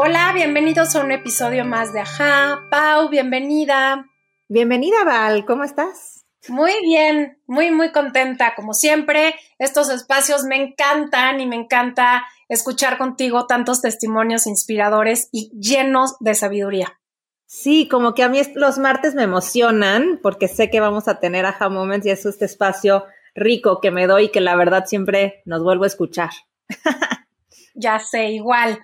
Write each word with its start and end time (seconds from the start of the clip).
Hola, 0.00 0.30
bienvenidos 0.32 0.94
a 0.94 1.00
un 1.00 1.10
episodio 1.10 1.64
más 1.64 1.92
de 1.92 1.98
Ajá. 1.98 2.68
Pau, 2.70 3.08
bienvenida. 3.08 4.06
Bienvenida, 4.46 5.02
Val, 5.04 5.44
¿cómo 5.44 5.64
estás? 5.64 6.24
Muy 6.46 6.70
bien, 6.84 7.42
muy, 7.48 7.72
muy 7.72 7.90
contenta, 7.90 8.54
como 8.54 8.74
siempre. 8.74 9.34
Estos 9.58 9.90
espacios 9.90 10.44
me 10.44 10.54
encantan 10.54 11.40
y 11.40 11.46
me 11.46 11.56
encanta 11.56 12.24
escuchar 12.48 12.96
contigo 12.96 13.48
tantos 13.48 13.82
testimonios 13.82 14.46
inspiradores 14.46 15.30
y 15.32 15.50
llenos 15.58 16.14
de 16.20 16.36
sabiduría. 16.36 17.00
Sí, 17.46 17.88
como 17.88 18.14
que 18.14 18.22
a 18.22 18.28
mí 18.28 18.40
los 18.54 18.78
martes 18.78 19.16
me 19.16 19.24
emocionan 19.24 20.20
porque 20.22 20.46
sé 20.46 20.70
que 20.70 20.78
vamos 20.78 21.08
a 21.08 21.18
tener 21.18 21.44
Aha 21.44 21.70
Moments 21.70 22.06
y 22.06 22.10
es 22.10 22.24
este 22.24 22.44
espacio 22.44 23.04
rico 23.34 23.80
que 23.80 23.90
me 23.90 24.06
doy 24.06 24.26
y 24.26 24.28
que 24.28 24.40
la 24.40 24.54
verdad 24.54 24.84
siempre 24.86 25.42
nos 25.44 25.64
vuelvo 25.64 25.82
a 25.82 25.88
escuchar. 25.88 26.30
ya 27.74 27.98
sé, 27.98 28.30
igual. 28.30 28.78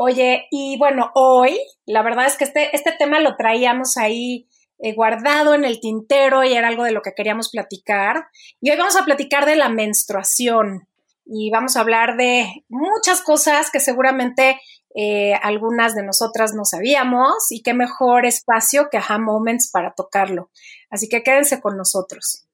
Oye, 0.00 0.46
y 0.52 0.78
bueno, 0.78 1.10
hoy 1.14 1.58
la 1.84 2.02
verdad 2.02 2.26
es 2.26 2.36
que 2.36 2.44
este, 2.44 2.74
este 2.76 2.92
tema 2.92 3.18
lo 3.18 3.34
traíamos 3.34 3.96
ahí 3.96 4.46
eh, 4.78 4.94
guardado 4.94 5.54
en 5.54 5.64
el 5.64 5.80
tintero 5.80 6.44
y 6.44 6.52
era 6.52 6.68
algo 6.68 6.84
de 6.84 6.92
lo 6.92 7.02
que 7.02 7.14
queríamos 7.14 7.50
platicar. 7.50 8.28
Y 8.60 8.70
hoy 8.70 8.76
vamos 8.76 8.94
a 8.94 9.04
platicar 9.04 9.44
de 9.44 9.56
la 9.56 9.68
menstruación 9.68 10.86
y 11.26 11.50
vamos 11.50 11.76
a 11.76 11.80
hablar 11.80 12.16
de 12.16 12.64
muchas 12.68 13.22
cosas 13.22 13.72
que 13.72 13.80
seguramente 13.80 14.60
eh, 14.94 15.34
algunas 15.42 15.96
de 15.96 16.04
nosotras 16.04 16.54
no 16.54 16.64
sabíamos 16.64 17.50
y 17.50 17.64
qué 17.64 17.74
mejor 17.74 18.24
espacio 18.24 18.90
que 18.92 18.98
Aha 18.98 19.18
Moments 19.18 19.68
para 19.68 19.94
tocarlo. 19.94 20.52
Así 20.90 21.08
que 21.08 21.24
quédense 21.24 21.60
con 21.60 21.76
nosotros. 21.76 22.46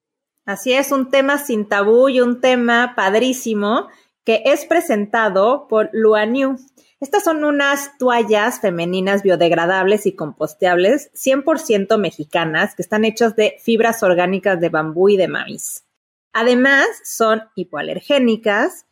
Así 0.47 0.73
es, 0.73 0.93
un 0.93 1.11
tema 1.11 1.37
sin 1.37 1.69
tabú 1.69 2.09
y 2.09 2.23
un 2.23 2.41
tema 2.41 2.95
padrísimo 2.97 3.89
que 4.25 4.41
es 4.47 4.65
presentado 4.65 5.69
por 5.69 5.91
Luaniu. 5.93 6.57
Estas 7.05 7.23
son 7.23 7.45
unas 7.45 7.99
toallas 7.99 8.61
femeninas 8.61 9.23
biodegradables 9.23 10.07
y 10.07 10.13
composteables 10.17 11.13
100% 11.13 11.99
mexicanas 11.99 12.75
que 12.75 12.81
están 12.81 13.05
hechas 13.05 13.37
de 13.37 13.57
fibras 13.63 14.03
orgánicas 14.03 14.59
de 14.59 14.71
bambú 14.71 15.11
y 15.11 15.19
de 15.19 15.29
maíz. 15.29 15.85
Además, 16.33 16.87
son 17.05 17.43
hipoalergénicas, 17.57 18.87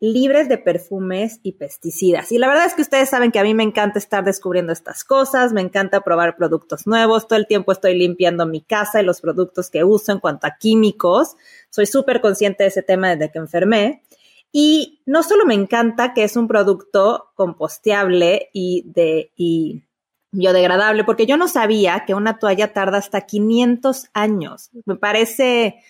libres 0.00 0.48
de 0.48 0.56
perfumes 0.56 1.40
y 1.42 1.58
pesticidas. 1.58 2.32
Y 2.32 2.38
la 2.38 2.48
verdad 2.48 2.64
es 2.64 2.72
que 2.72 2.80
ustedes 2.80 3.10
saben 3.10 3.32
que 3.32 3.38
a 3.38 3.42
mí 3.44 3.52
me 3.52 3.64
encanta 3.64 3.98
estar 3.98 4.24
descubriendo 4.24 4.72
estas 4.72 5.04
cosas, 5.04 5.52
me 5.52 5.60
encanta 5.60 6.00
probar 6.00 6.36
productos 6.36 6.86
nuevos, 6.86 7.28
todo 7.28 7.38
el 7.38 7.46
tiempo 7.46 7.72
estoy 7.72 7.98
limpiando 7.98 8.46
mi 8.46 8.62
casa 8.62 9.02
y 9.02 9.04
los 9.04 9.20
productos 9.20 9.68
que 9.68 9.84
uso 9.84 10.10
en 10.10 10.20
cuanto 10.20 10.46
a 10.46 10.56
químicos. 10.58 11.36
Soy 11.68 11.84
súper 11.84 12.22
consciente 12.22 12.62
de 12.64 12.70
ese 12.70 12.82
tema 12.82 13.14
desde 13.14 13.30
que 13.30 13.38
enfermé. 13.40 14.02
Y 14.52 15.02
no 15.06 15.22
solo 15.22 15.44
me 15.44 15.54
encanta 15.54 16.14
que 16.14 16.24
es 16.24 16.36
un 16.36 16.48
producto 16.48 17.30
composteable 17.34 18.50
y, 18.52 18.84
de, 18.86 19.32
biodegradable, 20.30 21.04
porque 21.04 21.26
yo 21.26 21.36
no 21.36 21.48
sabía 21.48 22.04
que 22.06 22.14
una 22.14 22.38
toalla 22.38 22.72
tarda 22.72 22.98
hasta 22.98 23.22
500 23.22 24.10
años. 24.14 24.70
Me 24.84 24.96
parece 24.96 25.82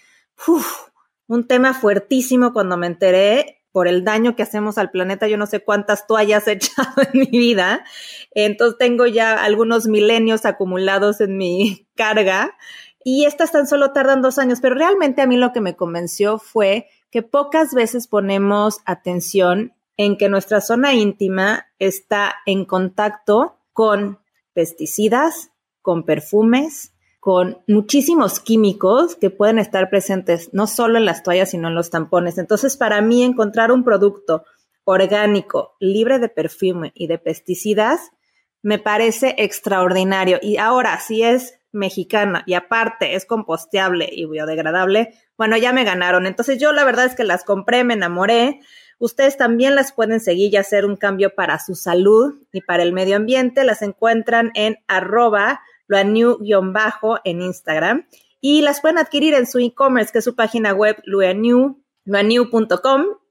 un 1.26 1.46
tema 1.46 1.74
fuertísimo 1.74 2.52
cuando 2.52 2.76
me 2.76 2.86
enteré 2.86 3.58
por 3.70 3.86
el 3.86 4.02
daño 4.04 4.34
que 4.34 4.42
hacemos 4.42 4.78
al 4.78 4.90
planeta. 4.90 5.28
Yo 5.28 5.36
no 5.36 5.46
sé 5.46 5.60
cuántas 5.60 6.06
toallas 6.06 6.48
he 6.48 6.52
echado 6.54 7.02
en 7.12 7.20
mi 7.20 7.38
vida. 7.38 7.84
Entonces 8.32 8.78
tengo 8.78 9.06
ya 9.06 9.42
algunos 9.44 9.86
milenios 9.86 10.44
acumulados 10.44 11.20
en 11.20 11.36
mi 11.36 11.86
carga 11.94 12.56
y 13.04 13.24
estas 13.24 13.52
tan 13.52 13.66
solo 13.66 13.92
tardan 13.92 14.22
dos 14.22 14.38
años, 14.38 14.58
pero 14.60 14.74
realmente 14.74 15.22
a 15.22 15.26
mí 15.26 15.36
lo 15.36 15.52
que 15.52 15.60
me 15.60 15.76
convenció 15.76 16.38
fue 16.38 16.88
que 17.10 17.22
pocas 17.22 17.74
veces 17.74 18.06
ponemos 18.06 18.80
atención 18.84 19.72
en 19.96 20.16
que 20.16 20.28
nuestra 20.28 20.60
zona 20.60 20.94
íntima 20.94 21.66
está 21.78 22.36
en 22.46 22.64
contacto 22.64 23.58
con 23.72 24.18
pesticidas, 24.52 25.50
con 25.82 26.04
perfumes, 26.04 26.92
con 27.20 27.58
muchísimos 27.66 28.40
químicos 28.40 29.16
que 29.16 29.30
pueden 29.30 29.58
estar 29.58 29.90
presentes 29.90 30.50
no 30.52 30.66
solo 30.66 30.98
en 30.98 31.04
las 31.04 31.22
toallas, 31.22 31.50
sino 31.50 31.68
en 31.68 31.74
los 31.74 31.90
tampones. 31.90 32.38
Entonces, 32.38 32.76
para 32.76 33.00
mí, 33.00 33.22
encontrar 33.22 33.72
un 33.72 33.84
producto 33.84 34.44
orgánico, 34.84 35.76
libre 35.80 36.18
de 36.18 36.28
perfume 36.28 36.92
y 36.94 37.08
de 37.08 37.18
pesticidas, 37.18 38.10
me 38.62 38.78
parece 38.78 39.34
extraordinario. 39.38 40.38
Y 40.40 40.56
ahora, 40.56 40.98
si 41.00 41.22
es 41.22 41.58
mexicana 41.72 42.44
y 42.46 42.54
aparte 42.54 43.14
es 43.14 43.26
composteable 43.26 44.08
y 44.10 44.26
biodegradable, 44.26 45.14
bueno, 45.38 45.56
ya 45.56 45.72
me 45.72 45.84
ganaron. 45.84 46.26
Entonces 46.26 46.58
yo 46.58 46.72
la 46.72 46.84
verdad 46.84 47.06
es 47.06 47.14
que 47.14 47.24
las 47.24 47.44
compré, 47.44 47.84
me 47.84 47.94
enamoré. 47.94 48.60
Ustedes 48.98 49.36
también 49.36 49.76
las 49.76 49.92
pueden 49.92 50.18
seguir 50.18 50.52
y 50.52 50.56
hacer 50.56 50.84
un 50.84 50.96
cambio 50.96 51.34
para 51.34 51.60
su 51.60 51.76
salud 51.76 52.34
y 52.52 52.60
para 52.60 52.82
el 52.82 52.92
medio 52.92 53.14
ambiente. 53.16 53.62
Las 53.62 53.80
encuentran 53.82 54.50
en 54.54 54.78
arroba 54.88 55.60
luanew-bajo 55.86 57.20
en 57.24 57.40
Instagram 57.40 58.08
y 58.40 58.62
las 58.62 58.80
pueden 58.80 58.98
adquirir 58.98 59.34
en 59.34 59.46
su 59.46 59.60
e-commerce, 59.60 60.12
que 60.12 60.18
es 60.18 60.24
su 60.24 60.34
página 60.34 60.72
web 60.72 61.00
luanew.com 61.04 61.76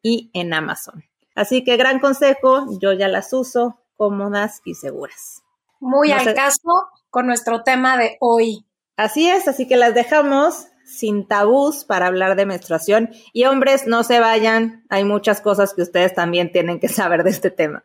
y 0.01 0.31
en 0.34 0.53
Amazon. 0.53 1.03
Así 1.35 1.66
que 1.66 1.75
gran 1.75 2.00
consejo, 2.00 2.79
yo 2.79 2.94
ya 2.94 3.09
las 3.09 3.34
uso, 3.34 3.81
cómodas 3.97 4.62
y 4.63 4.75
seguras. 4.75 5.44
Muy 5.81 6.12
al 6.12 6.34
caso 6.34 6.88
con 7.09 7.28
nuestro 7.28 7.63
tema 7.63 7.97
de 7.97 8.18
hoy. 8.22 8.66
Así 8.95 9.28
es, 9.29 9.47
así 9.47 9.68
que 9.68 9.75
las 9.75 9.94
dejamos 9.94 10.68
sin 10.88 11.28
tabús 11.28 11.84
para 11.84 12.08
hablar 12.08 12.36
de 12.36 12.46
menstruación. 12.46 13.12
Y 13.34 13.46
hombres, 13.46 13.86
no 13.86 14.03
se 14.03 14.20
vayan, 14.20 14.86
hay 14.90 15.03
muchas 15.03 15.42
cosas 15.42 15.74
que 15.74 15.81
ustedes 15.81 16.16
también 16.16 16.52
tienen 16.52 16.80
que 16.80 16.88
saber 16.88 17.24
de 17.24 17.30
este 17.30 17.52
tema. 17.52 17.84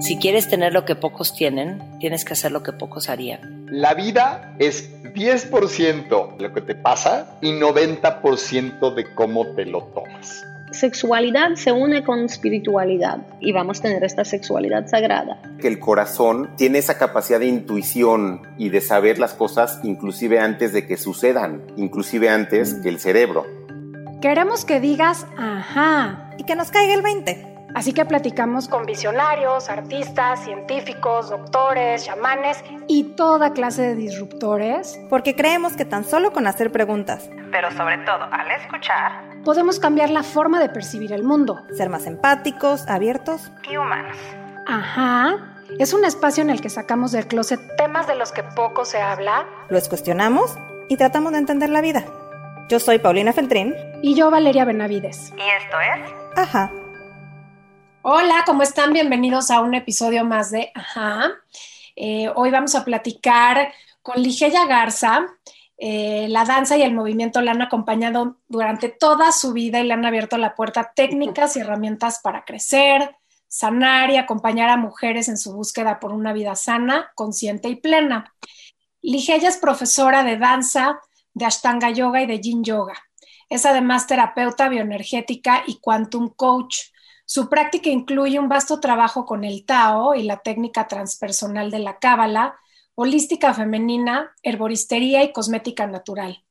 Si 0.00 0.18
quieres 0.18 0.48
tener 0.48 0.72
lo 0.72 0.84
que 0.84 0.96
pocos 0.96 1.34
tienen, 1.34 1.98
tienes 1.98 2.24
que 2.24 2.32
hacer 2.32 2.52
lo 2.52 2.62
que 2.62 2.72
pocos 2.72 3.08
harían. 3.08 3.66
La 3.70 3.94
vida 3.94 4.54
es 4.58 4.90
10% 5.02 6.38
lo 6.38 6.52
que 6.52 6.60
te 6.60 6.74
pasa 6.74 7.38
y 7.42 7.52
90% 7.52 8.94
de 8.94 9.14
cómo 9.14 9.54
te 9.54 9.66
lo 9.66 9.82
tomas 9.82 10.44
sexualidad 10.76 11.54
se 11.56 11.72
une 11.72 12.04
con 12.04 12.20
espiritualidad 12.20 13.26
y 13.40 13.52
vamos 13.52 13.80
a 13.80 13.82
tener 13.82 14.04
esta 14.04 14.24
sexualidad 14.24 14.86
sagrada. 14.86 15.42
Que 15.58 15.66
el 15.66 15.80
corazón 15.80 16.50
tiene 16.56 16.78
esa 16.78 16.98
capacidad 16.98 17.40
de 17.40 17.46
intuición 17.46 18.42
y 18.56 18.68
de 18.68 18.80
saber 18.80 19.18
las 19.18 19.34
cosas 19.34 19.80
inclusive 19.82 20.38
antes 20.38 20.72
de 20.72 20.86
que 20.86 20.96
sucedan, 20.96 21.62
inclusive 21.76 22.28
antes 22.28 22.74
que 22.74 22.88
el 22.88 23.00
cerebro. 23.00 23.44
Queremos 24.20 24.64
que 24.64 24.80
digas 24.80 25.26
ajá 25.36 26.30
y 26.38 26.44
que 26.44 26.54
nos 26.54 26.70
caiga 26.70 26.94
el 26.94 27.02
20. 27.02 27.55
Así 27.76 27.92
que 27.92 28.06
platicamos 28.06 28.68
con 28.68 28.86
visionarios, 28.86 29.68
artistas, 29.68 30.42
científicos, 30.42 31.28
doctores, 31.28 32.06
chamanes 32.06 32.64
y 32.88 33.14
toda 33.16 33.52
clase 33.52 33.82
de 33.82 33.94
disruptores. 33.94 34.98
Porque 35.10 35.36
creemos 35.36 35.74
que 35.74 35.84
tan 35.84 36.02
solo 36.02 36.32
con 36.32 36.46
hacer 36.46 36.72
preguntas, 36.72 37.28
pero 37.52 37.70
sobre 37.72 37.98
todo 37.98 38.24
al 38.32 38.50
escuchar, 38.52 39.42
podemos 39.44 39.78
cambiar 39.78 40.08
la 40.08 40.22
forma 40.22 40.58
de 40.58 40.70
percibir 40.70 41.12
el 41.12 41.22
mundo. 41.22 41.66
Ser 41.76 41.90
más 41.90 42.06
empáticos, 42.06 42.88
abiertos 42.88 43.52
y 43.70 43.76
humanos. 43.76 44.16
Ajá. 44.66 45.36
Es 45.78 45.92
un 45.92 46.06
espacio 46.06 46.42
en 46.42 46.48
el 46.48 46.62
que 46.62 46.70
sacamos 46.70 47.12
del 47.12 47.26
closet 47.26 47.60
temas 47.76 48.06
de 48.06 48.14
los 48.14 48.32
que 48.32 48.42
poco 48.42 48.86
se 48.86 49.02
habla. 49.02 49.44
Los 49.68 49.90
cuestionamos 49.90 50.56
y 50.88 50.96
tratamos 50.96 51.32
de 51.32 51.38
entender 51.40 51.68
la 51.68 51.82
vida. 51.82 52.06
Yo 52.70 52.80
soy 52.80 53.00
Paulina 53.00 53.34
Feltrín. 53.34 53.74
Y 54.00 54.14
yo 54.14 54.30
Valeria 54.30 54.64
Benavides. 54.64 55.34
Y 55.36 55.42
esto 55.42 55.76
es... 55.78 56.38
Ajá. 56.38 56.70
Hola, 58.08 58.44
¿cómo 58.46 58.62
están? 58.62 58.92
Bienvenidos 58.92 59.50
a 59.50 59.60
un 59.60 59.74
episodio 59.74 60.24
más 60.24 60.52
de 60.52 60.70
Ajá. 60.76 61.32
Eh, 61.96 62.30
hoy 62.36 62.52
vamos 62.52 62.76
a 62.76 62.84
platicar 62.84 63.72
con 64.00 64.22
Ligeia 64.22 64.64
Garza. 64.64 65.26
Eh, 65.76 66.28
la 66.28 66.44
danza 66.44 66.76
y 66.76 66.82
el 66.82 66.94
movimiento 66.94 67.40
la 67.40 67.50
han 67.50 67.62
acompañado 67.62 68.36
durante 68.46 68.90
toda 68.90 69.32
su 69.32 69.52
vida 69.52 69.80
y 69.80 69.88
le 69.88 69.94
han 69.94 70.06
abierto 70.06 70.38
la 70.38 70.54
puerta 70.54 70.92
técnicas 70.94 71.56
y 71.56 71.60
herramientas 71.62 72.20
para 72.22 72.44
crecer, 72.44 73.16
sanar 73.48 74.12
y 74.12 74.18
acompañar 74.18 74.68
a 74.68 74.76
mujeres 74.76 75.28
en 75.28 75.36
su 75.36 75.52
búsqueda 75.52 75.98
por 75.98 76.12
una 76.12 76.32
vida 76.32 76.54
sana, 76.54 77.10
consciente 77.16 77.68
y 77.68 77.74
plena. 77.74 78.32
Ligeia 79.02 79.48
es 79.48 79.56
profesora 79.56 80.22
de 80.22 80.38
danza, 80.38 81.00
de 81.34 81.44
Ashtanga 81.44 81.90
Yoga 81.90 82.22
y 82.22 82.26
de 82.26 82.40
Yin 82.40 82.62
Yoga. 82.62 82.94
Es 83.48 83.66
además 83.66 84.06
terapeuta 84.06 84.68
bioenergética 84.68 85.64
y 85.66 85.80
quantum 85.80 86.28
coach 86.28 86.82
su 87.26 87.48
práctica 87.48 87.90
incluye 87.90 88.38
un 88.38 88.48
vasto 88.48 88.78
trabajo 88.78 89.26
con 89.26 89.42
el 89.42 89.66
Tao 89.66 90.14
y 90.14 90.22
la 90.22 90.38
técnica 90.38 90.86
transpersonal 90.86 91.72
de 91.72 91.80
la 91.80 91.98
Cábala, 91.98 92.54
holística 92.94 93.52
femenina, 93.52 94.32
herboristería 94.44 95.24
y 95.24 95.32
cosmética 95.32 95.88
natural. 95.88 96.44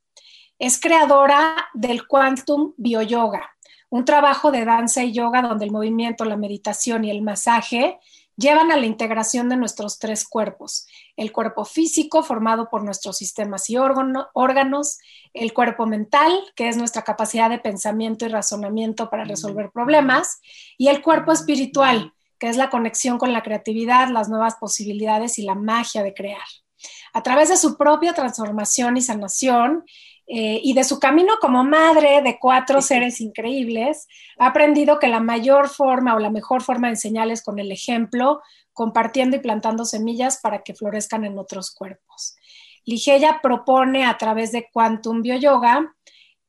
Es 0.60 0.80
creadora 0.80 1.56
del 1.74 2.06
Quantum 2.07 2.74
Bioyoga, 2.75 3.56
un 3.89 4.04
trabajo 4.04 4.51
de 4.51 4.66
danza 4.66 5.01
y 5.04 5.13
yoga 5.13 5.42
donde 5.42 5.63
el 5.63 5.72
movimiento, 5.72 6.25
la 6.25 6.36
meditación 6.36 7.06
y 7.06 7.10
el 7.10 7.22
masaje 7.22 7.98
llevan 8.38 8.72
a 8.72 8.78
la 8.78 8.86
integración 8.86 9.50
de 9.50 9.58
nuestros 9.58 10.00
tres 10.00 10.28
cuerpos. 10.28 10.88
El 11.16 11.32
cuerpo 11.32 11.66
físico, 11.66 12.24
formado 12.24 12.70
por 12.70 12.84
nuestros 12.84 13.18
sistemas 13.18 13.70
y 13.70 13.78
órganos, 13.78 15.00
el 15.34 15.54
cuerpo 15.54 15.86
mental, 15.86 16.32
que 16.56 16.68
es 16.68 16.78
nuestra 16.78 17.04
capacidad 17.04 17.50
de 17.50 17.60
pensamiento 17.60 18.26
y 18.26 18.30
razonamiento 18.30 19.10
para 19.10 19.26
resolver 19.26 19.72
problemas, 19.72 20.40
y 20.78 20.90
el 20.90 21.02
cuerpo 21.02 21.32
espiritual, 21.32 22.14
que 22.40 22.50
es 22.50 22.58
la 22.58 22.70
conexión 22.70 23.18
con 23.18 23.32
la 23.34 23.44
creatividad, 23.44 24.10
las 24.10 24.30
nuevas 24.30 24.56
posibilidades 24.56 25.40
y 25.40 25.44
la 25.44 25.56
magia 25.56 26.04
de 26.04 26.14
crear. 26.14 26.48
A 27.14 27.24
través 27.24 27.50
de 27.50 27.58
su 27.58 27.78
propia 27.78 28.14
transformación 28.14 28.98
y 28.98 29.02
sanación, 29.02 29.86
eh, 30.27 30.60
y 30.63 30.74
de 30.74 30.83
su 30.83 31.00
camino 31.00 31.36
como 31.39 31.63
madre 31.63 32.22
de 32.22 32.39
cuatro 32.39 32.81
seres 32.81 33.22
increíbles, 33.22 34.07
ha 34.39 34.48
aprendido 34.48 34.98
que 34.98 35.07
la 35.07 35.19
mayor 35.19 35.69
forma 35.69 36.16
o 36.16 36.19
la 36.19 36.31
mejor 36.31 36.63
forma 36.63 36.88
de 36.88 36.94
enseñar 36.94 37.30
es 37.30 37.44
con 37.44 37.60
el 37.60 37.72
ejemplo, 37.72 38.42
compartiendo 38.74 39.36
y 39.38 39.39
plantando 39.39 39.86
semillas 39.86 40.39
para 40.42 40.63
que 40.63 40.74
florezcan 40.74 41.25
en 41.25 41.38
otros 41.38 41.72
cuerpos. 41.72 42.36
Ligeia 42.86 43.39
propone 43.42 44.06
a 44.06 44.18
través 44.18 44.51
de 44.51 44.69
Quantum 44.72 45.22
Bioyoga 45.22 45.95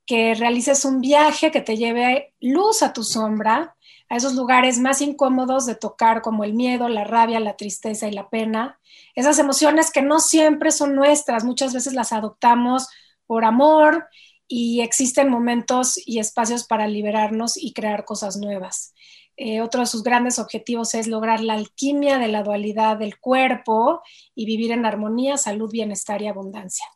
que 0.07 0.35
realices 0.35 0.85
un 0.85 1.01
viaje 1.01 1.51
que 1.51 1.61
te 1.61 1.77
lleve 1.77 2.35
luz 2.41 2.83
a 2.83 2.93
tu 2.93 3.03
sombra, 3.03 3.77
a 4.09 4.17
esos 4.17 4.35
lugares 4.35 4.79
más 4.79 5.01
incómodos 5.01 5.67
de 5.67 5.75
tocar 5.75 6.23
como 6.23 6.45
el 6.45 6.55
miedo, 6.55 6.89
la 6.89 7.05
rabia, 7.05 7.41
la 7.41 7.57
tristeza 7.57 8.07
y 8.07 8.13
la 8.13 8.31
pena, 8.31 8.79
esas 9.15 9.39
emociones 9.39 9.91
que 9.91 10.03
no 10.03 10.21
siempre 10.21 10.71
son 10.71 10.95
nuestras, 10.95 11.45
muchas 11.45 11.75
veces 11.75 11.93
las 11.93 12.13
adoptamos 12.13 12.89
por 13.27 13.45
amor 13.45 14.07
y 14.49 14.81
existen 14.81 15.29
momentos 15.29 15.99
y 16.07 16.19
espacios 16.19 16.65
para 16.65 16.87
liberarnos 16.87 17.57
y 17.57 17.73
crear 17.73 18.05
cosas 18.05 18.37
nuevas. 18.37 18.95
Eh, 19.37 19.61
otro 19.61 19.81
de 19.81 19.87
sus 19.87 20.03
grandes 20.03 20.39
objetivos 20.39 20.95
es 20.95 21.09
lograr 21.09 21.41
la 21.41 21.55
alquimia 21.55 22.19
de 22.19 22.29
la 22.29 22.43
dualidad 22.43 22.97
del 22.97 23.19
cuerpo 23.19 24.01
y 24.35 24.47
vivir 24.47 24.73
en 24.73 24.87
armonía, 24.87 25.37
salud, 25.37 25.71
bienestar 25.71 26.23
y 26.23 26.29
abundancia. 26.29 26.87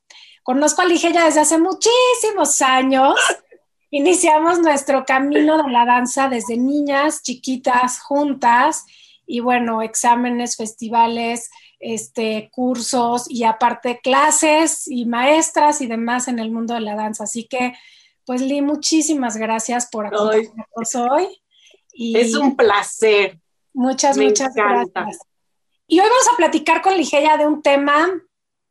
Conozco 0.43 0.81
a 0.81 0.87
Ligeia 0.87 1.25
desde 1.25 1.41
hace 1.41 1.59
muchísimos 1.59 2.63
años. 2.63 3.15
Iniciamos 3.91 4.61
nuestro 4.61 5.05
camino 5.05 5.63
de 5.63 5.71
la 5.71 5.85
danza 5.85 6.29
desde 6.29 6.57
niñas 6.57 7.23
chiquitas 7.23 8.01
juntas 8.01 8.87
y 9.31 9.39
bueno, 9.39 9.81
exámenes, 9.81 10.57
festivales, 10.57 11.51
este, 11.79 12.51
cursos 12.53 13.27
y 13.29 13.45
aparte 13.45 14.01
clases 14.03 14.89
y 14.89 15.07
maestras 15.07 15.81
y 15.81 15.87
demás 15.87 16.27
en 16.27 16.41
el 16.41 16.51
mundo 16.51 16.75
de 16.75 16.81
la 16.81 16.97
danza. 16.97 17.25
Así 17.25 17.45
que, 17.45 17.75
pues 18.27 18.41
Lee, 18.43 18.61
muchísimas 18.61 19.37
gracias 19.37 19.89
por 19.89 20.07
acompañarnos 20.07 20.95
hoy. 20.95 21.43
es 21.93 22.35
un 22.35 22.57
placer. 22.57 23.39
Muchas, 23.73 24.19
muchas 24.19 24.53
gracias. 24.53 25.19
Y 25.87 26.01
hoy 26.01 26.09
vamos 26.09 26.29
a 26.33 26.37
platicar 26.37 26.83
con 26.83 26.97
Ligeia 26.97 27.37
de 27.37 27.47
un 27.47 27.63
tema 27.63 28.09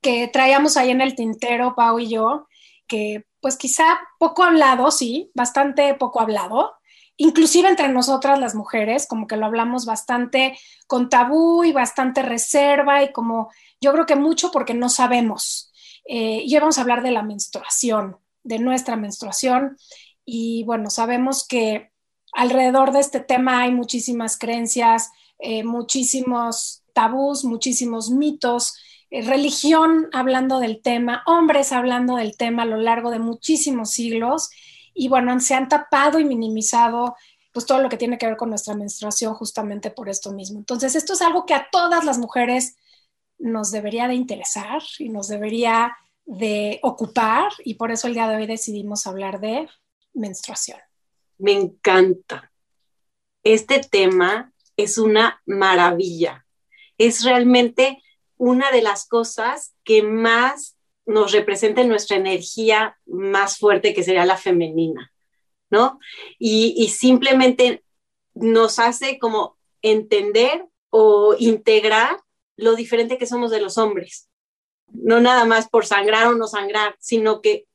que 0.01 0.27
traíamos 0.27 0.75
ahí 0.75 0.89
en 0.91 1.00
el 1.00 1.15
tintero, 1.15 1.73
Pau 1.73 2.00
y 2.00 2.09
yo, 2.09 2.47
que 2.85 3.25
pues 3.39 3.56
quizá 3.56 4.00
poco 4.17 4.44
hablado, 4.44 4.91
sí, 4.91 5.31
bastante 5.33 5.94
poco 5.94 6.19
hablado, 6.19 6.73
inclusive 7.19 7.68
entre 7.68 7.89
nosotras 7.89 8.39
las 8.39 8.56
mujeres, 8.56 9.06
como 9.06 9.27
que 9.27 9.36
lo 9.36 9.45
hablamos 9.45 9.86
bastante 9.86 10.57
con 10.88 11.10
tabú 11.10 11.66
y 11.66 11.74
bastante 11.74 12.21
reserva 12.21 13.04
y 13.04 13.12
como 13.12 13.51
yo 13.81 13.92
creo 13.92 14.06
que 14.06 14.16
mucho 14.16 14.51
porque 14.51 14.74
no 14.74 14.88
sabemos. 14.88 15.71
Eh, 16.07 16.44
y 16.45 16.57
vamos 16.57 16.77
a 16.77 16.81
hablar 16.81 17.04
de 17.04 17.12
la 17.12 17.21
menstruación, 17.21 18.18
de 18.44 18.60
nuestra 18.60 18.95
menstruación. 18.95 19.77
Y 20.24 20.63
bueno, 20.63 20.89
sabemos 20.89 21.45
que 21.45 21.92
alrededor 22.31 22.94
de 22.94 23.01
este 23.01 23.19
tema 23.19 23.63
hay 23.63 23.74
muchísimas 23.74 24.38
creencias, 24.38 25.12
eh, 25.39 25.66
muchísimos 25.66 26.83
tabús, 26.94 27.44
muchísimos 27.44 28.12
mitos, 28.12 28.77
eh, 29.10 29.24
religión 29.24 30.07
hablando 30.13 30.62
del 30.62 30.81
tema, 30.81 31.21
hombres 31.25 31.74
hablando 31.74 32.16
del 32.16 32.38
tema 32.38 32.63
a 32.63 32.66
lo 32.66 32.77
largo 32.77 33.12
de 33.12 33.19
muchísimos 33.19 33.92
siglos 33.92 34.50
y 34.99 35.07
bueno, 35.07 35.39
se 35.39 35.53
han 35.53 35.69
tapado 35.69 36.19
y 36.19 36.25
minimizado 36.25 37.15
pues 37.53 37.65
todo 37.65 37.81
lo 37.81 37.87
que 37.87 37.95
tiene 37.95 38.17
que 38.17 38.27
ver 38.27 38.35
con 38.35 38.49
nuestra 38.49 38.75
menstruación 38.75 39.33
justamente 39.33 39.91
por 39.91 40.09
esto 40.09 40.33
mismo. 40.33 40.59
Entonces, 40.59 40.93
esto 40.93 41.13
es 41.13 41.21
algo 41.21 41.45
que 41.45 41.53
a 41.53 41.69
todas 41.71 42.03
las 42.03 42.17
mujeres 42.17 42.75
nos 43.37 43.71
debería 43.71 44.09
de 44.09 44.15
interesar 44.15 44.81
y 44.97 45.07
nos 45.07 45.29
debería 45.29 45.95
de 46.25 46.81
ocupar 46.83 47.49
y 47.63 47.75
por 47.75 47.91
eso 47.91 48.07
el 48.07 48.13
día 48.13 48.27
de 48.27 48.35
hoy 48.35 48.45
decidimos 48.45 49.07
hablar 49.07 49.39
de 49.39 49.69
menstruación. 50.13 50.79
Me 51.37 51.53
encanta. 51.53 52.51
Este 53.41 53.79
tema 53.79 54.51
es 54.75 54.97
una 54.97 55.41
maravilla. 55.45 56.45
Es 56.97 57.23
realmente 57.23 58.03
una 58.35 58.69
de 58.71 58.81
las 58.81 59.07
cosas 59.07 59.73
que 59.85 60.03
más 60.03 60.75
nos 61.09 61.31
representa 61.31 61.83
nuestra 61.83 62.17
energía 62.17 62.95
más 63.07 63.57
fuerte, 63.57 63.95
que 63.95 64.03
sería 64.03 64.25
la 64.25 64.38
femenina, 64.38 65.11
¿no? 65.71 66.00
Y, 66.38 66.88
simplemente 66.89 67.83
nos 68.35 68.77
hace 68.77 69.17
como 69.17 69.57
entender 69.81 70.67
o 70.91 71.35
integrar 71.39 72.21
lo 72.57 72.75
diferente 72.75 73.17
que 73.17 73.25
somos 73.25 73.50
de 73.50 73.59
los 73.59 73.79
hombres. 73.79 74.29
No 74.88 75.19
nada 75.19 75.45
más 75.45 75.67
por 75.67 75.88
sangrar 75.88 76.27
o 76.27 76.35
no 76.35 76.45
sangrar, 76.45 76.95
sino 77.00 77.41
que 77.41 77.65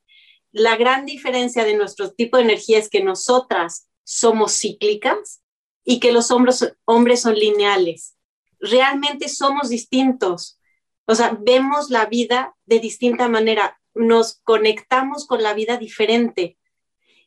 la 0.52 0.76
gran 0.76 1.04
diferencia 1.04 1.64
de 1.64 1.76
nuestro 1.76 2.12
tipo 2.12 2.36
de 2.36 2.44
energía 2.44 2.78
es 2.78 2.88
que 2.88 3.02
nosotras 3.02 3.88
somos 4.04 4.56
cíclicas 4.56 5.42
y 5.84 5.98
que 5.98 6.12
los 6.12 6.31
hombres, 6.31 6.72
hombres 6.84 7.22
son 7.22 7.34
lineales. 7.34 8.16
Realmente 8.60 9.28
somos 9.28 9.70
distintos. 9.70 10.60
O 11.06 11.14
sea, 11.14 11.36
vemos 11.40 11.90
la 11.90 12.06
vida 12.06 12.54
de 12.66 12.80
distinta 12.80 13.28
manera, 13.28 13.80
nos 13.94 14.40
conectamos 14.42 15.26
con 15.26 15.42
la 15.42 15.54
vida 15.54 15.76
diferente. 15.76 16.58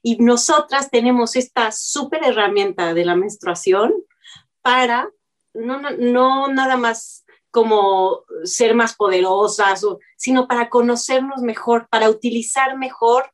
Y 0.02 0.18
nosotras 0.18 0.90
tenemos 0.90 1.36
esta 1.36 1.72
súper 1.72 2.24
herramienta 2.24 2.94
de 2.94 3.06
la 3.06 3.16
menstruación 3.16 3.94
para 4.62 5.10
no, 5.54 6.48
nada 6.48 6.78
más 6.78 7.26
como 7.52 8.24
ser 8.44 8.76
más 8.76 8.96
poderosas, 8.96 9.86
sino 10.16 10.48
para 10.48 10.70
conocernos 10.70 11.42
mejor, 11.42 11.88
para 11.90 12.10
utilizar 12.10 12.78
mejor 12.78 13.32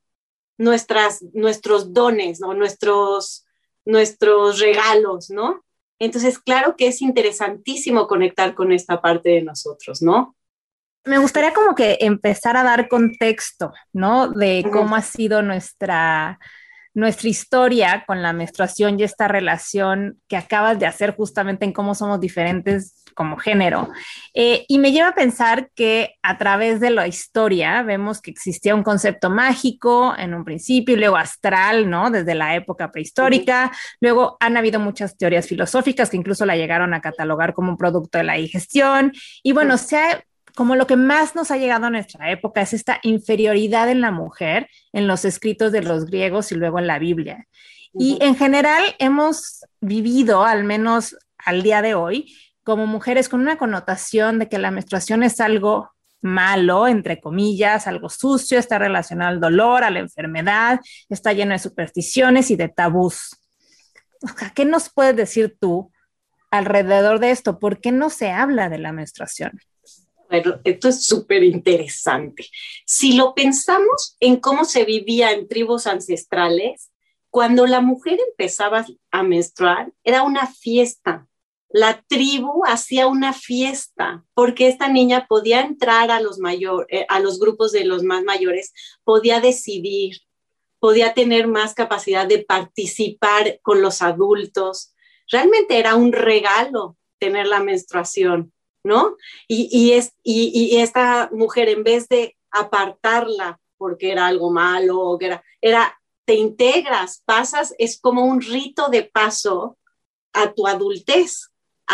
nuestras, 0.58 1.22
nuestros 1.34 1.94
dones, 1.94 2.40
nuestros, 2.40 3.46
nuestros 3.86 4.60
regalos, 4.60 5.30
¿no? 5.30 5.64
Entonces, 6.04 6.38
claro 6.38 6.76
que 6.76 6.88
es 6.88 7.02
interesantísimo 7.02 8.08
conectar 8.08 8.56
con 8.56 8.72
esta 8.74 9.02
parte 9.02 9.30
de 9.30 9.42
nosotros, 9.42 10.02
¿no? 10.02 10.36
Me 11.06 11.18
gustaría 11.18 11.54
como 11.54 11.76
que 11.76 11.98
empezar 12.02 12.58
a 12.58 12.64
dar 12.64 12.90
contexto, 12.90 13.74
¿no? 13.94 14.30
De 14.30 14.66
cómo 14.72 14.96
ha 14.96 15.02
sido 15.02 15.42
nuestra, 15.42 16.40
nuestra 16.94 17.30
historia 17.30 18.04
con 18.06 18.22
la 18.22 18.34
menstruación 18.34 19.00
y 19.00 19.04
esta 19.04 19.28
relación 19.28 20.22
que 20.28 20.38
acabas 20.38 20.78
de 20.80 20.88
hacer 20.88 21.16
justamente 21.16 21.66
en 21.66 21.74
cómo 21.74 21.96
somos 21.96 22.20
diferentes 22.20 23.03
como 23.14 23.38
género. 23.38 23.90
Eh, 24.34 24.66
y 24.68 24.80
me 24.80 24.92
lleva 24.92 25.10
a 25.10 25.16
pensar 25.16 25.70
que 25.76 26.16
a 26.22 26.38
través 26.38 26.80
de 26.80 26.90
la 26.90 27.08
historia 27.08 27.82
vemos 27.84 28.22
que 28.22 28.32
existía 28.32 28.76
un 28.76 28.84
concepto 28.84 29.30
mágico 29.30 30.14
en 30.18 30.34
un 30.34 30.44
principio 30.44 30.96
y 30.96 31.00
luego 31.00 31.18
astral, 31.18 31.90
¿no? 31.90 32.10
Desde 32.10 32.36
la 32.36 32.56
época 32.56 32.92
prehistórica. 32.92 33.72
Luego 34.00 34.38
han 34.40 34.58
habido 34.58 34.80
muchas 34.80 35.18
teorías 35.18 35.48
filosóficas 35.48 36.10
que 36.10 36.18
incluso 36.18 36.46
la 36.46 36.56
llegaron 36.56 36.94
a 36.94 37.02
catalogar 37.02 37.54
como 37.54 37.72
un 37.72 37.78
producto 37.78 38.18
de 38.18 38.24
la 38.24 38.34
digestión. 38.34 39.14
Y 39.44 39.54
bueno, 39.54 39.78
se 39.78 39.98
ha 39.98 40.24
como 40.56 40.76
lo 40.76 40.86
que 40.88 40.96
más 40.96 41.36
nos 41.36 41.52
ha 41.52 41.58
llegado 41.58 41.88
a 41.88 41.90
nuestra 41.90 42.32
época 42.32 42.62
es 42.62 42.74
esta 42.74 43.00
inferioridad 43.02 43.90
en 43.90 44.02
la 44.02 44.12
mujer 44.12 44.70
en 44.92 45.08
los 45.08 45.26
escritos 45.26 45.72
de 45.72 45.82
los 45.82 46.06
griegos 46.06 46.52
y 46.52 46.56
luego 46.56 46.80
en 46.80 46.88
la 46.88 47.00
Biblia. 47.00 47.48
Y 47.94 48.18
en 48.22 48.36
general 48.36 48.84
hemos 49.00 49.66
vivido, 49.80 50.44
al 50.44 50.64
menos 50.64 51.16
al 51.38 51.62
día 51.62 51.82
de 51.82 51.94
hoy, 51.94 52.36
como 52.64 52.88
mujeres 52.88 53.30
con 53.30 53.42
una 53.42 53.58
connotación 53.58 54.40
de 54.40 54.50
que 54.50 54.58
la 54.58 54.72
menstruación 54.72 55.24
es 55.24 55.40
algo 55.40 55.92
malo, 56.22 56.88
entre 56.88 57.20
comillas, 57.20 57.86
algo 57.86 58.10
sucio, 58.10 58.58
está 58.58 58.80
relacionado 58.80 59.32
al 59.32 59.42
dolor, 59.42 59.84
a 59.84 59.90
la 59.90 60.00
enfermedad, 60.00 60.80
está 61.10 61.34
lleno 61.34 61.52
de 61.52 61.60
supersticiones 61.60 62.50
y 62.50 62.56
de 62.56 62.70
tabús. 62.70 63.38
¿Qué 64.56 64.64
nos 64.64 64.90
puedes 64.90 65.16
decir 65.16 65.58
tú 65.60 65.92
alrededor 66.50 67.20
de 67.20 67.32
esto? 67.32 67.60
¿Por 67.60 67.82
qué 67.82 67.92
no 67.92 68.10
se 68.10 68.32
habla 68.32 68.70
de 68.70 68.78
la 68.78 68.94
menstruación? 68.94 69.60
Bueno, 70.30 70.60
esto 70.64 70.88
es 70.88 71.06
súper 71.06 71.44
interesante. 71.44 72.48
Si 72.86 73.14
lo 73.14 73.36
pensamos 73.36 74.16
en 74.20 74.38
cómo 74.38 74.64
se 74.64 74.86
vivía 74.86 75.32
en 75.32 75.48
tribus 75.48 75.86
ancestrales, 75.86 76.90
cuando 77.30 77.68
la 77.68 77.82
mujer 77.82 78.18
empezaba 78.30 78.86
a 79.12 79.24
menstruar, 79.24 79.92
era 80.04 80.24
una 80.24 80.48
fiesta 80.48 81.28
la 81.74 82.04
tribu 82.08 82.64
hacía 82.68 83.08
una 83.08 83.34
fiesta 83.34 84.24
porque 84.36 84.68
esta 84.68 84.90
niña 84.90 85.26
podía 85.28 85.62
entrar 85.62 86.12
a 86.12 86.22
los, 86.22 86.38
mayor, 86.38 86.86
eh, 86.90 87.08
a 87.10 87.20
los 87.20 87.40
grupos 87.40 87.72
de 87.72 87.84
los 87.84 88.04
más 88.04 88.24
mayores, 88.24 88.74
podía 89.04 89.42
decidir, 89.42 90.18
podía 90.80 91.16
tener 91.16 91.48
más 91.48 91.74
capacidad 91.74 92.28
de 92.28 92.46
participar 92.46 93.60
con 93.64 93.82
los 93.82 94.04
adultos. 94.04 94.94
Realmente 95.28 95.80
era 95.80 95.96
un 95.96 96.14
regalo 96.14 96.96
tener 97.18 97.48
la 97.48 97.64
menstruación, 97.64 98.54
¿no? 98.84 99.18
Y, 99.48 99.94
es, 99.94 100.14
y, 100.22 100.78
esta 100.78 101.32
mujer, 101.34 101.70
en 101.70 101.84
vez 101.84 102.08
de 102.08 102.38
apartarla 102.52 103.60
porque 103.78 104.12
era 104.12 104.28
algo 104.28 104.52
malo, 104.52 105.18
era, 105.60 106.00
te 106.26 106.36
integras, 106.36 107.24
pasas, 107.26 107.74
es 107.80 108.00
como 108.00 108.26
un 108.26 108.42
rito 108.42 108.90
de 108.90 109.04
paso 109.04 109.80
a 110.34 110.54
tu 110.54 110.68
adultez, 110.68 111.50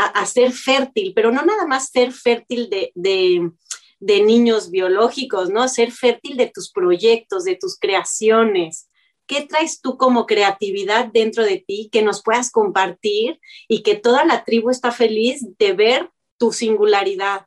a, 0.06 0.26
ser 0.26 0.52
fértil, 0.52 1.14
pero 1.16 1.32
no 1.32 1.44
nada 1.44 1.66
más 1.66 1.90
ser 1.90 2.12
fértil 2.12 2.70
de, 2.70 2.92
de, 2.96 3.52
de 4.00 4.22
niños 4.22 4.72
biológicos, 4.72 5.50
¿no? 5.50 5.68
Ser 5.68 5.92
fértil 5.92 6.38
de 6.38 6.52
tus 6.54 6.72
proyectos, 6.72 7.44
de 7.44 7.56
tus 7.56 7.78
creaciones, 7.78 8.90
¿Qué 9.30 9.42
traes 9.42 9.80
tú 9.80 9.96
como 9.96 10.26
creatividad 10.26 11.06
dentro 11.14 11.44
de 11.44 11.60
ti 11.60 11.88
que 11.92 12.02
nos 12.02 12.24
puedas 12.24 12.50
compartir 12.50 13.40
y 13.68 13.84
que 13.84 13.94
toda 13.94 14.26
la 14.26 14.44
tribu 14.44 14.72
está 14.72 14.92
feliz 14.92 15.46
de 15.60 15.74
ver 15.74 16.10
tu 16.40 16.52
singularidad? 16.52 17.46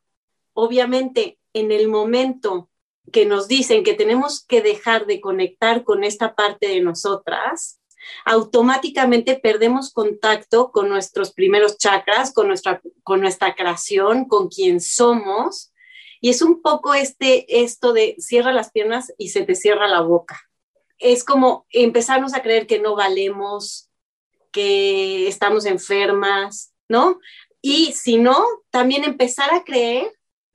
Obviamente, 0.52 1.40
en 1.52 1.72
el 1.72 1.88
momento 1.88 2.70
que 3.10 3.26
nos 3.26 3.48
dicen 3.48 3.82
que 3.82 3.94
tenemos 3.94 4.44
que 4.46 4.62
dejar 4.62 5.06
de 5.06 5.20
conectar 5.20 5.82
con 5.82 6.04
esta 6.04 6.36
parte 6.36 6.68
de 6.68 6.82
nosotras, 6.82 7.80
automáticamente 8.24 9.38
perdemos 9.38 9.92
contacto 9.92 10.70
con 10.72 10.88
nuestros 10.88 11.32
primeros 11.32 11.78
chakras, 11.78 12.32
con 12.32 12.48
nuestra, 12.48 12.80
con 13.02 13.20
nuestra 13.20 13.54
creación, 13.54 14.26
con 14.26 14.48
quien 14.48 14.80
somos. 14.80 15.72
Y 16.20 16.30
es 16.30 16.42
un 16.42 16.62
poco 16.62 16.94
este, 16.94 17.62
esto 17.62 17.92
de 17.92 18.16
cierra 18.18 18.52
las 18.52 18.70
piernas 18.70 19.12
y 19.18 19.30
se 19.30 19.42
te 19.42 19.54
cierra 19.54 19.88
la 19.88 20.00
boca 20.00 20.40
es 21.02 21.24
como 21.24 21.66
empezarnos 21.70 22.32
a 22.32 22.42
creer 22.42 22.66
que 22.66 22.78
no 22.78 22.94
valemos, 22.94 23.90
que 24.52 25.26
estamos 25.26 25.66
enfermas, 25.66 26.72
¿no? 26.88 27.18
Y 27.60 27.92
si 27.92 28.18
no, 28.18 28.44
también 28.70 29.04
empezar 29.04 29.52
a 29.52 29.64
creer 29.64 30.12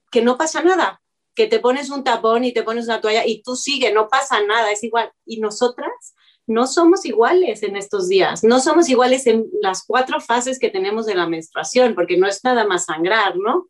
que 0.10 0.22
no 0.22 0.38
pasa 0.38 0.64
nada, 0.64 1.02
que 1.36 1.48
te 1.48 1.60
pones 1.60 1.90
un 1.90 2.04
tapón 2.04 2.46
y 2.46 2.54
te 2.54 2.64
pones 2.64 2.86
una 2.86 3.02
toalla 3.02 3.26
y 3.26 3.44
tú 3.44 3.56
sigue, 3.56 3.92
no 3.92 4.08
pasa 4.08 4.42
nada, 4.42 4.72
es 4.72 4.84
igual. 4.84 5.12
Y 5.26 5.40
nosotras 5.42 6.16
no 6.48 6.66
somos 6.66 7.06
iguales 7.06 7.62
en 7.62 7.76
estos 7.76 8.08
días, 8.08 8.44
no 8.44 8.60
somos 8.60 8.90
iguales 8.90 9.28
en 9.28 9.46
las 9.62 9.86
cuatro 9.86 10.22
fases 10.22 10.60
que 10.60 10.70
tenemos 10.70 11.06
de 11.06 11.16
la 11.16 11.28
menstruación, 11.28 11.94
porque 11.94 12.18
no 12.18 12.28
es 12.28 12.44
nada 12.44 12.66
más 12.66 12.86
sangrar, 12.86 13.38
¿no? 13.38 13.68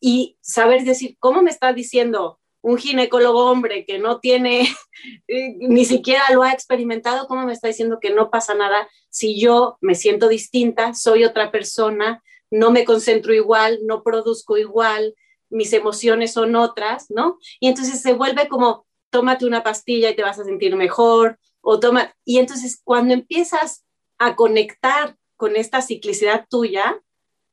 Y 0.00 0.36
saber 0.40 0.84
decir, 0.84 1.16
¿cómo 1.18 1.42
me 1.42 1.50
está 1.50 1.72
diciendo 1.72 2.40
un 2.62 2.76
ginecólogo 2.76 3.46
hombre 3.46 3.84
que 3.84 3.98
no 3.98 4.18
tiene, 4.20 4.62
eh, 5.28 5.54
ni 5.60 5.84
siquiera 5.84 6.22
lo 6.32 6.42
ha 6.42 6.52
experimentado, 6.52 7.26
¿cómo 7.26 7.46
me 7.46 7.52
está 7.52 7.68
diciendo 7.68 7.98
que 8.00 8.10
no 8.10 8.30
pasa 8.30 8.54
nada 8.54 8.88
si 9.08 9.40
yo 9.40 9.78
me 9.80 9.94
siento 9.94 10.28
distinta, 10.28 10.94
soy 10.94 11.24
otra 11.24 11.50
persona, 11.50 12.22
no 12.50 12.70
me 12.70 12.84
concentro 12.84 13.32
igual, 13.32 13.78
no 13.84 14.02
produzco 14.02 14.58
igual, 14.58 15.14
mis 15.48 15.72
emociones 15.72 16.32
son 16.32 16.54
otras, 16.56 17.10
¿no? 17.10 17.38
Y 17.58 17.68
entonces 17.68 18.00
se 18.00 18.12
vuelve 18.12 18.48
como, 18.48 18.86
tómate 19.10 19.46
una 19.46 19.62
pastilla 19.62 20.10
y 20.10 20.16
te 20.16 20.22
vas 20.22 20.38
a 20.38 20.44
sentir 20.44 20.76
mejor, 20.76 21.38
o 21.60 21.80
toma, 21.80 22.14
y 22.24 22.38
entonces 22.38 22.80
cuando 22.84 23.14
empiezas 23.14 23.84
a 24.18 24.36
conectar 24.36 25.16
con 25.36 25.56
esta 25.56 25.82
ciclicidad 25.82 26.46
tuya, 26.48 27.00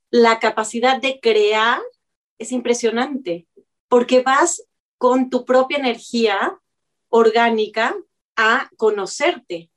la 0.10 0.40
capacidad 0.40 1.02
de 1.02 1.20
crear 1.20 1.82
es 2.38 2.52
impresionante, 2.52 3.48
porque 3.88 4.22
vas 4.22 4.64
con 4.98 5.30
tu 5.30 5.46
propia 5.46 5.78
energía 5.78 6.60
orgánica 7.10 7.96
a 8.36 8.70
conocerte, 8.78 9.72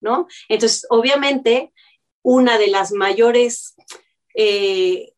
¿no? 0.00 0.26
Entonces, 0.48 0.86
obviamente, 0.90 1.72
una 2.22 2.58
de 2.58 2.68
las 2.68 2.92
mayores 2.92 3.74
eh, 4.34 5.14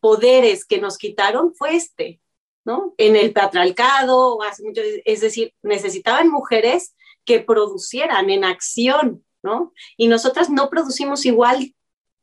poderes 0.00 0.64
que 0.64 0.80
nos 0.80 0.98
quitaron 0.98 1.54
fue 1.54 1.76
este, 1.76 2.20
¿no? 2.64 2.94
En 2.98 3.16
el 3.16 3.32
patriarcado, 3.32 4.38
es 5.04 5.20
decir, 5.20 5.54
necesitaban 5.62 6.28
mujeres 6.28 6.94
que 7.24 7.40
producieran 7.40 8.30
en 8.30 8.44
acción, 8.44 9.24
¿no? 9.42 9.72
Y 9.96 10.08
nosotras 10.08 10.50
no 10.50 10.70
producimos 10.70 11.24
igual 11.26 11.74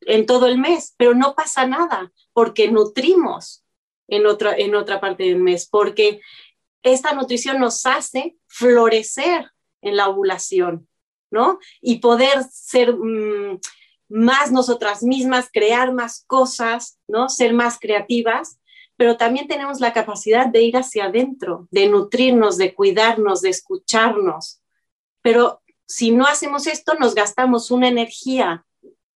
en 0.02 0.26
todo 0.26 0.46
el 0.46 0.58
mes, 0.58 0.94
pero 0.96 1.14
no 1.14 1.34
pasa 1.34 1.66
nada, 1.66 2.12
porque 2.32 2.70
nutrimos, 2.70 3.64
en 4.08 4.26
otra, 4.26 4.56
en 4.56 4.74
otra 4.74 5.00
parte 5.00 5.24
del 5.24 5.38
mes, 5.38 5.68
porque 5.68 6.20
esta 6.82 7.12
nutrición 7.12 7.60
nos 7.60 7.86
hace 7.86 8.36
florecer 8.46 9.50
en 9.80 9.96
la 9.96 10.08
ovulación, 10.08 10.88
¿no? 11.30 11.58
Y 11.80 11.98
poder 11.98 12.44
ser 12.50 12.94
mm, 12.94 13.60
más 14.08 14.52
nosotras 14.52 15.02
mismas, 15.02 15.48
crear 15.52 15.92
más 15.92 16.24
cosas, 16.26 16.98
¿no? 17.08 17.28
Ser 17.28 17.52
más 17.54 17.78
creativas, 17.78 18.58
pero 18.96 19.16
también 19.16 19.48
tenemos 19.48 19.80
la 19.80 19.92
capacidad 19.92 20.46
de 20.46 20.62
ir 20.62 20.76
hacia 20.76 21.06
adentro, 21.06 21.66
de 21.70 21.88
nutrirnos, 21.88 22.56
de 22.56 22.74
cuidarnos, 22.74 23.40
de 23.40 23.50
escucharnos. 23.50 24.61
Pero 25.22 25.62
si 25.86 26.10
no 26.10 26.26
hacemos 26.26 26.66
esto, 26.66 26.94
nos 26.94 27.14
gastamos 27.14 27.70
una 27.70 27.88
energía 27.88 28.64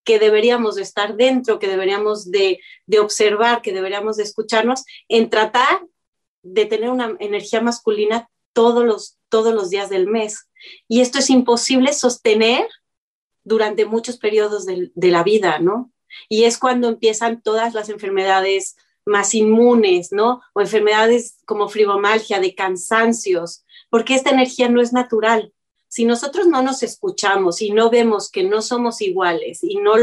que 0.04 0.18
deberíamos 0.18 0.76
de 0.76 0.82
estar 0.82 1.16
dentro, 1.16 1.58
que 1.58 1.68
deberíamos 1.68 2.30
de, 2.30 2.60
observar, 3.00 3.60
que 3.60 3.72
deberíamos 3.72 4.16
de 4.16 4.22
escucharnos, 4.22 4.84
en 5.08 5.28
tratar 5.30 5.84
de 6.42 6.64
tener 6.64 6.90
una 6.90 7.16
energía 7.18 7.60
masculina 7.60 8.30
todos 8.52 8.84
los, 8.84 9.18
todos 9.28 9.52
los 9.52 9.68
días 9.68 9.90
del 9.90 10.06
mes. 10.06 10.48
Y 10.86 11.00
esto 11.00 11.18
es 11.18 11.28
imposible 11.28 11.92
sostener 11.92 12.68
durante 13.42 13.84
muchos 13.84 14.16
periodos 14.16 14.64
de, 14.64 14.92
de 14.94 15.10
la 15.10 15.24
vida, 15.24 15.58
¿no? 15.58 15.90
Y 16.28 16.44
es 16.44 16.56
cuando 16.56 16.88
empiezan 16.88 17.42
todas 17.42 17.74
las 17.74 17.88
enfermedades 17.88 18.76
más 19.04 19.34
inmunes, 19.34 20.12
¿no? 20.12 20.40
O 20.52 20.60
enfermedades 20.60 21.38
como 21.46 21.68
fibromialgia, 21.68 22.38
de 22.38 22.54
cansancios, 22.54 23.64
porque 23.90 24.14
esta 24.14 24.30
energía 24.30 24.68
no 24.68 24.80
es 24.80 24.92
natural 24.92 25.52
si 25.96 26.04
nosotros 26.04 26.46
no 26.46 26.60
nos 26.60 26.82
escuchamos 26.82 27.62
y 27.62 27.70
no 27.70 27.88
vemos 27.88 28.30
que 28.30 28.44
no 28.44 28.60
somos 28.60 29.00
iguales 29.00 29.64
y 29.64 29.76
no, 29.76 29.94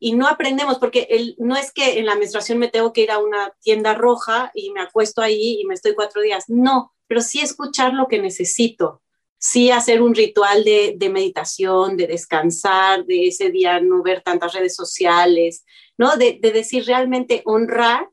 y 0.00 0.14
no 0.14 0.26
aprendemos, 0.26 0.78
porque 0.78 1.06
el, 1.10 1.36
no 1.38 1.54
es 1.54 1.70
que 1.70 1.98
en 1.98 2.06
la 2.06 2.14
menstruación 2.14 2.56
me 2.56 2.68
tengo 2.68 2.94
que 2.94 3.02
ir 3.02 3.10
a 3.10 3.18
una 3.18 3.52
tienda 3.60 3.92
roja 3.92 4.50
y 4.54 4.70
me 4.70 4.80
acuesto 4.80 5.20
ahí 5.20 5.60
y 5.60 5.66
me 5.66 5.74
estoy 5.74 5.94
cuatro 5.94 6.22
días, 6.22 6.44
no, 6.48 6.94
pero 7.06 7.20
sí 7.20 7.40
escuchar 7.40 7.92
lo 7.92 8.08
que 8.08 8.22
necesito, 8.22 9.02
sí 9.36 9.70
hacer 9.70 10.00
un 10.00 10.14
ritual 10.14 10.64
de, 10.64 11.10
meditación, 11.12 11.98
de 11.98 12.06
descansar, 12.06 13.04
de 13.04 13.26
ese 13.26 13.50
día 13.50 13.80
no 13.80 14.02
ver 14.02 14.22
tantas 14.22 14.54
redes 14.54 14.74
sociales, 14.74 15.66
¿no? 15.98 16.16
De, 16.16 16.38
de 16.40 16.52
decir 16.52 16.86
realmente 16.86 17.42
honrar 17.44 18.08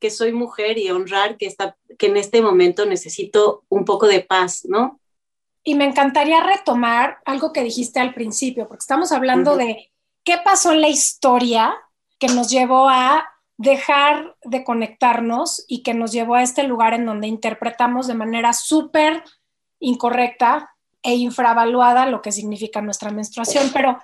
que 0.00 0.08
soy 0.08 0.32
mujer 0.32 0.78
y 0.78 0.90
honrar 0.90 1.36
que, 1.36 1.44
está, 1.44 1.76
que 1.98 2.06
en 2.06 2.16
este 2.16 2.40
momento 2.40 2.86
necesito 2.86 3.66
un 3.68 3.84
poco 3.84 4.06
de 4.06 4.20
paz, 4.22 4.64
¿no? 4.64 5.01
Y 5.64 5.74
me 5.74 5.84
encantaría 5.84 6.42
retomar 6.42 7.18
algo 7.24 7.52
que 7.52 7.62
dijiste 7.62 8.00
al 8.00 8.14
principio, 8.14 8.66
porque 8.66 8.82
estamos 8.82 9.12
hablando 9.12 9.56
de 9.56 9.92
qué 10.24 10.38
pasó 10.44 10.72
en 10.72 10.80
la 10.80 10.88
historia 10.88 11.74
que 12.18 12.28
nos 12.28 12.50
llevó 12.50 12.88
a 12.88 13.28
dejar 13.58 14.36
de 14.42 14.64
conectarnos 14.64 15.64
y 15.68 15.82
que 15.82 15.94
nos 15.94 16.12
llevó 16.12 16.34
a 16.34 16.42
este 16.42 16.64
lugar 16.64 16.94
en 16.94 17.06
donde 17.06 17.28
interpretamos 17.28 18.06
de 18.06 18.14
manera 18.14 18.52
súper 18.52 19.22
incorrecta 19.78 20.74
e 21.02 21.14
infravaluada 21.14 22.06
lo 22.06 22.22
que 22.22 22.32
significa 22.32 22.80
nuestra 22.80 23.10
menstruación. 23.10 23.70
Pero 23.72 23.98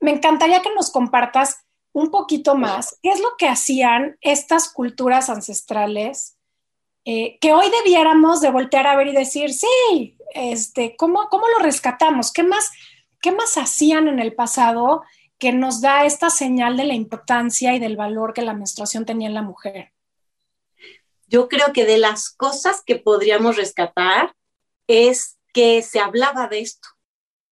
me 0.00 0.12
encantaría 0.12 0.62
que 0.62 0.74
nos 0.74 0.90
compartas 0.90 1.64
un 1.92 2.10
poquito 2.10 2.56
más 2.56 2.98
qué 3.02 3.10
es 3.10 3.20
lo 3.20 3.36
que 3.38 3.48
hacían 3.48 4.16
estas 4.20 4.72
culturas 4.72 5.30
ancestrales 5.30 6.36
eh, 7.04 7.38
que 7.40 7.52
hoy 7.52 7.66
debiéramos 7.70 8.40
de 8.40 8.50
voltear 8.50 8.88
a 8.88 8.96
ver 8.96 9.06
y 9.06 9.12
decir, 9.12 9.52
sí, 9.52 10.15
este, 10.34 10.96
¿cómo, 10.96 11.28
¿cómo 11.28 11.46
lo 11.48 11.64
rescatamos? 11.64 12.32
¿Qué 12.32 12.42
más, 12.42 12.70
¿Qué 13.20 13.32
más 13.32 13.56
hacían 13.56 14.08
en 14.08 14.18
el 14.18 14.34
pasado 14.34 15.02
que 15.38 15.52
nos 15.52 15.80
da 15.80 16.04
esta 16.04 16.30
señal 16.30 16.76
de 16.76 16.84
la 16.84 16.94
importancia 16.94 17.74
y 17.74 17.78
del 17.78 17.96
valor 17.96 18.32
que 18.32 18.42
la 18.42 18.54
menstruación 18.54 19.04
tenía 19.04 19.28
en 19.28 19.34
la 19.34 19.42
mujer? 19.42 19.92
Yo 21.28 21.48
creo 21.48 21.72
que 21.72 21.84
de 21.84 21.98
las 21.98 22.30
cosas 22.30 22.82
que 22.84 22.96
podríamos 22.96 23.56
rescatar 23.56 24.34
es 24.86 25.38
que 25.52 25.82
se 25.82 26.00
hablaba 26.00 26.48
de 26.48 26.60
esto, 26.60 26.88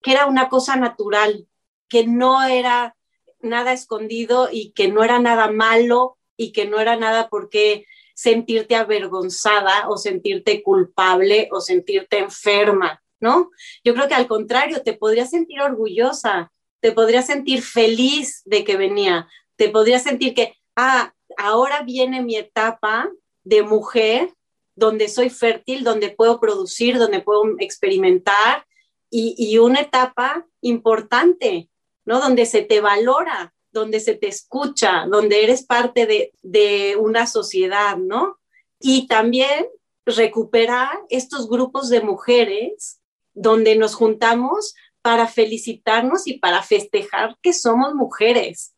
que 0.03 0.13
era 0.13 0.27
una 0.27 0.49
cosa 0.49 0.77
natural, 0.77 1.49
que 1.89 2.07
no 2.07 2.43
era 2.43 2.97
nada 3.41 3.73
escondido 3.73 4.49
y 4.51 4.73
que 4.73 4.89
no 4.89 5.03
era 5.05 5.19
nada 5.19 5.51
malo 5.51 6.19
y 6.37 6.53
que 6.53 6.67
no 6.67 6.81
era 6.81 6.97
nada 6.97 7.29
porque 7.29 7.87
sentirte 8.15 8.77
avergonzada 8.77 9.89
o 9.89 9.97
sentirte 9.97 10.63
culpable 10.63 11.49
o 11.53 11.61
sentirte 11.61 12.19
enferma, 12.19 13.03
¿no? 13.21 13.51
Yo 13.83 13.95
creo 13.95 14.09
que 14.09 14.15
al 14.15 14.29
contrario, 14.29 14.83
te 14.83 14.95
podrías 14.95 15.31
sentir 15.31 15.61
orgullosa, 15.61 16.53
te 16.81 16.93
podrías 16.93 17.27
sentir 17.27 17.63
feliz 17.63 18.43
de 18.45 18.65
que 18.65 18.77
venía, 18.77 19.29
te 19.57 19.69
podrías 19.69 20.03
sentir 20.03 20.35
que, 20.35 20.55
ah, 20.77 21.13
ahora 21.37 21.83
viene 21.83 22.23
mi 22.23 22.37
etapa 22.37 23.11
de 23.43 23.63
mujer 23.63 24.33
donde 24.77 25.09
soy 25.09 25.31
fértil, 25.31 25.85
donde 25.85 26.11
puedo 26.11 26.41
producir, 26.41 26.99
donde 26.99 27.21
puedo 27.21 27.43
experimentar 27.59 28.67
y, 29.11 29.35
y 29.39 29.59
una 29.59 29.81
etapa 29.81 30.47
importante, 30.61 31.69
¿no? 32.05 32.21
Donde 32.21 32.47
se 32.47 32.63
te 32.63 32.81
valora 32.81 33.54
donde 33.75 34.01
se 34.01 34.15
te 34.15 34.29
escucha, 34.29 35.05
donde 35.11 35.45
eres 35.45 35.67
parte 35.67 36.07
de, 36.07 36.33
de 36.43 36.97
una 36.97 37.27
sociedad, 37.27 37.99
¿no? 37.99 38.39
Y 38.81 39.07
también 39.07 39.67
recuperar 40.07 40.99
estos 41.11 41.49
grupos 41.49 41.91
de 41.91 42.01
mujeres 42.01 43.01
donde 43.35 43.77
nos 43.77 43.95
juntamos 43.95 44.75
para 45.03 45.27
felicitarnos 45.27 46.27
y 46.27 46.39
para 46.39 46.63
festejar 46.63 47.37
que 47.43 47.53
somos 47.53 47.95
mujeres. 47.95 48.75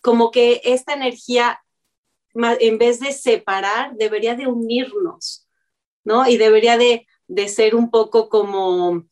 Como 0.00 0.30
que 0.30 0.60
esta 0.64 0.94
energía, 0.94 1.60
en 2.34 2.78
vez 2.78 2.98
de 2.98 3.12
separar, 3.12 3.94
debería 3.94 4.34
de 4.34 4.46
unirnos, 4.46 5.46
¿no? 6.02 6.26
Y 6.26 6.38
debería 6.38 6.78
de, 6.78 7.06
de 7.28 7.48
ser 7.48 7.74
un 7.74 7.90
poco 7.90 8.28
como 8.28 9.04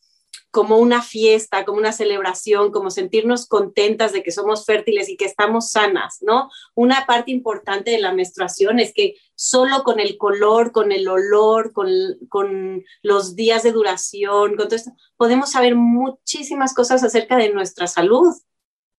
como 0.51 0.77
una 0.77 1.01
fiesta, 1.01 1.63
como 1.63 1.77
una 1.77 1.91
celebración, 1.91 2.71
como 2.71 2.89
sentirnos 2.89 3.47
contentas 3.47 4.13
de 4.13 4.23
que 4.23 4.31
somos 4.31 4.65
fértiles 4.65 5.07
y 5.09 5.15
que 5.15 5.25
estamos 5.25 5.71
sanas, 5.71 6.17
¿no? 6.21 6.49
Una 6.73 7.05
parte 7.05 7.31
importante 7.31 7.91
de 7.91 7.99
la 7.99 8.13
menstruación 8.13 8.79
es 8.79 8.93
que 8.93 9.15
solo 9.35 9.83
con 9.83 9.99
el 9.99 10.17
color, 10.17 10.71
con 10.71 10.91
el 10.91 11.07
olor, 11.07 11.71
con, 11.71 12.83
los 13.03 13.35
días 13.35 13.63
de 13.63 13.71
duración, 13.71 14.55
con 14.55 14.67
todo 14.67 14.75
esto, 14.75 14.91
podemos 15.17 15.51
saber 15.51 15.75
muchísimas 15.75 16.73
cosas 16.73 17.03
acerca 17.03 17.37
de 17.37 17.49
nuestra 17.53 17.87
salud. 17.87 18.33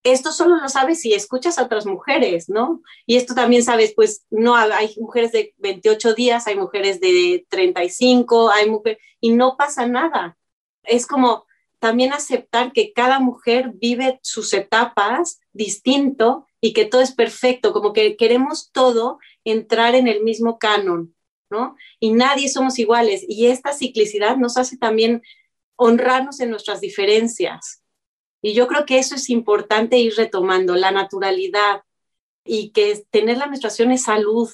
Esto 0.03 0.31
solo 0.31 0.55
lo 0.55 0.69
sabes 0.69 1.01
si 1.01 1.13
escuchas 1.13 1.59
a 1.59 1.63
otras 1.63 1.85
mujeres, 1.85 2.49
¿no? 2.49 2.81
Y 3.05 3.17
esto 3.17 3.35
también 3.35 3.63
sabes, 3.63 3.93
pues 3.93 4.25
no 4.31 4.55
hay 4.55 4.95
mujeres 4.97 5.31
de 5.31 5.53
28 5.57 6.13
días, 6.13 6.47
hay 6.47 6.55
mujeres 6.55 6.99
de 7.01 7.45
35, 7.49 8.49
hay 8.49 8.69
mujeres, 8.69 8.99
y 9.19 9.33
no 9.33 9.57
pasa 9.57 9.85
nada 9.85 10.37
es 10.83 11.07
como 11.07 11.45
también 11.79 12.13
aceptar 12.13 12.73
que 12.73 12.93
cada 12.93 13.19
mujer 13.19 13.71
vive 13.73 14.19
sus 14.21 14.53
etapas 14.53 15.39
distinto 15.51 16.45
y 16.61 16.73
que 16.73 16.85
todo 16.85 17.01
es 17.01 17.11
perfecto, 17.11 17.73
como 17.73 17.91
que 17.91 18.15
queremos 18.17 18.71
todo 18.71 19.17
entrar 19.43 19.95
en 19.95 20.07
el 20.07 20.21
mismo 20.23 20.59
canon, 20.59 21.15
¿no? 21.49 21.75
Y 21.99 22.11
nadie 22.11 22.49
somos 22.49 22.77
iguales. 22.77 23.25
Y 23.27 23.47
esta 23.47 23.73
ciclicidad 23.73 24.37
nos 24.37 24.57
hace 24.57 24.77
también 24.77 25.23
honrarnos 25.75 26.39
en 26.39 26.51
nuestras 26.51 26.81
diferencias. 26.81 27.81
Y 28.43 28.53
yo 28.53 28.67
creo 28.67 28.85
que 28.85 28.99
eso 28.99 29.15
es 29.15 29.31
importante 29.31 29.97
ir 29.97 30.13
retomando, 30.15 30.75
la 30.75 30.91
naturalidad 30.91 31.81
y 32.45 32.69
que 32.69 33.03
tener 33.09 33.37
la 33.37 33.47
menstruación 33.47 33.91
es 33.91 34.03
salud, 34.03 34.49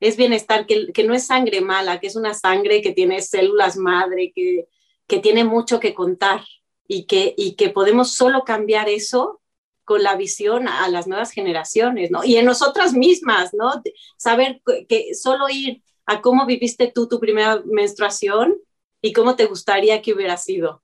es 0.00 0.16
bienestar, 0.16 0.66
que, 0.66 0.90
que 0.94 1.04
no 1.04 1.12
es 1.12 1.26
sangre 1.26 1.60
mala, 1.60 2.00
que 2.00 2.06
es 2.06 2.16
una 2.16 2.32
sangre 2.32 2.80
que 2.80 2.92
tiene 2.92 3.20
células 3.20 3.76
madre, 3.76 4.32
que, 4.34 4.68
que 5.06 5.18
tiene 5.18 5.44
mucho 5.44 5.80
que 5.80 5.94
contar 5.94 6.42
y 6.88 7.06
que, 7.06 7.34
y 7.36 7.54
que 7.54 7.70
podemos 7.70 8.12
solo 8.14 8.44
cambiar 8.44 8.88
eso 8.88 9.40
con 9.84 10.02
la 10.02 10.16
visión 10.16 10.66
a 10.68 10.88
las 10.88 11.06
nuevas 11.06 11.30
generaciones, 11.30 12.10
¿no? 12.10 12.24
Y 12.24 12.36
en 12.36 12.44
nosotras 12.44 12.92
mismas, 12.92 13.54
¿no? 13.54 13.82
Saber 14.16 14.60
que 14.88 15.14
solo 15.14 15.48
ir 15.48 15.82
a 16.06 16.20
cómo 16.20 16.44
viviste 16.44 16.90
tú 16.92 17.08
tu 17.08 17.20
primera 17.20 17.62
menstruación 17.64 18.56
y 19.00 19.12
cómo 19.12 19.36
te 19.36 19.46
gustaría 19.46 20.02
que 20.02 20.12
hubiera 20.12 20.36
sido. 20.36 20.82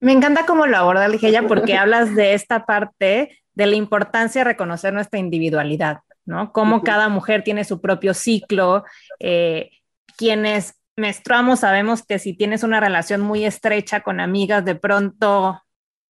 Me 0.00 0.12
encanta 0.12 0.46
cómo 0.46 0.66
lo 0.66 0.76
aborda 0.76 1.08
Ligeia 1.08 1.46
porque 1.46 1.76
hablas 1.78 2.14
de 2.14 2.34
esta 2.34 2.64
parte 2.66 3.42
de 3.54 3.66
la 3.66 3.76
importancia 3.76 4.40
de 4.40 4.44
reconocer 4.44 4.92
nuestra 4.92 5.18
individualidad, 5.18 6.00
¿no? 6.24 6.52
Cómo 6.52 6.82
cada 6.82 7.08
mujer 7.08 7.44
tiene 7.44 7.64
su 7.64 7.80
propio 7.80 8.14
ciclo, 8.14 8.84
eh, 9.20 9.70
quienes 10.16 10.76
menstruamos, 10.96 11.60
sabemos 11.60 12.04
que 12.04 12.18
si 12.18 12.34
tienes 12.34 12.62
una 12.62 12.80
relación 12.80 13.20
muy 13.20 13.44
estrecha 13.44 14.00
con 14.00 14.20
amigas, 14.20 14.64
de 14.64 14.74
pronto 14.74 15.60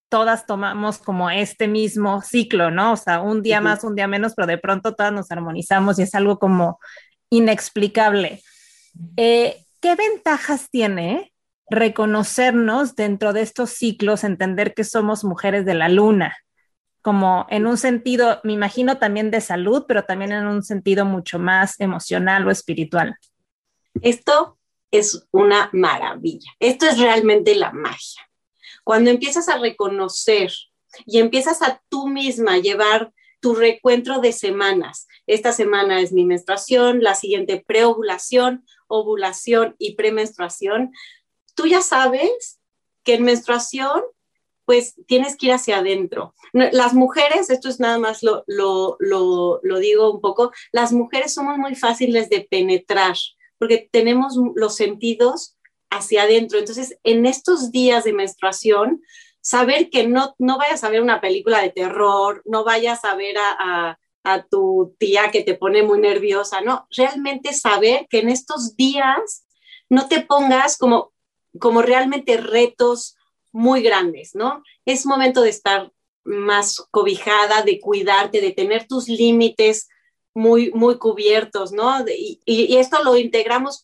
todas 0.08 0.46
tomamos 0.46 0.98
como 0.98 1.30
este 1.30 1.66
mismo 1.66 2.22
ciclo, 2.22 2.70
¿no? 2.70 2.92
O 2.92 2.96
sea, 2.96 3.20
un 3.20 3.42
día 3.42 3.60
más, 3.60 3.82
un 3.82 3.96
día 3.96 4.06
menos, 4.06 4.34
pero 4.36 4.46
de 4.46 4.58
pronto 4.58 4.94
todas 4.94 5.12
nos 5.12 5.30
armonizamos 5.30 5.98
y 5.98 6.02
es 6.02 6.14
algo 6.14 6.38
como 6.38 6.78
inexplicable. 7.30 8.40
Eh, 9.16 9.56
¿Qué 9.80 9.96
ventajas 9.96 10.68
tiene 10.70 11.32
reconocernos 11.68 12.94
dentro 12.94 13.32
de 13.32 13.40
estos 13.40 13.70
ciclos, 13.70 14.22
entender 14.22 14.74
que 14.74 14.84
somos 14.84 15.24
mujeres 15.24 15.64
de 15.64 15.74
la 15.74 15.88
luna? 15.88 16.36
Como 17.02 17.46
en 17.50 17.66
un 17.66 17.76
sentido, 17.76 18.40
me 18.44 18.52
imagino 18.52 18.98
también 18.98 19.30
de 19.30 19.40
salud, 19.40 19.84
pero 19.88 20.04
también 20.04 20.32
en 20.32 20.46
un 20.46 20.62
sentido 20.62 21.04
mucho 21.04 21.38
más 21.38 21.80
emocional 21.80 22.46
o 22.46 22.50
espiritual. 22.50 23.16
Esto 24.00 24.58
es 24.98 25.26
una 25.32 25.70
maravilla. 25.72 26.50
Esto 26.60 26.86
es 26.86 26.98
realmente 26.98 27.54
la 27.54 27.72
magia. 27.72 28.22
Cuando 28.84 29.10
empiezas 29.10 29.48
a 29.48 29.58
reconocer 29.58 30.52
y 31.06 31.18
empiezas 31.18 31.62
a 31.62 31.82
tú 31.88 32.06
misma 32.08 32.58
llevar 32.58 33.12
tu 33.40 33.54
recuentro 33.54 34.20
de 34.20 34.32
semanas. 34.32 35.06
Esta 35.26 35.52
semana 35.52 36.00
es 36.00 36.12
mi 36.12 36.24
menstruación, 36.24 37.02
la 37.02 37.14
siguiente 37.14 37.62
preovulación, 37.66 38.64
ovulación 38.86 39.74
y 39.78 39.96
premenstruación. 39.96 40.92
Tú 41.54 41.66
ya 41.66 41.82
sabes 41.82 42.60
que 43.02 43.14
en 43.14 43.24
menstruación, 43.24 44.00
pues 44.64 44.94
tienes 45.06 45.36
que 45.36 45.46
ir 45.48 45.52
hacia 45.52 45.78
adentro. 45.78 46.34
Las 46.52 46.94
mujeres, 46.94 47.50
esto 47.50 47.68
es 47.68 47.80
nada 47.80 47.98
más 47.98 48.22
lo, 48.22 48.44
lo, 48.46 48.96
lo 48.98 49.78
digo 49.78 50.10
un 50.10 50.22
poco, 50.22 50.52
las 50.72 50.92
mujeres 50.92 51.34
somos 51.34 51.58
muy 51.58 51.74
fáciles 51.74 52.30
de 52.30 52.46
penetrar 52.48 53.16
porque 53.58 53.88
tenemos 53.90 54.38
los 54.54 54.76
sentidos 54.76 55.56
hacia 55.90 56.22
adentro. 56.22 56.58
Entonces, 56.58 56.98
en 57.04 57.26
estos 57.26 57.70
días 57.70 58.04
de 58.04 58.12
menstruación, 58.12 59.02
saber 59.40 59.90
que 59.90 60.06
no, 60.06 60.34
no 60.38 60.58
vayas 60.58 60.84
a 60.84 60.88
ver 60.88 61.02
una 61.02 61.20
película 61.20 61.60
de 61.60 61.70
terror, 61.70 62.42
no 62.46 62.64
vayas 62.64 63.04
a 63.04 63.14
ver 63.14 63.36
a, 63.38 63.98
tu 64.50 64.96
tía 64.98 65.30
que 65.30 65.42
te 65.42 65.54
pone 65.54 65.82
muy 65.82 66.00
nerviosa, 66.00 66.62
no, 66.62 66.86
realmente 66.96 67.52
saber 67.52 68.06
que 68.08 68.20
en 68.20 68.30
estos 68.30 68.74
días 68.74 69.44
no 69.90 70.08
te 70.08 70.22
pongas 70.22 70.78
como, 70.78 71.12
como 71.60 71.82
realmente 71.82 72.38
retos 72.38 73.18
muy 73.52 73.82
grandes, 73.82 74.34
¿no? 74.34 74.62
Es 74.86 75.04
momento 75.04 75.42
de 75.42 75.50
estar 75.50 75.92
más 76.24 76.80
cobijada, 76.90 77.60
de 77.62 77.78
cuidarte, 77.80 78.40
de 78.40 78.52
tener 78.52 78.88
tus 78.88 79.08
límites 79.08 79.88
muy, 80.34 80.70
muy 80.72 80.98
cubiertos, 80.98 81.72
¿no? 81.72 82.04
Y, 82.06 82.76
esto 82.76 83.02
lo 83.02 83.16
integramos, 83.16 83.82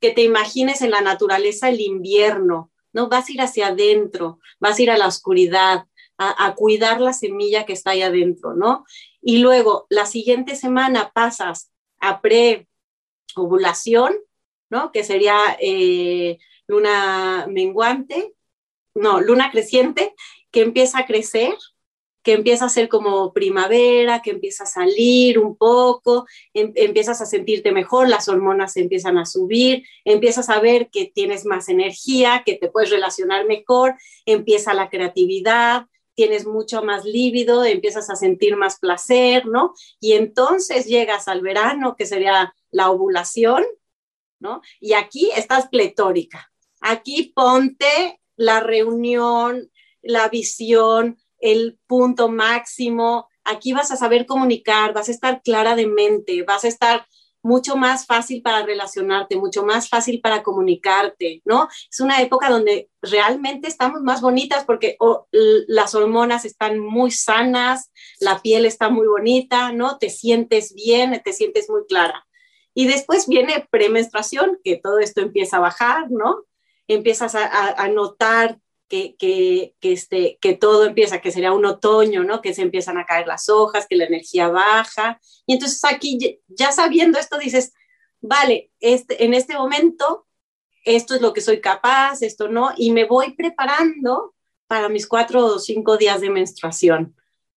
que 0.00 0.10
te 0.10 0.22
imagines 0.22 0.82
en 0.82 0.90
la 0.90 1.00
naturaleza 1.00 1.68
el 1.68 1.80
invierno, 1.80 2.70
¿no? 2.92 3.08
Vas 3.08 3.28
a 3.28 3.32
ir 3.32 3.40
hacia 3.40 3.68
adentro, 3.68 4.40
vas 4.58 4.78
a 4.78 4.82
ir 4.82 4.90
a 4.90 4.98
la 4.98 5.06
oscuridad, 5.06 5.86
a, 6.18 6.54
cuidar 6.54 7.00
la 7.00 7.12
semilla 7.12 7.64
que 7.66 7.72
está 7.72 7.92
ahí 7.92 8.02
adentro, 8.02 8.54
¿no? 8.54 8.84
Y 9.20 9.38
luego, 9.38 9.86
la 9.88 10.06
siguiente 10.06 10.56
semana 10.56 11.10
pasas 11.12 11.72
a 11.98 12.20
pre-ovulación, 12.20 14.14
¿no? 14.70 14.92
Que 14.92 15.04
sería 15.04 15.56
eh, 15.60 16.38
luna 16.66 17.46
menguante, 17.48 18.34
no, 18.94 19.20
luna 19.20 19.50
creciente, 19.50 20.14
que 20.50 20.60
empieza 20.60 20.98
a 20.98 21.06
crecer, 21.06 21.54
que 22.22 22.32
empieza 22.32 22.66
a 22.66 22.70
ser 22.70 22.88
como 22.88 23.32
primavera, 23.32 24.22
que 24.22 24.30
empieza 24.30 24.64
a 24.64 24.66
salir 24.66 25.38
un 25.38 25.56
poco, 25.56 26.26
em, 26.54 26.72
empiezas 26.76 27.20
a 27.20 27.26
sentirte 27.26 27.72
mejor, 27.72 28.08
las 28.08 28.28
hormonas 28.28 28.76
empiezan 28.76 29.18
a 29.18 29.26
subir, 29.26 29.84
empiezas 30.04 30.48
a 30.48 30.60
ver 30.60 30.88
que 30.90 31.06
tienes 31.06 31.44
más 31.44 31.68
energía, 31.68 32.42
que 32.44 32.54
te 32.54 32.68
puedes 32.68 32.90
relacionar 32.90 33.46
mejor, 33.46 33.96
empieza 34.26 34.74
la 34.74 34.88
creatividad, 34.88 35.86
tienes 36.14 36.46
mucho 36.46 36.82
más 36.82 37.04
líbido, 37.04 37.64
empiezas 37.64 38.10
a 38.10 38.16
sentir 38.16 38.56
más 38.56 38.78
placer, 38.78 39.46
¿no? 39.46 39.74
Y 40.00 40.12
entonces 40.12 40.86
llegas 40.86 41.28
al 41.28 41.40
verano, 41.40 41.96
que 41.96 42.06
sería 42.06 42.54
la 42.70 42.90
ovulación, 42.90 43.64
¿no? 44.38 44.60
Y 44.80 44.92
aquí 44.92 45.30
estás 45.34 45.68
pletórica. 45.68 46.52
Aquí 46.80 47.32
ponte 47.34 48.20
la 48.36 48.60
reunión, 48.60 49.70
la 50.02 50.28
visión, 50.28 51.18
el 51.42 51.78
punto 51.86 52.30
máximo. 52.30 53.28
Aquí 53.44 53.74
vas 53.74 53.90
a 53.90 53.96
saber 53.96 54.24
comunicar, 54.24 54.94
vas 54.94 55.08
a 55.08 55.12
estar 55.12 55.42
clara 55.42 55.76
de 55.76 55.86
mente, 55.86 56.42
vas 56.44 56.64
a 56.64 56.68
estar 56.68 57.06
mucho 57.42 57.76
más 57.76 58.06
fácil 58.06 58.40
para 58.40 58.64
relacionarte, 58.64 59.36
mucho 59.36 59.64
más 59.64 59.88
fácil 59.88 60.20
para 60.20 60.42
comunicarte, 60.42 61.42
¿no? 61.44 61.68
Es 61.90 62.00
una 62.00 62.22
época 62.22 62.48
donde 62.48 62.88
realmente 63.02 63.68
estamos 63.68 64.00
más 64.02 64.20
bonitas 64.20 64.64
porque 64.64 64.96
las 65.66 65.94
hormonas 65.94 66.44
están 66.44 66.78
muy 66.78 67.10
sanas, 67.10 67.90
la 68.20 68.40
piel 68.40 68.64
está 68.64 68.88
muy 68.88 69.06
bonita, 69.08 69.72
¿no? 69.72 69.98
Te 69.98 70.08
sientes 70.08 70.72
bien, 70.72 71.20
te 71.24 71.32
sientes 71.32 71.68
muy 71.68 71.84
clara. 71.86 72.26
Y 72.74 72.86
después 72.86 73.28
viene 73.28 73.66
premenstruación, 73.70 74.58
que 74.64 74.76
todo 74.76 74.98
esto 74.98 75.20
empieza 75.20 75.56
a 75.56 75.60
bajar, 75.60 76.10
¿no? 76.10 76.44
Empiezas 76.88 77.34
a, 77.34 77.88
notar 77.88 78.58
que, 78.92 79.74
este, 79.80 80.38
que 80.40 80.54
todo 80.54 80.84
empieza, 80.84 81.20
que 81.20 81.32
sería 81.32 81.52
un 81.52 81.64
otoño, 81.64 82.24
¿no? 82.24 82.40
Que 82.40 82.54
se 82.54 82.62
empiezan 82.62 82.98
a 82.98 83.06
caer 83.06 83.26
las 83.26 83.48
hojas, 83.48 83.86
que 83.88 83.96
la 83.96 84.04
energía 84.04 84.48
baja. 84.48 85.20
Y 85.46 85.54
entonces 85.54 85.82
aquí, 85.84 86.40
ya 86.48 86.72
sabiendo 86.72 87.18
esto, 87.18 87.38
dices, 87.38 87.72
vale, 88.20 88.70
este, 88.80 89.24
en 89.24 89.34
este 89.34 89.54
momento, 89.54 90.26
esto 90.84 91.14
es 91.14 91.20
lo 91.20 91.32
que 91.32 91.40
soy 91.40 91.60
capaz, 91.60 92.22
esto 92.22 92.48
no, 92.48 92.72
y 92.76 92.92
me 92.92 93.04
voy 93.04 93.34
preparando 93.34 94.34
para 94.66 94.88
mis 94.88 95.06
cuatro 95.06 95.44
o 95.46 95.58
cinco 95.58 95.96
días 95.96 96.20
de 96.20 96.30
menstruación. 96.30 97.14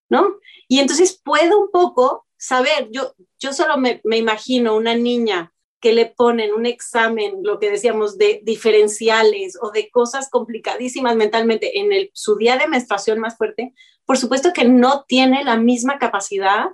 ¿no? 0.09 0.37
Y 0.67 0.79
entonces 0.79 1.19
puedo 1.23 1.59
un 1.59 1.71
poco 1.71 2.25
saber, 2.37 2.89
yo, 2.91 3.13
yo 3.39 3.53
solo 3.53 3.77
me, 3.77 4.01
me 4.03 4.17
imagino 4.17 4.75
una 4.75 4.95
niña 4.95 5.53
que 5.85 5.93
le 5.93 6.07
ponen 6.07 6.51
un 6.51 6.65
examen, 6.65 7.43
lo 7.43 7.59
que 7.59 7.69
decíamos, 7.69 8.17
de 8.17 8.41
diferenciales 8.43 9.55
o 9.61 9.69
de 9.69 9.91
cosas 9.91 10.31
complicadísimas 10.31 11.15
mentalmente 11.15 11.77
en 11.77 11.93
el, 11.93 12.09
su 12.15 12.37
día 12.37 12.57
de 12.57 12.67
menstruación 12.67 13.19
más 13.19 13.37
fuerte, 13.37 13.71
por 14.03 14.17
supuesto 14.17 14.51
que 14.51 14.65
no 14.65 15.05
tiene 15.07 15.43
la 15.43 15.57
misma 15.57 15.99
capacidad 15.99 16.69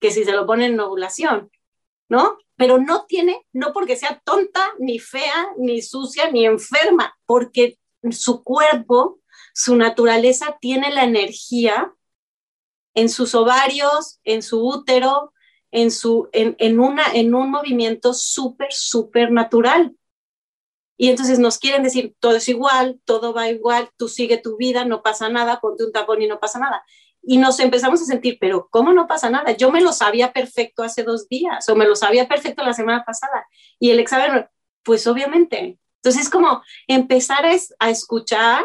que 0.00 0.10
si 0.10 0.24
se 0.24 0.32
lo 0.32 0.44
ponen 0.44 0.74
en 0.74 0.80
ovulación, 0.80 1.50
¿no? 2.10 2.36
Pero 2.54 2.76
no 2.76 3.06
tiene, 3.06 3.42
no 3.54 3.72
porque 3.72 3.96
sea 3.96 4.20
tonta, 4.22 4.62
ni 4.78 4.98
fea, 4.98 5.48
ni 5.56 5.80
sucia, 5.80 6.30
ni 6.30 6.44
enferma, 6.44 7.18
porque 7.24 7.78
su 8.10 8.44
cuerpo, 8.44 9.20
su 9.54 9.76
naturaleza 9.76 10.58
tiene 10.60 10.90
la 10.90 11.04
energía 11.04 11.94
en 12.92 13.08
sus 13.08 13.34
ovarios, 13.34 14.20
en 14.24 14.42
su 14.42 14.62
útero, 14.62 15.32
en, 15.72 15.90
su, 15.90 16.28
en, 16.32 16.78
una, 16.78 17.04
en 17.12 17.34
un 17.34 17.50
movimiento 17.50 18.14
súper, 18.14 18.72
súper 18.72 19.32
natural. 19.32 19.96
Y 20.96 21.08
entonces 21.08 21.38
nos 21.38 21.58
quieren 21.58 21.82
decir, 21.82 22.14
todo 22.20 22.36
es 22.36 22.48
igual, 22.48 23.00
todo 23.04 23.32
va 23.32 23.48
igual, 23.48 23.90
tú 23.96 24.08
sigue 24.08 24.36
tu 24.36 24.56
vida, 24.56 24.84
no 24.84 25.02
pasa 25.02 25.28
nada, 25.28 25.58
ponte 25.60 25.84
un 25.84 25.90
tapón 25.90 26.22
y 26.22 26.28
no 26.28 26.38
pasa 26.38 26.60
nada. 26.60 26.84
Y 27.22 27.38
nos 27.38 27.58
empezamos 27.58 28.02
a 28.02 28.04
sentir, 28.04 28.36
pero 28.40 28.68
¿cómo 28.70 28.92
no 28.92 29.06
pasa 29.08 29.30
nada? 29.30 29.52
Yo 29.52 29.72
me 29.72 29.80
lo 29.80 29.92
sabía 29.92 30.32
perfecto 30.32 30.82
hace 30.82 31.02
dos 31.02 31.28
días 31.28 31.68
o 31.68 31.74
me 31.74 31.86
lo 31.86 31.96
sabía 31.96 32.28
perfecto 32.28 32.62
la 32.62 32.74
semana 32.74 33.04
pasada. 33.04 33.46
Y 33.80 33.90
el 33.90 33.98
examen, 33.98 34.46
pues 34.82 35.06
obviamente. 35.06 35.78
Entonces, 35.96 36.28
como 36.28 36.62
empezar 36.86 37.46
a, 37.46 37.52
a 37.78 37.90
escuchar 37.90 38.64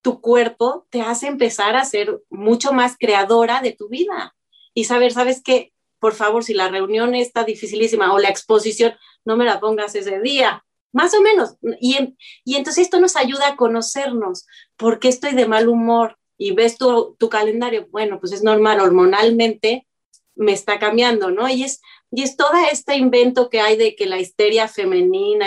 tu 0.00 0.20
cuerpo 0.20 0.86
te 0.90 1.02
hace 1.02 1.28
empezar 1.28 1.76
a 1.76 1.84
ser 1.84 2.20
mucho 2.28 2.72
más 2.72 2.96
creadora 2.98 3.60
de 3.60 3.72
tu 3.72 3.88
vida 3.88 4.34
y 4.74 4.84
saber, 4.84 5.12
¿sabes 5.12 5.42
qué? 5.44 5.72
Por 6.02 6.14
favor, 6.14 6.42
si 6.42 6.52
la 6.52 6.66
reunión 6.66 7.14
está 7.14 7.44
dificilísima 7.44 8.12
o 8.12 8.18
la 8.18 8.28
exposición, 8.28 8.92
no 9.24 9.36
me 9.36 9.44
la 9.44 9.60
pongas 9.60 9.94
ese 9.94 10.18
día, 10.18 10.64
más 10.92 11.14
o 11.14 11.22
menos. 11.22 11.54
Y, 11.80 12.16
y 12.44 12.56
entonces 12.56 12.82
esto 12.82 12.98
nos 12.98 13.14
ayuda 13.14 13.46
a 13.46 13.56
conocernos. 13.56 14.44
¿Por 14.76 14.98
qué 14.98 15.06
estoy 15.06 15.32
de 15.36 15.46
mal 15.46 15.68
humor? 15.68 16.18
Y 16.36 16.50
ves 16.50 16.76
tu, 16.76 17.14
tu 17.20 17.28
calendario, 17.28 17.86
bueno, 17.92 18.18
pues 18.18 18.32
es 18.32 18.42
normal, 18.42 18.80
hormonalmente 18.80 19.86
me 20.34 20.50
está 20.50 20.80
cambiando, 20.80 21.30
¿no? 21.30 21.48
Y 21.48 21.62
es, 21.62 21.80
y 22.10 22.24
es 22.24 22.36
todo 22.36 22.50
este 22.72 22.96
invento 22.96 23.48
que 23.48 23.60
hay 23.60 23.76
de 23.76 23.94
que 23.94 24.06
la 24.06 24.18
histeria 24.18 24.66
femenina, 24.66 25.46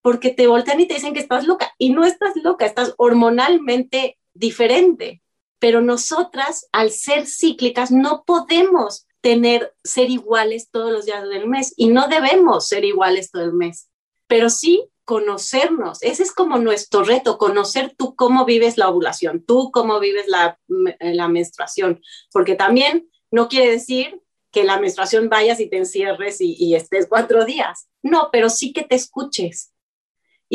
porque 0.00 0.30
te 0.30 0.46
voltean 0.46 0.80
y 0.80 0.88
te 0.88 0.94
dicen 0.94 1.12
que 1.12 1.20
estás 1.20 1.46
loca 1.46 1.70
y 1.76 1.90
no 1.90 2.06
estás 2.06 2.34
loca, 2.36 2.64
estás 2.64 2.94
hormonalmente 2.96 4.18
diferente. 4.32 5.20
Pero 5.58 5.82
nosotras, 5.82 6.66
al 6.72 6.92
ser 6.92 7.26
cíclicas, 7.26 7.90
no 7.90 8.24
podemos 8.24 9.06
tener, 9.22 9.74
ser 9.82 10.10
iguales 10.10 10.70
todos 10.70 10.92
los 10.92 11.06
días 11.06 11.26
del 11.28 11.48
mes 11.48 11.72
y 11.76 11.88
no 11.88 12.08
debemos 12.08 12.68
ser 12.68 12.84
iguales 12.84 13.30
todo 13.30 13.44
el 13.44 13.54
mes, 13.54 13.88
pero 14.26 14.50
sí 14.50 14.88
conocernos. 15.04 16.02
Ese 16.02 16.22
es 16.22 16.32
como 16.32 16.58
nuestro 16.58 17.02
reto, 17.02 17.38
conocer 17.38 17.94
tú 17.96 18.14
cómo 18.14 18.44
vives 18.44 18.76
la 18.76 18.90
ovulación, 18.90 19.42
tú 19.44 19.70
cómo 19.72 19.98
vives 19.98 20.28
la, 20.28 20.58
la 21.00 21.28
menstruación, 21.28 22.02
porque 22.30 22.54
también 22.54 23.08
no 23.30 23.48
quiere 23.48 23.70
decir 23.70 24.20
que 24.50 24.64
la 24.64 24.78
menstruación 24.78 25.30
vayas 25.30 25.60
y 25.60 25.70
te 25.70 25.78
encierres 25.78 26.40
y, 26.40 26.54
y 26.58 26.74
estés 26.74 27.06
cuatro 27.08 27.46
días. 27.46 27.88
No, 28.02 28.28
pero 28.30 28.50
sí 28.50 28.72
que 28.74 28.82
te 28.82 28.96
escuches, 28.96 29.72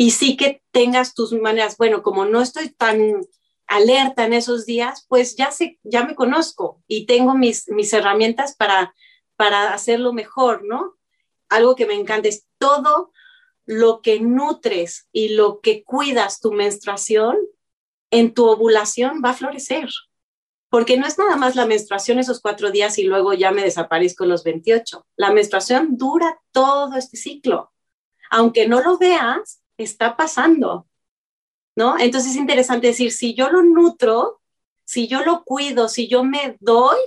y 0.00 0.12
sí 0.12 0.36
que 0.36 0.62
tengas 0.70 1.12
tus 1.12 1.32
maneras, 1.32 1.76
bueno, 1.76 2.04
como 2.04 2.24
no 2.24 2.40
estoy 2.40 2.68
tan 2.68 3.20
alerta 3.68 4.24
en 4.24 4.32
esos 4.32 4.66
días, 4.66 5.06
pues 5.08 5.36
ya 5.36 5.52
sé, 5.52 5.78
ya 5.84 6.04
me 6.04 6.14
conozco 6.14 6.82
y 6.88 7.06
tengo 7.06 7.34
mis, 7.34 7.68
mis 7.68 7.92
herramientas 7.92 8.56
para, 8.56 8.94
para 9.36 9.72
hacerlo 9.74 10.12
mejor, 10.12 10.64
¿no? 10.64 10.96
Algo 11.48 11.76
que 11.76 11.86
me 11.86 11.94
encanta 11.94 12.28
es 12.28 12.46
todo 12.58 13.12
lo 13.66 14.00
que 14.00 14.20
nutres 14.20 15.08
y 15.12 15.30
lo 15.30 15.60
que 15.60 15.84
cuidas 15.84 16.40
tu 16.40 16.52
menstruación, 16.52 17.36
en 18.10 18.32
tu 18.32 18.46
ovulación 18.46 19.20
va 19.22 19.30
a 19.30 19.34
florecer. 19.34 19.90
Porque 20.70 20.96
no 20.96 21.06
es 21.06 21.18
nada 21.18 21.36
más 21.36 21.54
la 21.54 21.66
menstruación 21.66 22.18
esos 22.18 22.40
cuatro 22.40 22.70
días 22.70 22.98
y 22.98 23.04
luego 23.04 23.34
ya 23.34 23.50
me 23.52 23.62
desaparezco 23.62 24.24
los 24.24 24.44
28. 24.44 25.06
La 25.16 25.30
menstruación 25.32 25.96
dura 25.98 26.40
todo 26.52 26.96
este 26.96 27.18
ciclo. 27.18 27.72
Aunque 28.30 28.66
no 28.66 28.80
lo 28.80 28.98
veas, 28.98 29.62
está 29.76 30.16
pasando, 30.16 30.86
Entonces 31.98 32.32
es 32.32 32.36
interesante 32.36 32.88
decir, 32.88 33.12
si 33.12 33.34
yo 33.34 33.50
lo 33.50 33.62
nutro, 33.62 34.40
si 34.84 35.06
yo 35.06 35.22
lo 35.24 35.44
cuido, 35.44 35.88
si 35.88 36.08
yo 36.08 36.24
me 36.24 36.56
doy, 36.60 36.98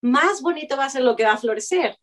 más 0.00 0.40
bonito 0.40 0.76
va 0.76 0.86
a 0.86 0.90
ser 0.90 1.02
lo 1.02 1.16
que 1.16 1.24
va 1.24 1.32
a 1.32 1.38
florecer. 1.38 1.98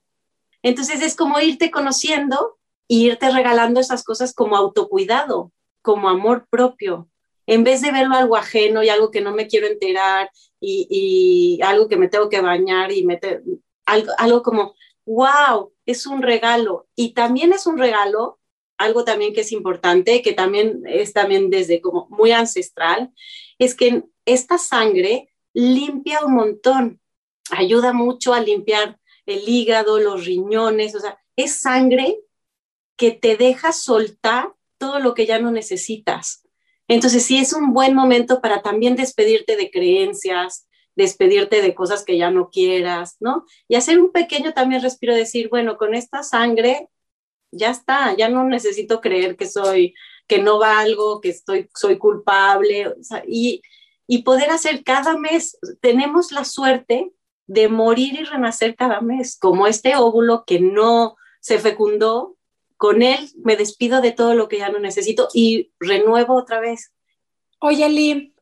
Entonces 0.62 1.02
es 1.02 1.16
como 1.16 1.40
irte 1.40 1.72
conociendo 1.72 2.58
e 2.88 2.96
irte 2.96 3.32
regalando 3.32 3.80
esas 3.80 4.04
cosas 4.04 4.34
como 4.34 4.56
autocuidado, 4.56 5.52
como 5.82 6.10
amor 6.10 6.46
propio, 6.50 7.10
en 7.48 7.64
vez 7.64 7.82
de 7.82 7.92
verlo 7.92 8.16
algo 8.16 8.36
ajeno 8.36 8.84
y 8.84 8.90
algo 8.90 9.10
que 9.10 9.22
no 9.22 9.34
me 9.34 9.48
quiero 9.48 9.68
enterar 9.68 10.30
y, 10.60 11.60
algo 11.64 11.88
que 11.88 11.98
me 11.98 12.08
tengo 12.08 12.30
que 12.30 12.42
bañar 12.42 12.92
y 12.92 13.04
meter, 13.04 13.42
algo, 13.86 14.12
algo 14.18 14.44
como, 14.44 14.76
wow, 15.06 15.74
es 15.86 16.06
un 16.06 16.22
regalo. 16.22 16.88
Y 16.96 17.14
también 17.14 17.52
es 17.52 17.66
un 17.66 17.80
regalo 17.80 18.38
algo 18.82 19.04
también 19.04 19.34
que 19.34 19.42
es 19.42 19.52
importante, 19.52 20.22
que 20.22 20.34
también 20.34 20.84
es 20.86 21.14
también 21.14 21.50
desde 21.50 21.82
como 21.82 22.08
muy 22.10 22.32
ancestral, 22.32 23.12
es 23.60 23.76
que 23.76 24.04
esta 24.26 24.58
sangre 24.58 25.30
limpia 25.54 26.26
un 26.26 26.34
montón, 26.34 27.02
ayuda 27.50 27.94
mucho 27.94 28.34
a 28.34 28.42
limpiar 28.42 29.00
el 29.26 29.48
hígado, 29.48 30.00
los 30.00 30.26
riñones, 30.26 30.96
o 30.96 31.00
sea, 31.00 31.20
es 31.36 31.62
sangre 31.62 32.18
que 32.98 33.12
te 33.12 33.38
deja 33.38 33.72
soltar 33.72 34.54
todo 34.78 35.00
lo 35.00 35.14
que 35.14 35.26
ya 35.26 35.40
no 35.40 35.52
necesitas. 35.52 36.44
Entonces 36.88 37.24
sí 37.24 37.38
es 37.38 37.54
un 37.54 37.74
buen 37.74 37.96
momento 37.96 38.42
para 38.42 38.62
también 38.62 38.96
despedirte 38.96 39.56
de 39.56 39.72
creencias, 39.72 40.68
despedirte 40.96 41.62
de 41.62 41.74
cosas 41.74 42.04
que 42.04 42.18
ya 42.18 42.32
no 42.32 42.50
quieras, 42.50 43.16
¿no? 43.20 43.46
Y 43.68 43.76
hacer 43.76 44.00
un 44.00 44.12
pequeño 44.12 44.54
también 44.54 44.82
respiro, 44.82 45.16
decir, 45.16 45.50
bueno, 45.50 45.78
con 45.78 45.96
esta 45.96 46.24
sangre 46.24 46.90
ya 47.52 47.70
está, 47.70 48.16
ya 48.16 48.30
no 48.30 48.44
necesito 48.46 49.02
creer 49.02 49.36
que 49.36 49.48
soy, 49.48 49.94
que 50.28 50.40
no 50.40 50.60
valgo, 50.60 51.22
que 51.22 51.30
estoy, 51.30 51.70
soy 51.76 51.98
culpable, 51.98 52.94
y, 53.28 53.62
y 54.08 54.24
poder 54.24 54.50
hacer 54.50 54.84
cada 54.84 55.18
mes, 55.18 55.58
tenemos 55.82 56.32
la 56.32 56.46
suerte 56.46 57.12
de 57.48 57.68
morir 57.68 58.20
y 58.20 58.24
renacer 58.24 58.76
cada 58.76 59.02
mes, 59.02 59.38
como 59.38 59.68
este 59.68 59.96
óvulo 59.96 60.46
que 60.46 60.60
no 60.60 61.18
se 61.42 61.60
fecundó, 61.60 62.38
con 62.78 63.04
él 63.04 63.30
me 63.44 63.58
despido 63.58 64.02
de 64.02 64.12
todo 64.12 64.34
lo 64.34 64.48
que 64.48 64.60
ya 64.60 64.70
no 64.70 64.80
necesito 64.80 65.28
y 65.34 65.72
renuevo 65.80 66.36
otra 66.36 66.60
vez. 66.60 66.92
Oye, 67.60 67.88
Lee, 67.90 68.34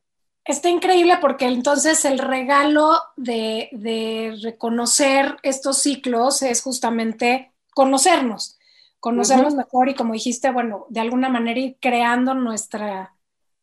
está 0.44 0.70
increíble 0.70 1.18
porque 1.20 1.46
entonces 1.46 2.04
el 2.04 2.18
regalo 2.18 3.02
de, 3.16 3.68
de 3.72 4.38
reconocer 4.42 5.36
estos 5.42 5.78
ciclos 5.78 6.40
es 6.42 6.62
justamente 6.62 7.52
conocernos 7.74 8.59
conocernos 9.00 9.54
mejor 9.54 9.88
y 9.88 9.94
como 9.94 10.12
dijiste, 10.12 10.50
bueno, 10.50 10.86
de 10.90 11.00
alguna 11.00 11.28
manera 11.28 11.58
ir 11.58 11.78
creando 11.80 12.34
nuestra, 12.34 13.14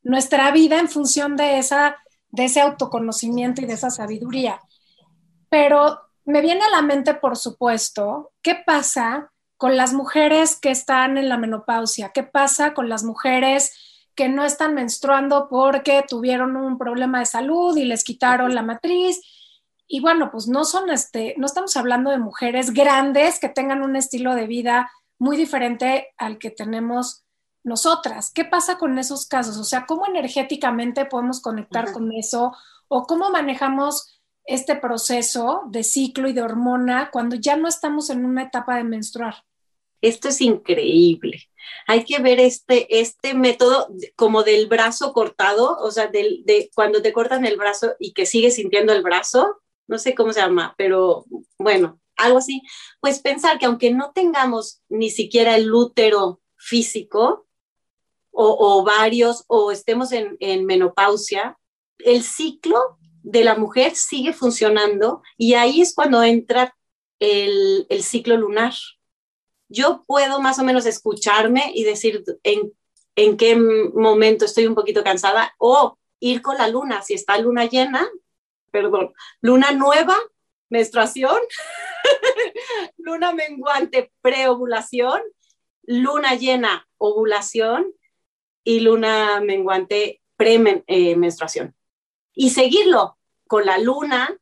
nuestra 0.02 0.52
vida 0.52 0.80
en 0.80 0.90
función 0.90 1.38
de, 1.38 1.60
esa, 1.60 1.98
de 2.30 2.46
ese 2.46 2.60
autoconocimiento 2.60 3.62
y 3.62 3.66
de 3.66 3.74
esa 3.74 3.92
sabiduría. 3.92 4.60
Pero 5.50 6.02
me 6.26 6.42
viene 6.42 6.62
a 6.64 6.70
la 6.72 6.82
mente, 6.82 7.14
por 7.14 7.38
supuesto, 7.38 8.32
¿qué 8.42 8.56
pasa 8.56 9.32
con 9.58 9.78
las 9.78 9.94
mujeres 9.94 10.60
que 10.60 10.72
están 10.72 11.18
en 11.18 11.30
la 11.30 11.38
menopausia? 11.38 12.10
¿Qué 12.10 12.24
pasa 12.24 12.74
con 12.74 12.90
las 12.90 13.04
mujeres 13.04 14.10
que 14.16 14.30
no 14.30 14.44
están 14.44 14.74
menstruando 14.74 15.48
porque 15.50 16.04
tuvieron 16.08 16.56
un 16.56 16.78
problema 16.78 17.20
de 17.20 17.28
salud 17.28 17.78
y 17.78 17.86
les 17.86 18.04
quitaron 18.04 18.56
la 18.56 18.64
matriz? 18.64 19.22
Y 19.88 20.02
bueno, 20.02 20.32
pues 20.32 20.48
no 20.48 20.66
son 20.66 20.90
este, 20.90 21.36
no 21.38 21.46
estamos 21.46 21.78
hablando 21.78 22.10
de 22.10 22.18
mujeres 22.18 22.74
grandes 22.74 23.40
que 23.40 23.50
tengan 23.50 23.82
un 23.84 23.96
estilo 23.96 24.36
de 24.36 24.48
vida 24.48 24.92
muy 25.20 25.38
diferente 25.38 26.14
al 26.18 26.38
que 26.38 26.52
tenemos 26.52 27.26
nosotras. 27.64 28.32
¿Qué 28.34 28.46
pasa 28.46 28.78
con 28.78 28.98
esos 28.98 29.28
casos? 29.28 29.58
O 29.58 29.64
sea, 29.64 29.86
¿cómo 29.86 30.08
energéticamente 30.08 31.06
podemos 31.06 31.42
conectar 31.42 31.92
con 31.92 32.12
eso? 32.14 32.54
¿O 32.88 33.04
cómo 33.06 33.30
manejamos 33.30 34.22
este 34.46 34.76
proceso 34.76 35.64
de 35.70 35.84
ciclo 35.84 36.30
y 36.30 36.34
de 36.34 36.42
hormona 36.42 37.10
cuando 37.12 37.36
ya 37.36 37.58
no 37.58 37.68
estamos 37.68 38.10
en 38.10 38.26
una 38.26 38.44
etapa 38.44 38.78
de 38.78 38.84
menstruar? 38.84 39.44
Esto 40.02 40.30
es 40.30 40.42
increíble. 40.42 41.44
Hay 41.88 42.06
que 42.06 42.20
ver 42.20 42.40
este, 42.40 43.00
este 43.00 43.34
método 43.34 43.90
como 44.16 44.44
del 44.44 44.68
brazo 44.68 45.12
cortado, 45.12 45.78
o 45.80 45.92
sea, 45.92 46.08
del, 46.08 46.44
de 46.46 46.70
cuando 46.74 47.02
te 47.02 47.12
cortan 47.12 47.46
el 47.46 47.58
brazo 47.58 47.96
y 48.00 48.14
que 48.14 48.26
sigues 48.26 48.56
sintiendo 48.56 48.94
el 48.94 49.04
brazo, 49.04 49.62
no 49.88 49.98
sé 49.98 50.16
cómo 50.16 50.32
se 50.32 50.40
llama, 50.40 50.76
pero 50.78 51.26
bueno, 51.58 52.00
algo 52.18 52.40
así, 52.40 52.62
pues 53.00 53.20
pensar 53.20 53.60
que 53.60 53.66
aunque 53.66 53.92
no 53.92 54.12
tengamos 54.12 54.82
ni 54.90 55.10
siquiera 55.10 55.56
el 55.56 55.74
útero 55.74 56.42
físico 56.56 57.46
o, 58.40 58.84
varios 58.84 59.46
o 59.48 59.72
estemos 59.72 60.12
en, 60.12 60.66
menopausia, 60.66 61.58
el 61.98 62.22
ciclo 62.22 62.98
de 63.24 63.44
la 63.44 63.56
mujer 63.56 63.96
sigue 63.96 64.32
funcionando 64.32 65.24
y 65.38 65.56
ahí 65.56 65.82
es 65.82 65.96
cuando 65.96 66.22
entra 66.22 66.76
el, 67.20 67.88
el 67.90 68.04
ciclo 68.04 68.38
lunar. 68.38 68.74
Yo 69.70 70.04
puedo 70.06 70.40
más 70.40 70.60
o 70.60 70.64
menos 70.64 70.86
escucharme 70.86 71.72
y 71.74 71.84
decir 71.84 72.24
en, 72.44 72.74
en 73.16 73.38
qué 73.38 73.56
momento 73.56 74.46
estoy 74.46 74.68
un 74.68 74.76
poquito 74.76 75.04
cansada 75.04 75.54
o 75.58 75.98
ir 76.20 76.42
con 76.42 76.58
la 76.58 76.68
luna, 76.68 77.02
si 77.02 77.16
está 77.16 77.38
luna 77.40 77.66
llena, 77.66 78.08
perdón, 78.72 79.14
luna 79.42 79.72
nueva, 79.72 80.16
menstruación, 80.70 81.40
luna 82.98 83.34
menguante, 83.34 84.12
preovulación, 84.22 85.22
luna 85.84 86.36
llena, 86.36 86.88
ovulación 86.98 87.94
y 88.64 88.82
luna 88.82 89.42
menguante, 89.42 90.22
premenstruación. 90.36 91.76
y 92.36 92.52
seguirlo 92.52 93.18
con 93.48 93.66
la 93.66 93.80
luna, 93.80 94.38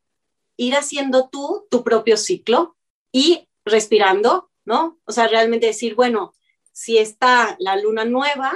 ir 0.56 0.74
haciendo 0.74 1.28
tú 1.30 1.66
tu 1.70 1.82
propio 1.82 2.16
ciclo 2.16 2.76
y 3.12 3.48
respirando, 3.64 4.50
¿no? 4.64 4.98
O 5.06 5.12
sea, 5.12 5.28
realmente 5.28 5.66
decir, 5.66 5.94
bueno, 5.94 6.34
si 6.72 6.98
está 6.98 7.56
la 7.58 7.76
luna 7.76 8.04
nueva, 8.04 8.52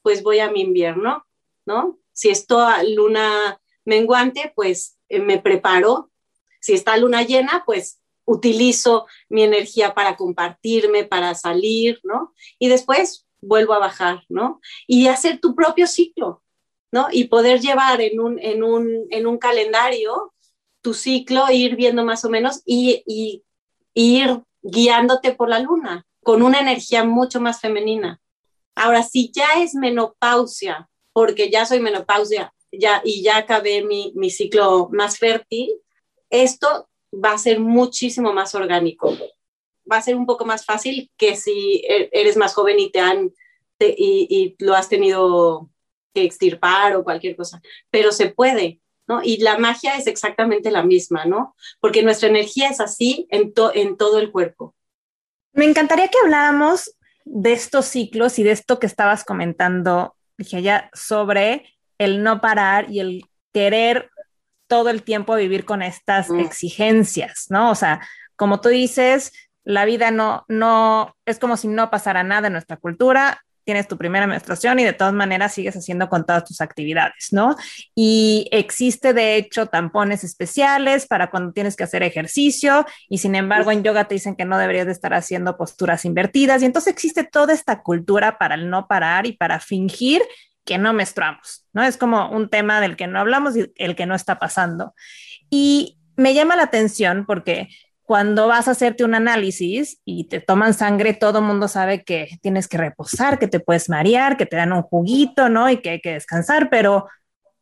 pues 0.00 0.22
voy 0.22 0.38
a 0.38 0.50
mi 0.50 0.62
invierno, 0.62 1.26
¿no? 1.66 1.98
Si 2.12 2.30
está 2.30 2.82
luna 2.82 3.60
menguante, 3.84 4.52
pues 4.54 4.98
eh, 5.08 5.20
me 5.20 5.38
preparo. 5.38 6.07
Si 6.68 6.74
está 6.74 6.98
luna 6.98 7.22
llena, 7.22 7.62
pues 7.64 7.98
utilizo 8.26 9.06
mi 9.30 9.42
energía 9.42 9.94
para 9.94 10.16
compartirme, 10.16 11.04
para 11.04 11.34
salir, 11.34 11.98
¿no? 12.02 12.34
Y 12.58 12.68
después 12.68 13.26
vuelvo 13.40 13.72
a 13.72 13.78
bajar, 13.78 14.24
¿no? 14.28 14.60
Y 14.86 15.06
hacer 15.06 15.40
tu 15.40 15.54
propio 15.54 15.86
ciclo, 15.86 16.42
¿no? 16.92 17.08
Y 17.10 17.24
poder 17.28 17.62
llevar 17.62 18.02
en 18.02 18.20
un, 18.20 18.38
en 18.38 18.62
un, 18.62 19.06
en 19.08 19.26
un 19.26 19.38
calendario 19.38 20.34
tu 20.82 20.92
ciclo, 20.92 21.50
ir 21.50 21.74
viendo 21.74 22.04
más 22.04 22.22
o 22.26 22.28
menos 22.28 22.60
y, 22.66 23.42
ir 23.94 24.42
guiándote 24.60 25.32
por 25.32 25.48
la 25.48 25.60
luna 25.60 26.06
con 26.22 26.42
una 26.42 26.60
energía 26.60 27.02
mucho 27.02 27.40
más 27.40 27.62
femenina. 27.62 28.20
Ahora, 28.74 29.02
si 29.04 29.32
ya 29.32 29.62
es 29.62 29.74
menopausia, 29.74 30.90
porque 31.14 31.50
ya 31.50 31.64
soy 31.64 31.80
menopausia 31.80 32.52
ya, 32.70 33.00
y 33.02 33.22
ya 33.22 33.38
acabé 33.38 33.82
mi, 33.82 34.12
mi 34.16 34.28
ciclo 34.28 34.90
más 34.92 35.16
fértil, 35.16 35.70
esto 36.30 36.88
va 37.12 37.32
a 37.32 37.38
ser 37.38 37.60
muchísimo 37.60 38.32
más 38.32 38.54
orgánico. 38.54 39.16
Va 39.90 39.96
a 39.96 40.02
ser 40.02 40.16
un 40.16 40.26
poco 40.26 40.44
más 40.44 40.64
fácil 40.64 41.10
que 41.16 41.36
si 41.36 41.82
e, 41.88 42.10
eres 42.12 42.36
más 42.36 42.54
joven 42.54 42.78
y 42.78 42.90
te 42.90 43.00
han 43.00 43.32
y, 43.80 44.56
lo 44.58 44.74
has 44.74 44.88
tenido 44.88 45.70
que 46.14 46.24
extirpar 46.24 46.96
o 46.96 47.04
cualquier 47.04 47.36
cosa, 47.36 47.60
pero 47.90 48.12
se 48.12 48.28
puede, 48.28 48.80
¿no? 49.06 49.22
Y 49.22 49.38
la 49.38 49.58
magia 49.58 49.96
es 49.96 50.06
exactamente 50.06 50.70
la 50.70 50.82
misma, 50.82 51.24
¿no? 51.24 51.54
Porque 51.80 52.02
nuestra 52.02 52.28
energía 52.28 52.68
es 52.68 52.80
así 52.80 53.26
en, 53.30 53.52
en 53.74 53.96
todo 53.96 54.18
el 54.18 54.32
cuerpo. 54.32 54.74
Me 55.52 55.64
encantaría 55.64 56.08
que 56.08 56.18
habláramos 56.22 56.96
de 57.24 57.52
estos 57.52 57.86
ciclos 57.86 58.38
y 58.38 58.42
de 58.42 58.52
esto 58.52 58.78
que 58.78 58.86
estabas 58.86 59.24
comentando, 59.24 60.16
dije 60.36 60.62
ya, 60.62 60.90
sobre 60.92 61.78
el 61.98 62.22
no 62.22 62.40
parar 62.40 62.90
y 62.90 63.00
el 63.00 63.24
querer 63.52 64.10
todo 64.68 64.90
el 64.90 65.02
tiempo 65.02 65.34
vivir 65.34 65.64
con 65.64 65.82
estas 65.82 66.30
mm. 66.30 66.40
exigencias, 66.40 67.46
¿no? 67.48 67.70
O 67.70 67.74
sea, 67.74 68.00
como 68.36 68.60
tú 68.60 68.68
dices, 68.68 69.32
la 69.64 69.84
vida 69.84 70.10
no, 70.10 70.44
no, 70.48 71.16
es 71.26 71.38
como 71.38 71.56
si 71.56 71.68
no 71.68 71.90
pasara 71.90 72.22
nada 72.22 72.46
en 72.46 72.52
nuestra 72.52 72.76
cultura, 72.76 73.42
tienes 73.68 73.86
tu 73.86 73.98
primera 73.98 74.26
menstruación 74.26 74.78
y 74.78 74.84
de 74.84 74.94
todas 74.94 75.12
maneras 75.12 75.52
sigues 75.52 75.76
haciendo 75.76 76.08
con 76.08 76.24
todas 76.24 76.42
tus 76.42 76.62
actividades, 76.62 77.32
¿no? 77.32 77.54
Y 77.94 78.48
existe 78.50 79.12
de 79.12 79.36
hecho 79.36 79.66
tampones 79.66 80.24
especiales 80.24 81.06
para 81.06 81.28
cuando 81.28 81.52
tienes 81.52 81.76
que 81.76 81.84
hacer 81.84 82.02
ejercicio 82.02 82.86
y 83.10 83.18
sin 83.18 83.34
embargo 83.34 83.70
en 83.70 83.82
yoga 83.82 84.04
te 84.04 84.14
dicen 84.14 84.36
que 84.36 84.46
no 84.46 84.56
deberías 84.56 84.86
de 84.86 84.92
estar 84.92 85.12
haciendo 85.12 85.58
posturas 85.58 86.06
invertidas 86.06 86.62
y 86.62 86.64
entonces 86.64 86.94
existe 86.94 87.24
toda 87.24 87.52
esta 87.52 87.82
cultura 87.82 88.38
para 88.38 88.54
el 88.54 88.70
no 88.70 88.88
parar 88.88 89.26
y 89.26 89.32
para 89.32 89.60
fingir 89.60 90.22
que 90.68 90.76
no 90.76 90.92
menstruamos, 90.92 91.66
¿no? 91.72 91.82
Es 91.82 91.96
como 91.96 92.30
un 92.30 92.50
tema 92.50 92.82
del 92.82 92.94
que 92.94 93.06
no 93.06 93.18
hablamos 93.18 93.56
y 93.56 93.72
el 93.76 93.96
que 93.96 94.04
no 94.04 94.14
está 94.14 94.38
pasando. 94.38 94.94
Y 95.48 95.98
me 96.14 96.34
llama 96.34 96.56
la 96.56 96.64
atención 96.64 97.24
porque 97.24 97.70
cuando 98.02 98.48
vas 98.48 98.68
a 98.68 98.72
hacerte 98.72 99.02
un 99.02 99.14
análisis 99.14 100.02
y 100.04 100.28
te 100.28 100.40
toman 100.40 100.74
sangre, 100.74 101.14
todo 101.14 101.40
mundo 101.40 101.68
sabe 101.68 102.04
que 102.04 102.28
tienes 102.42 102.68
que 102.68 102.76
reposar, 102.76 103.38
que 103.38 103.48
te 103.48 103.60
puedes 103.60 103.88
marear, 103.88 104.36
que 104.36 104.44
te 104.44 104.56
dan 104.56 104.74
un 104.74 104.82
juguito, 104.82 105.48
¿no? 105.48 105.70
Y 105.70 105.78
que 105.78 105.88
hay 105.88 106.00
que 106.02 106.12
descansar, 106.12 106.68
pero 106.68 107.08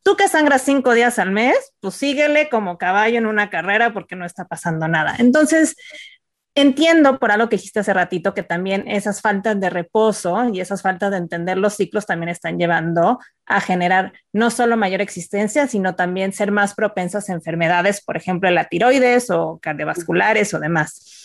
tú 0.03 0.17
que 0.17 0.27
sangras 0.27 0.63
cinco 0.63 0.91
días 0.91 1.17
al 1.17 1.31
mes, 1.31 1.55
pues 1.79 1.95
síguele 1.95 2.49
como 2.49 2.77
caballo 2.77 3.17
en 3.17 3.25
una 3.25 3.49
carrera 3.49 3.93
porque 3.93 4.17
no 4.17 4.25
está 4.25 4.49
pasando 4.49 4.89
nada. 4.89 5.15
Entonces, 5.17 5.77
Entiendo 6.59 7.19
por 7.19 7.29
algo 7.29 7.49
que 7.49 7.57
dijiste 7.57 7.81
hace 7.81 7.93
ratito 7.93 8.33
que 8.33 8.41
también 8.41 8.87
esas 8.87 9.21
faltas 9.21 9.59
de 9.59 9.69
reposo 9.69 10.49
y 10.51 10.59
esas 10.59 10.81
faltas 10.81 11.11
de 11.11 11.17
entender 11.17 11.55
los 11.55 11.75
ciclos 11.75 12.07
también 12.07 12.29
están 12.29 12.57
llevando 12.57 13.19
a 13.45 13.61
generar 13.61 14.13
no 14.33 14.49
solo 14.49 14.75
mayor 14.75 15.01
existencia, 15.01 15.67
sino 15.67 15.93
también 15.93 16.33
ser 16.33 16.51
más 16.51 16.73
propensas 16.73 17.29
a 17.29 17.33
enfermedades, 17.33 18.03
por 18.03 18.17
ejemplo, 18.17 18.49
la 18.49 18.65
tiroides 18.65 19.29
o 19.29 19.59
cardiovasculares 19.61 20.51
o 20.55 20.59
demás. 20.59 21.21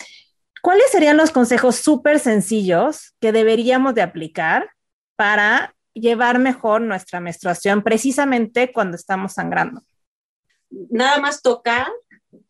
¿Cuáles 0.60 0.90
serían 0.90 1.16
los 1.16 1.30
consejos 1.30 1.76
súper 1.76 2.18
sencillos 2.18 3.14
que 3.18 3.32
deberíamos 3.32 3.94
de 3.94 4.02
aplicar 4.02 4.68
para 5.16 5.74
llevar 5.94 6.40
mejor 6.40 6.82
nuestra 6.82 7.20
menstruación 7.20 7.80
precisamente 7.82 8.70
cuando 8.70 8.96
estamos 8.96 9.32
sangrando? 9.32 9.80
Nada 10.90 11.18
más 11.20 11.40
tocar 11.40 11.86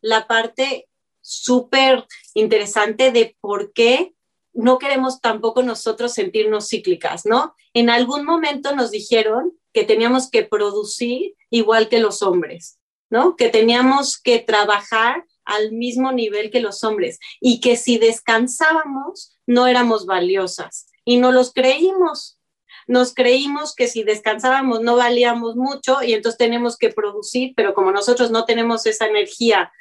la 0.01 0.27
parte 0.27 0.89
súper 1.23 2.05
interesante 2.35 3.11
de 3.11 3.35
por 3.41 3.73
qué 3.73 4.13
no 4.53 4.77
queremos 4.77 5.19
tampoco 5.19 5.63
nosotros 5.63 6.13
sentirnos 6.13 6.69
cíclicas, 6.69 7.25
¿no? 7.25 7.55
En 7.73 7.89
algún 7.89 8.23
momento 8.23 8.75
nos 8.75 8.91
dijeron 8.91 9.57
que 9.73 9.83
teníamos 9.83 10.29
que 10.29 10.43
producir 10.43 11.33
igual 11.49 11.89
que 11.89 11.99
los 11.99 12.21
hombres, 12.21 12.77
¿no? 13.09 13.35
Que 13.35 13.49
teníamos 13.49 14.19
que 14.21 14.39
trabajar 14.39 15.25
al 15.45 15.71
mismo 15.71 16.11
nivel 16.11 16.51
que 16.51 16.61
los 16.61 16.83
hombres 16.83 17.19
y 17.41 17.59
que 17.59 17.75
si 17.75 17.97
descansábamos 17.97 19.37
no 19.47 19.67
éramos 19.67 20.05
valiosas 20.05 20.87
y 21.03 21.17
no 21.17 21.31
los 21.31 21.51
creímos. 21.51 22.39
Nos 22.85 23.13
creímos 23.13 23.73
que 23.75 23.87
si 23.87 24.03
descansábamos 24.03 24.81
no 24.81 24.97
valíamos 24.97 25.55
mucho 25.55 26.03
y 26.03 26.13
entonces 26.13 26.37
tenemos 26.37 26.77
que 26.77 26.89
producir, 26.89 27.53
pero 27.55 27.73
como 27.73 27.91
nosotros 27.91 28.29
no 28.29 28.45
tenemos 28.45 28.85
esa 28.85 29.07
energía 29.07 29.71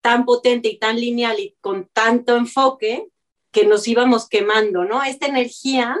tan 0.00 0.24
potente 0.24 0.68
y 0.68 0.78
tan 0.78 0.98
lineal 0.98 1.38
y 1.38 1.56
con 1.60 1.88
tanto 1.92 2.36
enfoque 2.36 3.08
que 3.52 3.66
nos 3.66 3.86
íbamos 3.88 4.28
quemando, 4.28 4.84
¿no? 4.84 5.02
Esta 5.02 5.26
energía 5.26 5.96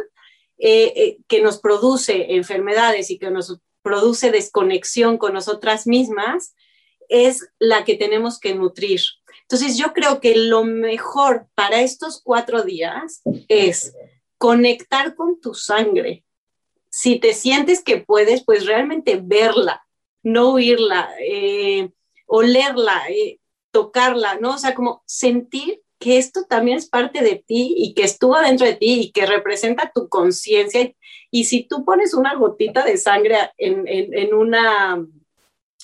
eh, 0.58 0.92
eh, 0.96 1.18
que 1.26 1.40
nos 1.40 1.58
produce 1.58 2.34
enfermedades 2.34 3.10
y 3.10 3.18
que 3.18 3.30
nos 3.30 3.58
produce 3.82 4.30
desconexión 4.30 5.18
con 5.18 5.32
nosotras 5.32 5.86
mismas 5.86 6.54
es 7.08 7.48
la 7.58 7.84
que 7.84 7.96
tenemos 7.96 8.38
que 8.38 8.54
nutrir. 8.54 9.00
Entonces 9.42 9.76
yo 9.76 9.92
creo 9.92 10.20
que 10.20 10.36
lo 10.36 10.64
mejor 10.64 11.48
para 11.54 11.80
estos 11.80 12.20
cuatro 12.22 12.62
días 12.62 13.22
es 13.48 13.94
conectar 14.38 15.14
con 15.16 15.40
tu 15.40 15.54
sangre. 15.54 16.24
Si 16.88 17.18
te 17.18 17.34
sientes 17.34 17.82
que 17.82 17.98
puedes, 17.98 18.44
pues 18.44 18.66
realmente 18.66 19.20
verla, 19.22 19.84
no 20.22 20.52
oírla, 20.52 21.10
eh, 21.20 21.90
olerla, 22.26 23.02
tocarla, 23.70 24.36
¿no? 24.36 24.54
O 24.54 24.58
sea, 24.58 24.74
como 24.74 25.02
sentir 25.06 25.82
que 26.00 26.16
esto 26.16 26.44
también 26.48 26.78
es 26.78 26.88
parte 26.88 27.22
de 27.22 27.36
ti 27.46 27.74
y 27.76 27.92
que 27.94 28.04
estuvo 28.04 28.38
dentro 28.40 28.66
de 28.66 28.74
ti 28.74 29.00
y 29.00 29.12
que 29.12 29.26
representa 29.26 29.92
tu 29.94 30.08
conciencia. 30.08 30.92
Y 31.30 31.44
si 31.44 31.64
tú 31.64 31.84
pones 31.84 32.14
una 32.14 32.34
gotita 32.34 32.84
de 32.84 32.96
sangre 32.96 33.36
en, 33.58 33.84
en, 33.86 34.34
una, 34.34 35.06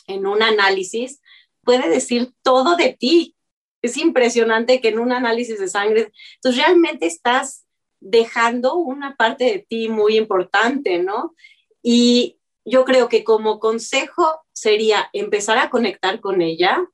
en 0.07 0.27
un 0.27 0.43
análisis, 0.43 1.21
puede 1.63 1.89
decir 1.91 2.33
todo 2.43 2.77
de 2.77 2.97
ti. 2.99 3.37
Es 3.83 3.99
impresionante 3.99 4.81
que 4.81 4.89
en 4.89 4.99
un 4.99 5.13
análisis 5.13 5.61
de 5.61 5.69
sangre, 5.69 6.13
entonces 6.37 6.65
realmente 6.65 7.07
estás 7.07 7.67
dejando 8.01 8.77
una 8.77 9.17
parte 9.17 9.45
de 9.45 9.67
ti 9.69 9.89
muy 9.89 10.17
importante, 10.17 10.99
¿no? 10.99 11.35
Y 11.83 12.39
yo 12.65 12.85
creo 12.85 13.09
que 13.09 13.23
como 13.23 13.61
consejo 13.61 14.41
sería 14.53 15.11
empezar 15.13 15.59
a 15.59 15.71
conectar 15.71 16.21
con 16.21 16.41
ella, 16.41 16.85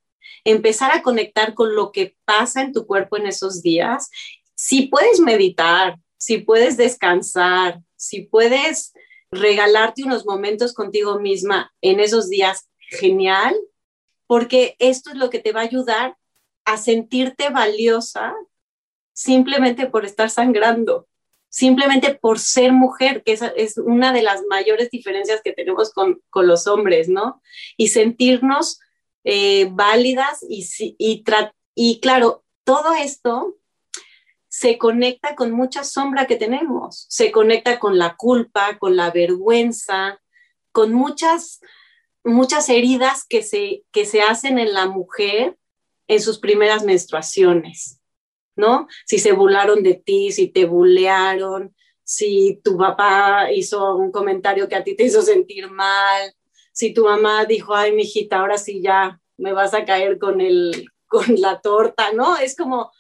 empezar 0.45 0.93
a 0.93 1.03
conectar 1.03 1.55
con 1.55 1.75
lo 1.75 1.93
que 1.93 2.17
pasa 2.25 2.63
en 2.63 2.73
tu 2.73 2.87
cuerpo 2.87 3.17
en 3.17 3.27
esos 3.27 3.63
días. 3.63 4.11
Si 4.55 4.87
puedes 4.87 5.21
meditar, 5.21 5.97
si 6.17 6.39
puedes 6.39 6.77
descansar, 6.77 7.81
si 7.97 8.23
puedes 8.23 8.93
regalarte 9.31 10.05
unos 10.05 10.27
momentos 10.27 10.75
contigo 10.75 11.19
misma 11.19 11.73
en 11.81 12.01
esos 12.01 12.29
días, 12.29 12.69
genial, 12.91 13.57
porque 14.27 14.77
esto 14.79 15.11
es 15.11 15.17
lo 15.17 15.31
que 15.31 15.39
te 15.39 15.53
va 15.53 15.61
a 15.61 15.65
ayudar 15.65 16.17
a 16.65 16.77
sentirte 16.77 17.49
valiosa 17.49 18.35
simplemente 19.13 19.87
por 19.87 20.05
estar 20.05 20.31
sangrando, 20.31 21.09
simplemente 21.49 22.15
por 22.15 22.39
ser 22.39 22.73
mujer, 22.73 23.23
que 23.25 23.33
esa 23.33 23.49
es 23.49 23.77
una 23.79 24.13
de 24.13 24.23
las 24.23 24.43
mayores 24.49 24.91
diferencias 24.91 25.41
que 25.43 25.53
tenemos 25.53 25.93
con, 25.93 26.23
con 26.31 26.47
los 26.47 26.67
hombres, 26.67 27.09
¿no? 27.09 27.43
Y 27.77 27.89
sentirnos 27.89 28.81
eh, 29.25 29.69
válidas 29.71 30.45
y, 30.49 30.67
y, 30.99 31.25
y 31.75 32.01
claro, 32.01 32.45
todo 32.65 32.95
esto 32.95 33.57
se 34.49 34.77
conecta 34.77 35.35
con 35.35 35.51
mucha 35.51 35.83
sombra 35.83 36.27
que 36.27 36.37
tenemos, 36.37 37.07
se 37.09 37.33
conecta 37.33 37.79
con 37.79 37.99
la 37.99 38.17
culpa, 38.17 38.79
con 38.79 38.97
la 38.97 39.11
vergüenza, 39.11 40.21
con 40.73 40.93
muchas, 40.93 41.61
muchas 42.23 42.69
heridas 42.69 43.25
que 43.27 43.43
se, 43.43 43.85
que 43.93 44.05
se 44.05 44.21
hacen 44.21 44.59
en 44.59 44.75
la 44.75 44.87
mujer 44.87 45.57
en 46.07 46.21
sus 46.21 46.39
primeras 46.39 46.85
menstruaciones, 46.85 48.01
¿no? 48.55 48.89
Si 49.07 49.19
se 49.19 49.33
burlaron 49.33 49.83
de 49.83 49.95
ti, 49.95 50.33
si 50.33 50.49
te 50.49 50.67
bulearon, 50.67 51.75
si 52.05 52.61
tu 52.63 52.77
papá 52.77 53.51
hizo 53.53 53.97
un 53.97 54.13
comentario 54.13 54.69
que 54.69 54.77
a 54.77 54.85
ti 54.85 54.95
te 54.95 55.05
hizo 55.05 55.23
sentir 55.23 55.71
mal, 55.71 56.35
si 56.73 56.93
tu 56.93 57.05
mamá 57.05 57.45
dijo, 57.45 57.75
ay, 57.75 57.93
mijita, 57.93 58.41
ahora 58.41 58.59
sí 58.59 58.83
ya 58.83 59.21
me 59.37 59.53
vas 59.53 59.75
a 59.75 59.85
caer 59.85 60.19
con, 60.19 60.41
el, 60.41 60.87
con 61.07 61.25
la 61.41 61.61
torta, 61.61 62.13
¿no? 62.13 62.37
Es 62.37 62.57
como 62.57 62.91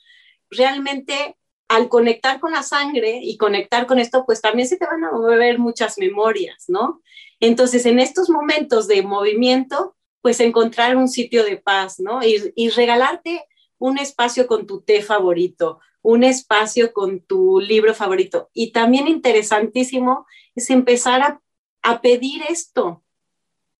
realmente 0.50 1.36
al 1.68 1.88
conectar 1.88 2.38
con 2.38 2.52
la 2.52 2.62
sangre 2.62 3.20
y 3.22 3.38
conectar 3.38 3.86
con 3.86 3.98
esto, 3.98 4.24
pues 4.26 4.42
también 4.42 4.68
se 4.68 4.76
te 4.76 4.84
van 4.84 5.02
a 5.04 5.10
mover 5.10 5.58
muchas 5.58 5.96
memorias, 5.96 6.64
¿no? 6.68 7.00
Entonces, 7.40 7.86
en 7.86 7.98
estos 7.98 8.28
momentos 8.28 8.86
de 8.88 9.02
movimiento, 9.02 9.96
pues 10.20 10.38
encontrar 10.40 10.96
un 10.96 11.08
sitio 11.08 11.44
de 11.44 11.56
paz, 11.56 11.98
¿no? 11.98 12.20
Y, 12.22 12.68
regalarte 12.68 13.44
un 13.78 13.98
espacio 13.98 14.46
con 14.46 14.66
tu 14.66 14.82
té 14.82 15.02
favorito, 15.02 15.80
un 16.02 16.24
espacio 16.24 16.92
con 16.92 17.20
tu 17.20 17.58
libro 17.58 17.94
favorito. 17.94 18.50
Y 18.52 18.70
también 18.72 19.08
interesantísimo 19.08 20.26
es 20.54 20.68
empezar 20.68 21.22
a, 21.22 21.40
a 21.82 22.00
pedir 22.02 22.42
esto, 22.48 23.01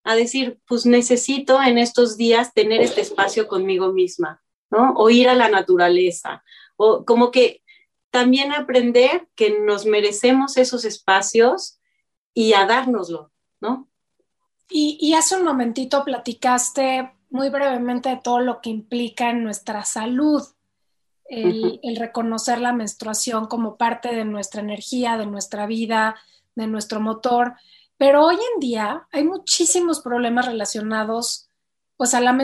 a 0.03 0.15
decir, 0.15 0.59
pues 0.67 0.85
necesito 0.85 1.61
en 1.61 1.77
estos 1.77 2.17
días 2.17 2.53
tener 2.53 2.81
este 2.81 3.01
espacio 3.01 3.47
conmigo 3.47 3.93
misma, 3.93 4.41
¿no? 4.69 4.93
O 4.95 5.09
ir 5.09 5.29
a 5.29 5.35
la 5.35 5.49
naturaleza, 5.49 6.43
o 6.75 7.05
como 7.05 7.31
que 7.31 7.61
también 8.11 8.51
aprender 8.51 9.27
que 9.35 9.59
nos 9.59 9.85
merecemos 9.85 10.57
esos 10.57 10.85
espacios 10.85 11.79
y 12.33 12.53
a 12.53 12.65
dárnoslo, 12.65 13.31
¿no? 13.61 13.89
Y, 14.69 15.13
hace 15.13 15.35
un 15.35 15.43
momentito 15.43 16.03
platicaste 16.03 17.11
muy 17.29 17.49
brevemente 17.49 18.09
de 18.09 18.17
todo 18.17 18.39
lo 18.39 18.59
que 18.59 18.71
implica 18.71 19.29
en 19.29 19.43
nuestra 19.43 19.85
salud, 19.85 20.41
el, 21.25 21.79
el, 21.83 21.95
reconocer 21.95 22.59
la 22.59 22.73
menstruación 22.73 23.45
como 23.45 23.77
parte 23.77 24.15
de 24.15 24.25
nuestra 24.25 24.61
energía, 24.61 25.17
de 25.17 25.27
nuestra 25.27 25.67
vida, 25.67 26.15
de 26.55 26.67
nuestro 26.67 26.99
motor. 26.99 27.53
Pero 27.97 28.25
hoy 28.25 28.35
en 28.35 28.59
día 28.59 29.07
hay 29.11 29.23
muchísimos 29.23 30.01
problemas 30.01 30.45
relacionados 30.45 31.49
pues 31.95 32.13
a, 32.13 32.19
la 32.19 32.37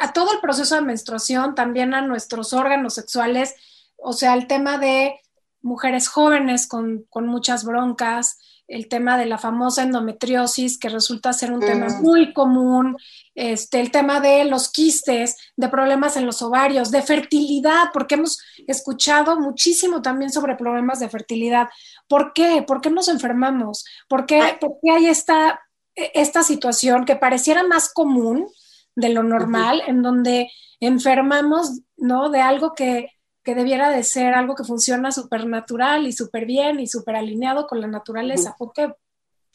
a 0.00 0.12
todo 0.12 0.32
el 0.32 0.40
proceso 0.40 0.74
de 0.74 0.82
menstruación, 0.82 1.54
también 1.54 1.94
a 1.94 2.02
nuestros 2.02 2.52
órganos 2.52 2.94
sexuales, 2.94 3.54
o 3.96 4.12
sea, 4.12 4.34
el 4.34 4.46
tema 4.46 4.78
de 4.78 5.20
mujeres 5.62 6.08
jóvenes 6.08 6.66
con, 6.66 7.04
con 7.08 7.26
muchas 7.26 7.64
broncas, 7.64 8.38
el 8.68 8.86
tema 8.88 9.16
de 9.16 9.24
la 9.24 9.38
famosa 9.38 9.82
endometriosis, 9.82 10.78
que 10.78 10.90
resulta 10.90 11.32
ser 11.32 11.50
un 11.52 11.60
tema 11.60 11.88
mm. 11.88 12.02
muy 12.02 12.34
común, 12.34 12.96
este, 13.34 13.80
el 13.80 13.90
tema 13.90 14.20
de 14.20 14.44
los 14.44 14.70
quistes, 14.70 15.36
de 15.56 15.68
problemas 15.68 16.16
en 16.16 16.26
los 16.26 16.42
ovarios, 16.42 16.90
de 16.90 17.02
fertilidad, 17.02 17.84
porque 17.94 18.16
hemos 18.16 18.38
escuchado 18.66 19.40
muchísimo 19.40 20.02
también 20.02 20.30
sobre 20.30 20.54
problemas 20.54 21.00
de 21.00 21.08
fertilidad. 21.08 21.68
¿Por 22.08 22.34
qué? 22.34 22.62
¿Por 22.62 22.82
qué 22.82 22.90
nos 22.90 23.08
enfermamos? 23.08 23.86
¿Por 24.06 24.26
qué, 24.26 24.56
¿por 24.60 24.76
qué 24.82 24.90
hay 24.90 25.06
esta, 25.06 25.60
esta 25.94 26.42
situación 26.42 27.06
que 27.06 27.16
pareciera 27.16 27.62
más 27.64 27.90
común 27.92 28.46
de 28.94 29.08
lo 29.08 29.22
normal, 29.22 29.82
en 29.86 30.02
donde 30.02 30.50
enfermamos, 30.80 31.80
¿no? 31.96 32.28
De 32.30 32.40
algo 32.40 32.74
que 32.74 33.17
que 33.48 33.54
debiera 33.54 33.88
de 33.88 34.04
ser 34.04 34.34
algo 34.34 34.54
que 34.54 34.62
funciona 34.62 35.10
súper 35.10 35.46
natural 35.46 36.06
y 36.06 36.12
súper 36.12 36.44
bien 36.44 36.80
y 36.80 36.86
súper 36.86 37.16
alineado 37.16 37.66
con 37.66 37.80
la 37.80 37.86
naturaleza. 37.86 38.54
¿Por 38.58 38.74
qué? 38.74 38.92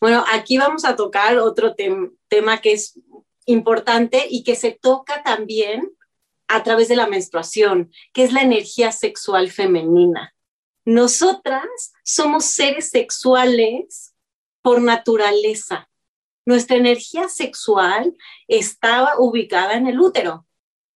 Bueno, 0.02 0.26
aquí 0.34 0.58
vamos 0.58 0.84
a 0.84 0.96
tocar 0.96 1.38
otro 1.38 1.76
tema 1.76 2.60
que 2.60 2.72
es 2.72 3.00
importante 3.46 4.26
y 4.28 4.44
que 4.44 4.56
se 4.56 4.72
toca 4.72 5.22
también 5.22 5.92
a 6.48 6.64
través 6.64 6.88
de 6.88 6.96
la 6.96 7.06
menstruación, 7.06 7.92
que 8.14 8.24
es 8.24 8.34
la 8.34 8.42
energía 8.42 8.92
sexual 8.92 9.52
femenina. 9.52 10.34
Nosotras 10.86 11.94
somos 12.04 12.46
seres 12.46 12.90
sexuales 12.90 14.16
por 14.64 14.82
naturaleza. 14.82 15.88
Nuestra 16.48 16.78
energía 16.78 17.30
sexual 17.30 18.18
está 18.48 19.20
ubicada 19.20 19.76
en 19.76 19.86
el 19.86 20.00
útero. 20.00 20.48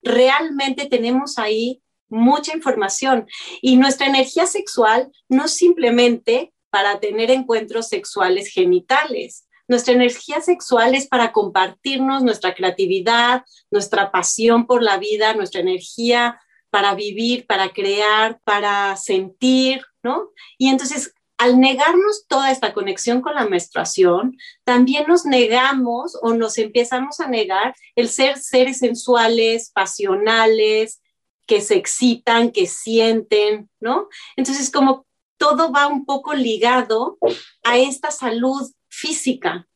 Realmente 0.01 0.87
tenemos 0.87 1.37
ahí 1.37 1.83
mucha 2.09 2.55
información. 2.55 3.27
Y 3.61 3.77
nuestra 3.77 4.07
energía 4.07 4.45
sexual 4.47 5.11
no 5.29 5.45
es 5.45 5.53
simplemente 5.53 6.53
para 6.69 6.99
tener 6.99 7.31
encuentros 7.31 7.87
sexuales 7.87 8.49
genitales. 8.49 9.47
Nuestra 9.67 9.93
energía 9.93 10.41
sexual 10.41 10.95
es 10.95 11.07
para 11.07 11.33
compartirnos 11.33 12.23
nuestra 12.23 12.55
creatividad, 12.55 13.43
nuestra 13.69 14.11
pasión 14.11 14.65
por 14.65 14.81
la 14.81 14.97
vida, 14.97 15.33
nuestra 15.33 15.59
energía 15.59 16.39
para 16.69 16.95
vivir, 16.95 17.45
para 17.47 17.69
crear, 17.69 18.39
para 18.43 18.95
sentir, 18.95 19.81
¿no? 20.03 20.29
Y 20.57 20.69
entonces, 20.69 21.13
al 21.37 21.59
negarnos 21.59 22.25
toda 22.27 22.51
esta 22.51 22.73
conexión 22.73 23.21
con 23.21 23.35
la 23.35 23.45
menstruación, 23.45 24.37
también 24.63 25.05
nos 25.07 25.25
negamos 25.25 26.17
o 26.21 26.33
nos 26.33 26.57
empezamos 26.57 27.19
a 27.19 27.27
negar 27.27 27.75
el 27.95 28.09
ser 28.09 28.37
seres 28.37 28.79
sensuales, 28.79 29.71
pasionales, 29.71 31.01
que 31.47 31.61
se 31.61 31.75
excitan, 31.75 32.51
que 32.51 32.67
sienten, 32.67 33.69
¿no? 33.79 34.09
Entonces, 34.35 34.69
como 34.69 35.07
todo 35.37 35.71
va 35.71 35.87
un 35.87 36.05
poco 36.05 36.33
ligado 36.33 37.17
a 37.63 37.77
esta 37.77 38.11
salud 38.11 38.69
física. 38.89 39.67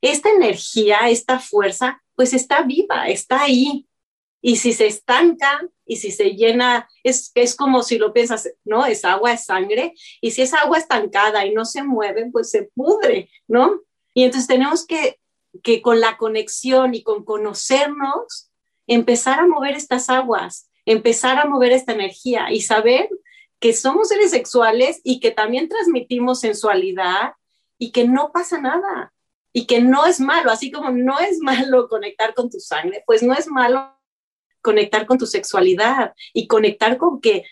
Esta 0.00 0.30
energía, 0.30 1.10
esta 1.10 1.38
fuerza, 1.38 2.02
pues 2.14 2.32
está 2.32 2.62
viva, 2.62 3.08
está 3.08 3.42
ahí. 3.42 3.86
Y 4.40 4.56
si 4.56 4.72
se 4.72 4.86
estanca 4.86 5.60
y 5.84 5.96
si 5.96 6.10
se 6.10 6.30
llena, 6.30 6.88
es, 7.04 7.30
es 7.34 7.54
como 7.54 7.82
si 7.82 7.98
lo 7.98 8.14
piensas, 8.14 8.50
¿no? 8.64 8.86
Es 8.86 9.04
agua, 9.04 9.34
es 9.34 9.44
sangre. 9.44 9.92
Y 10.22 10.30
si 10.30 10.40
es 10.40 10.54
agua 10.54 10.78
estancada 10.78 11.44
y 11.44 11.52
no 11.52 11.66
se 11.66 11.82
mueve, 11.82 12.30
pues 12.32 12.50
se 12.50 12.70
pudre, 12.74 13.28
¿no? 13.46 13.82
Y 14.14 14.24
entonces 14.24 14.48
tenemos 14.48 14.86
que, 14.86 15.20
que 15.62 15.82
con 15.82 16.00
la 16.00 16.16
conexión 16.16 16.94
y 16.94 17.02
con 17.02 17.24
conocernos, 17.24 18.50
empezar 18.86 19.40
a 19.40 19.46
mover 19.46 19.76
estas 19.76 20.08
aguas 20.08 20.69
empezar 20.86 21.38
a 21.38 21.46
mover 21.46 21.72
esta 21.72 21.92
energía 21.92 22.50
y 22.50 22.62
saber 22.62 23.08
que 23.58 23.74
somos 23.74 24.08
seres 24.08 24.30
sexuales 24.30 25.00
y 25.04 25.20
que 25.20 25.30
también 25.30 25.68
transmitimos 25.68 26.40
sensualidad 26.40 27.34
y 27.78 27.92
que 27.92 28.06
no 28.06 28.32
pasa 28.32 28.60
nada 28.60 29.12
y 29.52 29.66
que 29.66 29.80
no 29.80 30.06
es 30.06 30.20
malo, 30.20 30.50
así 30.50 30.70
como 30.70 30.90
no 30.90 31.18
es 31.18 31.38
malo 31.40 31.88
conectar 31.88 32.34
con 32.34 32.50
tu 32.50 32.60
sangre, 32.60 33.02
pues 33.06 33.22
no 33.22 33.34
es 33.34 33.48
malo 33.48 33.96
conectar 34.62 35.06
con 35.06 35.18
tu 35.18 35.26
sexualidad 35.26 36.14
y 36.32 36.46
conectar 36.46 36.98
con 36.98 37.20
que, 37.20 37.44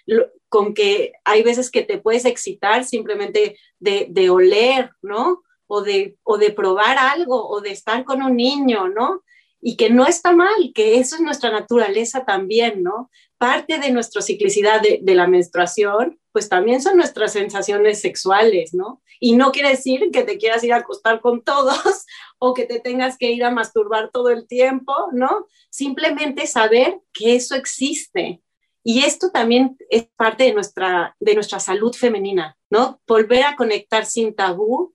con 0.48 0.74
que 0.74 1.12
hay 1.24 1.42
veces 1.42 1.70
que 1.70 1.82
te 1.82 1.98
puedes 1.98 2.24
excitar 2.24 2.84
simplemente 2.84 3.58
de, 3.78 4.06
de 4.10 4.30
oler, 4.30 4.90
¿no? 5.02 5.42
O 5.66 5.82
de, 5.82 6.16
o 6.22 6.38
de 6.38 6.50
probar 6.50 6.96
algo, 6.98 7.48
o 7.48 7.60
de 7.60 7.70
estar 7.70 8.04
con 8.04 8.22
un 8.22 8.36
niño, 8.36 8.88
¿no? 8.88 9.22
Y 9.60 9.76
que 9.76 9.90
no 9.90 10.06
está 10.06 10.32
mal, 10.32 10.72
que 10.74 10.98
eso 10.98 11.16
es 11.16 11.20
nuestra 11.20 11.50
naturaleza 11.50 12.24
también, 12.24 12.82
¿no? 12.82 13.10
Parte 13.38 13.78
de 13.78 13.90
nuestra 13.90 14.22
ciclicidad 14.22 14.80
de, 14.80 15.14
la 15.14 15.26
menstruación, 15.26 16.18
pues 16.32 16.48
también 16.48 16.80
son 16.80 16.96
nuestras 16.96 17.32
sensaciones 17.32 18.00
sexuales, 18.00 18.72
¿no? 18.72 19.02
Y 19.20 19.34
no 19.34 19.50
quiere 19.50 19.70
decir 19.70 20.10
que 20.12 20.22
te 20.22 20.38
quieras 20.38 20.62
ir 20.62 20.72
a 20.72 20.78
acostar 20.78 21.20
con 21.20 21.42
todos 21.42 22.04
o 22.38 22.54
que 22.54 22.66
te 22.66 22.80
tengas 22.80 23.18
que 23.18 23.32
ir 23.32 23.44
a 23.44 23.50
masturbar 23.50 24.10
todo 24.12 24.30
el 24.30 24.46
tiempo, 24.46 24.94
¿no? 25.12 25.46
Simplemente 25.70 26.46
saber 26.46 27.00
que 27.12 27.34
eso 27.34 27.54
existe. 27.56 28.40
Y 28.84 29.00
esto 29.00 29.30
también 29.30 29.76
es 29.90 30.08
parte 30.16 30.44
de 30.44 30.54
nuestra, 30.54 31.16
de 31.18 31.34
nuestra 31.34 31.58
salud 31.58 31.92
femenina, 31.92 32.56
¿no? 32.70 33.00
Volver 33.06 33.44
a 33.44 33.56
conectar 33.56 34.06
sin 34.06 34.34
tabú 34.34 34.94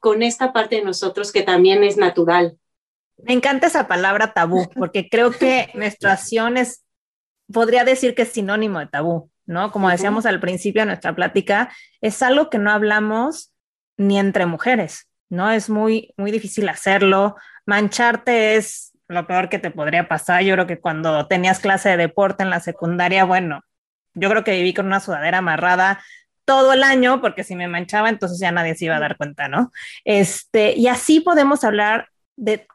con 0.00 0.24
esta 0.24 0.52
parte 0.52 0.76
de 0.76 0.84
nosotros 0.84 1.30
que 1.30 1.42
también 1.42 1.84
es 1.84 1.96
natural, 1.96 2.58
me 3.22 3.32
encanta 3.32 3.66
esa 3.66 3.88
palabra 3.88 4.32
tabú, 4.32 4.68
porque 4.74 5.08
creo 5.08 5.30
que 5.30 5.70
menstruación 5.74 6.56
es, 6.56 6.84
podría 7.52 7.84
decir 7.84 8.14
que 8.14 8.22
es 8.22 8.32
sinónimo 8.32 8.78
de 8.80 8.86
tabú, 8.86 9.30
¿no? 9.46 9.72
Como 9.72 9.90
decíamos 9.90 10.26
al 10.26 10.40
principio 10.40 10.82
de 10.82 10.86
nuestra 10.86 11.14
plática, 11.14 11.72
es 12.00 12.22
algo 12.22 12.50
que 12.50 12.58
no 12.58 12.70
hablamos 12.70 13.52
ni 13.96 14.18
entre 14.18 14.46
mujeres, 14.46 15.08
¿no? 15.28 15.50
Es 15.50 15.70
muy, 15.70 16.12
muy 16.16 16.30
difícil 16.30 16.68
hacerlo. 16.68 17.36
Mancharte 17.66 18.56
es 18.56 18.92
lo 19.08 19.26
peor 19.26 19.48
que 19.48 19.58
te 19.58 19.70
podría 19.70 20.08
pasar. 20.08 20.42
Yo 20.42 20.54
creo 20.54 20.66
que 20.66 20.80
cuando 20.80 21.26
tenías 21.26 21.60
clase 21.60 21.90
de 21.90 21.96
deporte 21.96 22.42
en 22.42 22.50
la 22.50 22.60
secundaria, 22.60 23.24
bueno, 23.24 23.62
yo 24.14 24.28
creo 24.30 24.44
que 24.44 24.52
viví 24.52 24.74
con 24.74 24.86
una 24.86 25.00
sudadera 25.00 25.38
amarrada 25.38 26.02
todo 26.44 26.72
el 26.72 26.82
año, 26.82 27.20
porque 27.20 27.44
si 27.44 27.54
me 27.54 27.68
manchaba, 27.68 28.08
entonces 28.08 28.38
ya 28.40 28.50
nadie 28.50 28.74
se 28.74 28.86
iba 28.86 28.96
a 28.96 29.00
dar 29.00 29.16
cuenta, 29.16 29.48
¿no? 29.48 29.70
Este, 30.04 30.74
y 30.76 30.88
así 30.88 31.20
podemos 31.20 31.62
hablar 31.62 32.08
de 32.36 32.66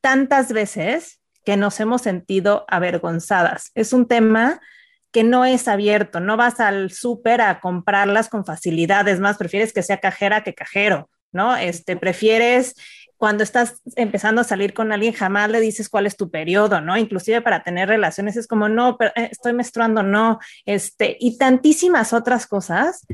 tantas 0.00 0.52
veces 0.52 1.20
que 1.44 1.56
nos 1.56 1.78
hemos 1.80 2.02
sentido 2.02 2.64
avergonzadas. 2.68 3.70
Es 3.74 3.92
un 3.92 4.08
tema 4.08 4.60
que 5.12 5.24
no 5.24 5.44
es 5.44 5.68
abierto, 5.68 6.20
no 6.20 6.36
vas 6.36 6.60
al 6.60 6.90
súper 6.90 7.40
a 7.40 7.60
comprarlas 7.60 8.28
con 8.28 8.44
facilidad, 8.44 9.08
es 9.08 9.20
más, 9.20 9.38
prefieres 9.38 9.72
que 9.72 9.82
sea 9.82 9.98
cajera 9.98 10.42
que 10.42 10.54
cajero, 10.54 11.08
¿no? 11.32 11.56
Este, 11.56 11.96
prefieres 11.96 12.74
cuando 13.16 13.42
estás 13.42 13.80
empezando 13.94 14.42
a 14.42 14.44
salir 14.44 14.74
con 14.74 14.92
alguien, 14.92 15.14
jamás 15.14 15.48
le 15.48 15.60
dices 15.60 15.88
cuál 15.88 16.06
es 16.06 16.16
tu 16.16 16.30
periodo, 16.30 16.80
¿no? 16.80 16.98
Inclusive 16.98 17.40
para 17.40 17.62
tener 17.62 17.88
relaciones 17.88 18.36
es 18.36 18.46
como, 18.46 18.68
no, 18.68 18.98
pero, 18.98 19.12
eh, 19.16 19.30
estoy 19.32 19.54
menstruando, 19.54 20.02
no, 20.02 20.38
este, 20.66 21.16
y 21.18 21.38
tantísimas 21.38 22.12
otras 22.12 22.46
cosas 22.46 23.06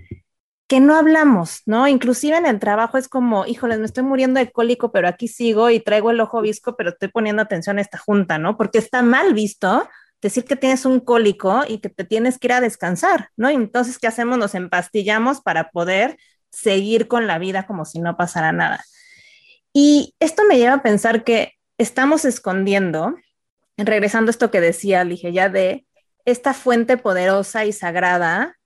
que 0.72 0.80
no 0.80 0.96
hablamos, 0.96 1.60
¿no? 1.66 1.86
Inclusive 1.86 2.38
en 2.38 2.46
el 2.46 2.58
trabajo 2.58 2.96
es 2.96 3.06
como, 3.06 3.44
híjoles, 3.44 3.78
me 3.78 3.84
estoy 3.84 4.04
muriendo 4.04 4.40
de 4.40 4.50
cólico, 4.50 4.90
pero 4.90 5.06
aquí 5.06 5.28
sigo 5.28 5.68
y 5.68 5.80
traigo 5.80 6.10
el 6.10 6.18
ojo 6.18 6.40
visco, 6.40 6.78
pero 6.78 6.88
estoy 6.88 7.08
poniendo 7.08 7.42
atención 7.42 7.76
a 7.76 7.82
esta 7.82 7.98
junta, 7.98 8.38
¿no? 8.38 8.56
Porque 8.56 8.78
está 8.78 9.02
mal 9.02 9.34
visto 9.34 9.86
decir 10.22 10.46
que 10.46 10.56
tienes 10.56 10.86
un 10.86 11.00
cólico 11.00 11.62
y 11.68 11.80
que 11.80 11.90
te 11.90 12.04
tienes 12.04 12.38
que 12.38 12.46
ir 12.46 12.52
a 12.54 12.62
descansar, 12.62 13.28
¿no? 13.36 13.50
entonces, 13.50 13.98
¿qué 13.98 14.06
hacemos? 14.06 14.38
Nos 14.38 14.54
empastillamos 14.54 15.42
para 15.42 15.68
poder 15.72 16.16
seguir 16.48 17.06
con 17.06 17.26
la 17.26 17.38
vida 17.38 17.66
como 17.66 17.84
si 17.84 18.00
no 18.00 18.16
pasara 18.16 18.52
nada. 18.52 18.82
Y 19.74 20.14
esto 20.20 20.42
me 20.48 20.56
lleva 20.56 20.76
a 20.76 20.82
pensar 20.82 21.22
que 21.22 21.52
estamos 21.76 22.24
escondiendo, 22.24 23.14
regresando 23.76 24.30
a 24.30 24.32
esto 24.32 24.50
que 24.50 24.62
decía, 24.62 25.04
dije 25.04 25.34
ya 25.34 25.50
de 25.50 25.84
esta 26.24 26.54
fuente 26.54 26.96
poderosa 26.96 27.66
y 27.66 27.74
sagrada 27.74 28.56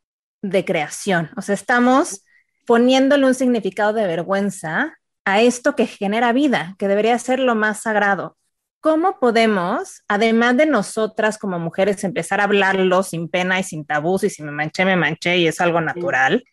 de 0.50 0.64
creación. 0.64 1.30
O 1.36 1.42
sea, 1.42 1.54
estamos 1.54 2.24
poniéndole 2.66 3.26
un 3.26 3.34
significado 3.34 3.92
de 3.92 4.06
vergüenza 4.06 4.98
a 5.24 5.40
esto 5.40 5.74
que 5.74 5.86
genera 5.86 6.32
vida, 6.32 6.76
que 6.78 6.88
debería 6.88 7.18
ser 7.18 7.40
lo 7.40 7.54
más 7.54 7.82
sagrado. 7.82 8.36
¿Cómo 8.80 9.18
podemos, 9.18 10.02
además 10.06 10.56
de 10.56 10.66
nosotras 10.66 11.38
como 11.38 11.58
mujeres, 11.58 12.04
empezar 12.04 12.40
a 12.40 12.44
hablarlo 12.44 13.02
sin 13.02 13.28
pena 13.28 13.58
y 13.58 13.64
sin 13.64 13.84
tabús 13.84 14.22
y 14.22 14.30
si 14.30 14.42
me 14.42 14.52
manché, 14.52 14.84
me 14.84 14.96
manché 14.96 15.38
y 15.38 15.48
es 15.48 15.60
algo 15.60 15.80
natural? 15.80 16.44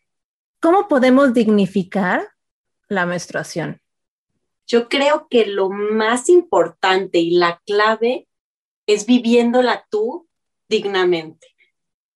¿Cómo 0.60 0.88
podemos 0.88 1.34
dignificar 1.34 2.28
la 2.88 3.06
menstruación? 3.06 3.80
Yo 4.66 4.90
creo 4.90 5.28
que 5.30 5.46
lo 5.46 5.70
más 5.70 6.30
importante 6.30 7.20
y 7.20 7.32
la 7.32 7.62
clave 7.66 8.28
es 8.88 9.06
viviéndola 9.06 9.86
tú 9.90 10.28
dignamente. 10.70 11.48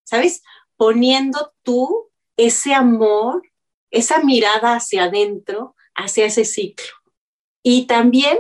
¿Sabes? 0.04 0.42
Poniendo 0.78 1.54
tú 1.64 2.10
ese 2.38 2.74
amor, 2.74 3.42
esa 3.92 4.24
mirada 4.24 4.76
hacia 4.76 5.06
adentro, 5.06 5.76
hacia 5.96 6.26
ese 6.26 6.46
ciclo. 6.46 6.94
Y 7.64 7.88
también 7.88 8.38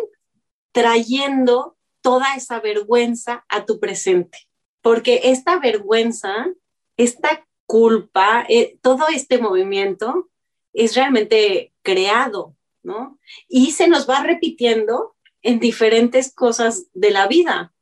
trayendo 0.71 1.75
toda 2.01 2.35
esa 2.35 2.59
vergüenza 2.59 3.45
a 3.49 3.65
tu 3.65 3.79
presente. 3.79 4.47
Porque 4.81 5.21
esta 5.25 5.59
vergüenza, 5.59 6.47
esta 6.95 7.45
culpa, 7.65 8.45
eh, 8.47 8.77
todo 8.81 9.07
este 9.09 9.39
movimiento 9.39 10.29
es 10.73 10.95
realmente 10.95 11.73
creado 11.81 12.57
¿no? 12.87 13.19
Y 13.49 13.71
se 13.71 13.87
nos 13.89 14.09
va 14.09 14.23
repitiendo 14.23 15.15
en 15.41 15.59
diferentes 15.59 16.33
cosas 16.33 16.87
de 16.93 17.11
la 17.11 17.27
vida, 17.27 17.73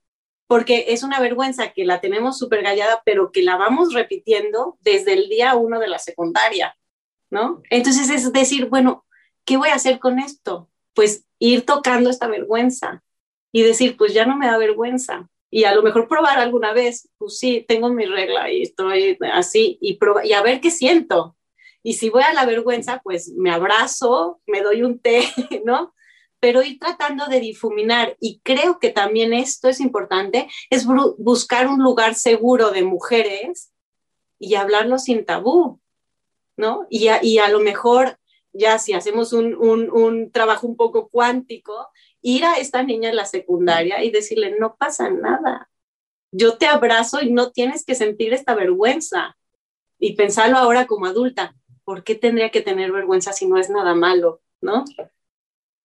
porque 0.47 0.85
es 0.89 1.03
una 1.03 1.19
vergüenza 1.19 1.71
que 1.71 1.85
la 1.85 2.01
tenemos 2.01 2.37
súper 2.37 2.61
gallada, 2.61 3.01
pero 3.05 3.31
que 3.31 3.41
la 3.41 3.57
vamos 3.57 3.93
repitiendo 3.93 4.77
desde 4.81 5.13
el 5.13 5.29
día 5.29 5.55
uno 5.55 5.79
de 5.79 5.87
la 5.87 5.99
secundaria, 5.99 6.77
¿no? 7.29 7.61
Entonces 7.69 8.09
es 8.09 8.31
decir, 8.31 8.67
bueno, 8.67 9.05
¿qué 9.45 9.57
voy 9.57 9.69
a 9.69 9.75
hacer 9.75 9.99
con 9.99 10.19
esto? 10.19 10.69
Pues 10.93 11.25
ir 11.39 11.65
tocando 11.65 12.09
esta 12.09 12.27
vergüenza 12.27 13.03
y 13.51 13.63
decir, 13.63 13.97
pues 13.97 14.13
ya 14.13 14.25
no 14.25 14.37
me 14.37 14.47
da 14.47 14.57
vergüenza. 14.57 15.29
Y 15.49 15.63
a 15.63 15.73
lo 15.73 15.83
mejor 15.83 16.07
probar 16.07 16.39
alguna 16.39 16.73
vez, 16.73 17.09
pues 17.17 17.39
sí, 17.39 17.65
tengo 17.67 17.89
mi 17.89 18.05
regla 18.05 18.51
y 18.51 18.63
estoy 18.63 19.17
así, 19.33 19.77
y, 19.81 19.97
y 20.23 20.33
a 20.33 20.41
ver 20.41 20.59
qué 20.59 20.69
siento, 20.69 21.35
y 21.85 21.93
si 21.93 22.09
voy 22.09 22.23
a 22.23 22.33
la 22.33 22.47
vergüenza, 22.47 22.99
pues 23.03 23.31
me 23.37 23.51
abrazo, 23.51 24.41
me 24.47 24.61
doy 24.63 24.81
un 24.81 24.97
té, 24.97 25.21
¿no? 25.65 25.93
Pero 26.45 26.61
ir 26.61 26.77
tratando 26.77 27.25
de 27.25 27.39
difuminar, 27.39 28.15
y 28.19 28.39
creo 28.43 28.77
que 28.77 28.91
también 28.91 29.33
esto 29.33 29.67
es 29.67 29.79
importante, 29.79 30.47
es 30.69 30.85
buscar 30.85 31.65
un 31.65 31.81
lugar 31.81 32.13
seguro 32.13 32.69
de 32.69 32.83
mujeres 32.83 33.73
y 34.37 34.53
hablarlo 34.53 34.99
sin 34.99 35.25
tabú, 35.25 35.79
¿no? 36.55 36.85
Y 36.91 37.07
a, 37.07 37.23
y 37.23 37.39
a 37.39 37.49
lo 37.49 37.61
mejor, 37.61 38.19
ya 38.53 38.77
si 38.77 38.93
hacemos 38.93 39.33
un, 39.33 39.55
un, 39.55 39.89
un 39.89 40.31
trabajo 40.31 40.67
un 40.67 40.77
poco 40.77 41.09
cuántico, 41.09 41.89
ir 42.21 42.45
a 42.45 42.57
esta 42.57 42.83
niña 42.83 43.09
en 43.09 43.15
la 43.15 43.25
secundaria 43.25 44.03
y 44.03 44.11
decirle, 44.11 44.55
no 44.59 44.75
pasa 44.75 45.09
nada, 45.09 45.71
yo 46.31 46.59
te 46.59 46.67
abrazo 46.67 47.23
y 47.23 47.31
no 47.31 47.53
tienes 47.53 47.83
que 47.85 47.95
sentir 47.95 48.35
esta 48.35 48.53
vergüenza. 48.53 49.35
Y 49.97 50.13
pensarlo 50.13 50.57
ahora 50.57 50.85
como 50.85 51.07
adulta, 51.07 51.55
¿por 51.85 52.03
qué 52.03 52.13
tendría 52.13 52.51
que 52.51 52.61
tener 52.61 52.91
vergüenza 52.91 53.33
si 53.33 53.47
no 53.47 53.57
es 53.57 53.71
nada 53.71 53.95
malo, 53.95 54.43
¿no? 54.61 54.85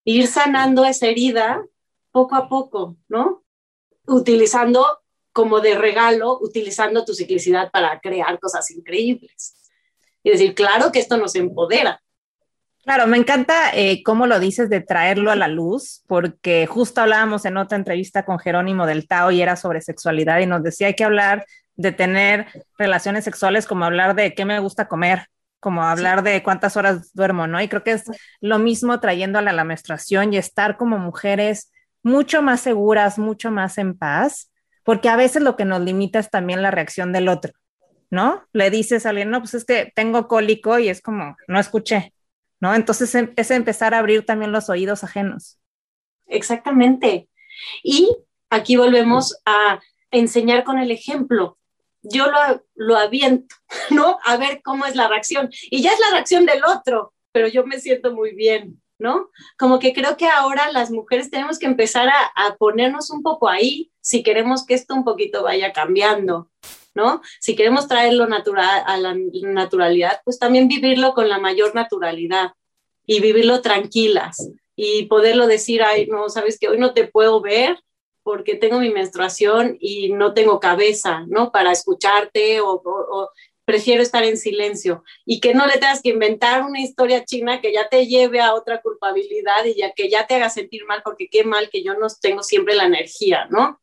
Ir 0.03 0.27
sanando 0.27 0.85
esa 0.85 1.07
herida 1.07 1.63
poco 2.11 2.35
a 2.35 2.49
poco, 2.49 2.97
¿no? 3.07 3.43
Utilizando 4.05 4.85
como 5.31 5.61
de 5.61 5.75
regalo, 5.75 6.37
utilizando 6.41 7.05
tu 7.05 7.13
ciclicidad 7.13 7.71
para 7.71 7.99
crear 7.99 8.39
cosas 8.39 8.69
increíbles. 8.71 9.55
Y 10.23 10.31
decir, 10.31 10.53
claro 10.53 10.91
que 10.91 10.99
esto 10.99 11.17
nos 11.17 11.35
empodera. 11.35 12.01
Claro, 12.83 13.05
me 13.05 13.17
encanta 13.17 13.71
eh, 13.75 14.01
cómo 14.03 14.25
lo 14.25 14.39
dices 14.39 14.69
de 14.69 14.81
traerlo 14.81 15.29
a 15.29 15.35
la 15.35 15.47
luz, 15.47 16.03
porque 16.07 16.65
justo 16.65 17.01
hablábamos 17.01 17.45
en 17.45 17.57
otra 17.57 17.77
entrevista 17.77 18.25
con 18.25 18.39
Jerónimo 18.39 18.87
del 18.87 19.07
Tao 19.07 19.29
y 19.29 19.41
era 19.41 19.55
sobre 19.55 19.81
sexualidad 19.81 20.39
y 20.39 20.47
nos 20.47 20.63
decía 20.63 20.87
hay 20.87 20.95
que 20.95 21.03
hablar 21.03 21.45
de 21.75 21.91
tener 21.91 22.47
relaciones 22.77 23.23
sexuales 23.23 23.67
como 23.67 23.85
hablar 23.85 24.15
de 24.15 24.33
qué 24.33 24.45
me 24.45 24.59
gusta 24.59 24.87
comer, 24.87 25.27
como 25.61 25.83
hablar 25.83 26.23
de 26.23 26.43
cuántas 26.43 26.75
horas 26.75 27.13
duermo, 27.13 27.47
¿no? 27.47 27.61
Y 27.61 27.69
creo 27.69 27.83
que 27.83 27.91
es 27.91 28.03
lo 28.41 28.59
mismo 28.59 28.99
trayéndole 28.99 29.51
a 29.51 29.53
la 29.53 29.63
menstruación 29.63 30.33
y 30.33 30.37
estar 30.37 30.75
como 30.75 30.97
mujeres 30.97 31.71
mucho 32.03 32.41
más 32.41 32.61
seguras, 32.61 33.19
mucho 33.19 33.51
más 33.51 33.77
en 33.77 33.97
paz, 33.97 34.51
porque 34.83 35.07
a 35.07 35.15
veces 35.15 35.43
lo 35.43 35.55
que 35.55 35.63
nos 35.63 35.81
limita 35.81 36.17
es 36.17 36.31
también 36.31 36.63
la 36.63 36.71
reacción 36.71 37.13
del 37.13 37.29
otro, 37.29 37.53
¿no? 38.09 38.43
Le 38.53 38.71
dices 38.71 39.05
a 39.05 39.09
alguien, 39.09 39.29
no, 39.29 39.39
pues 39.39 39.53
es 39.53 39.63
que 39.63 39.93
tengo 39.95 40.27
cólico 40.27 40.79
y 40.79 40.89
es 40.89 40.99
como, 40.99 41.37
no 41.47 41.59
escuché, 41.59 42.11
¿no? 42.59 42.73
Entonces 42.73 43.13
em, 43.13 43.31
es 43.35 43.51
empezar 43.51 43.93
a 43.93 43.99
abrir 43.99 44.25
también 44.25 44.51
los 44.51 44.67
oídos 44.67 45.03
ajenos. 45.03 45.59
Exactamente. 46.25 47.29
Y 47.83 48.09
aquí 48.49 48.77
volvemos 48.77 49.39
a 49.45 49.79
enseñar 50.09 50.63
con 50.63 50.79
el 50.79 50.89
ejemplo 50.89 51.59
yo 52.03 52.27
lo, 52.27 52.63
lo 52.75 52.97
aviento, 52.97 53.55
¿no? 53.89 54.17
A 54.23 54.37
ver 54.37 54.61
cómo 54.63 54.85
es 54.85 54.95
la 54.95 55.07
reacción. 55.07 55.49
Y 55.69 55.81
ya 55.81 55.91
es 55.91 55.99
la 55.99 56.11
reacción 56.11 56.45
del 56.45 56.63
otro, 56.63 57.13
pero 57.31 57.47
yo 57.47 57.65
me 57.65 57.79
siento 57.79 58.13
muy 58.13 58.33
bien, 58.33 58.81
¿no? 58.97 59.29
Como 59.57 59.79
que 59.79 59.93
creo 59.93 60.17
que 60.17 60.27
ahora 60.27 60.71
las 60.71 60.91
mujeres 60.91 61.29
tenemos 61.29 61.59
que 61.59 61.65
empezar 61.65 62.07
a, 62.09 62.31
a, 62.35 62.55
ponernos 62.57 63.09
un 63.09 63.23
poco 63.23 63.49
ahí 63.49 63.91
si 64.01 64.23
queremos 64.23 64.65
que 64.65 64.73
esto 64.73 64.93
un 64.93 65.03
poquito 65.03 65.43
vaya 65.43 65.71
cambiando, 65.73 66.49
¿no? 66.93 67.21
Si 67.39 67.55
queremos 67.55 67.87
traerlo 67.87 68.27
natural, 68.27 68.83
a 68.85 68.97
la 68.97 69.15
naturalidad, 69.43 70.21
pues 70.23 70.39
también 70.39 70.67
vivirlo 70.67 71.13
con 71.13 71.29
la 71.29 71.39
mayor 71.39 71.75
naturalidad 71.75 72.53
y 73.05 73.19
vivirlo 73.19 73.61
tranquilas 73.61 74.51
y 74.75 75.05
poderlo 75.05 75.47
decir, 75.47 75.83
ay, 75.83 76.07
no, 76.07 76.29
sabes 76.29 76.57
que 76.59 76.67
hoy 76.67 76.77
no 76.77 76.93
te 76.93 77.07
puedo 77.07 77.41
ver, 77.41 77.77
porque 78.23 78.55
tengo 78.55 78.79
mi 78.79 78.89
menstruación 78.89 79.77
y 79.79 80.11
no 80.13 80.33
tengo 80.33 80.59
cabeza, 80.59 81.25
¿no? 81.27 81.51
Para 81.51 81.71
escucharte 81.71 82.61
o, 82.61 83.29
prefiero 83.63 84.01
estar 84.01 84.23
en 84.23 84.37
silencio 84.37 85.03
y 85.25 85.39
que 85.39 85.53
no 85.53 85.65
le 85.65 85.73
tengas 85.73 86.01
que 86.01 86.09
inventar 86.09 86.63
una 86.63 86.81
historia 86.81 87.23
china 87.23 87.61
que 87.61 87.71
ya 87.71 87.87
te 87.87 88.07
lleve 88.07 88.41
a 88.41 88.53
otra 88.53 88.81
culpabilidad 88.81 89.63
y 89.65 89.75
ya 89.75 89.93
que 89.93 90.09
ya 90.09 90.27
te 90.27 90.35
haga 90.35 90.49
sentir 90.49 90.85
mal 90.85 91.01
porque 91.03 91.29
qué 91.29 91.43
mal 91.43 91.69
que 91.69 91.83
yo 91.83 91.93
no 91.93 92.07
tengo 92.21 92.43
siempre 92.43 92.75
la 92.75 92.85
energía, 92.85 93.45
¿no? 93.49 93.79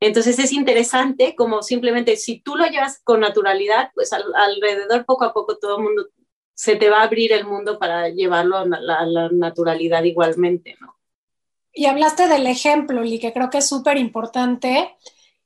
Entonces 0.00 0.38
es 0.38 0.52
interesante 0.52 1.34
como 1.36 1.62
simplemente 1.62 2.16
si 2.16 2.40
tú 2.40 2.56
lo 2.56 2.66
llevas 2.66 3.00
con 3.02 3.20
naturalidad, 3.20 3.90
pues 3.94 4.12
alrededor 4.12 5.06
poco 5.06 5.24
a 5.24 5.32
poco 5.32 5.58
todo 5.58 5.78
el 5.78 5.84
mundo 5.84 6.08
se 6.54 6.76
te 6.76 6.90
va 6.90 7.00
a 7.00 7.04
abrir 7.04 7.32
el 7.32 7.46
mundo 7.46 7.78
para 7.78 8.08
llevarlo 8.10 8.58
a 8.58 8.66
la 8.66 9.28
naturalidad 9.32 10.02
igualmente, 10.04 10.76
¿no? 10.80 10.99
Y 11.72 11.86
hablaste 11.86 12.28
del 12.28 12.46
ejemplo, 12.46 13.02
Li, 13.02 13.18
que 13.18 13.32
creo 13.32 13.50
que 13.50 13.58
es 13.58 13.68
súper 13.68 13.96
importante. 13.96 14.96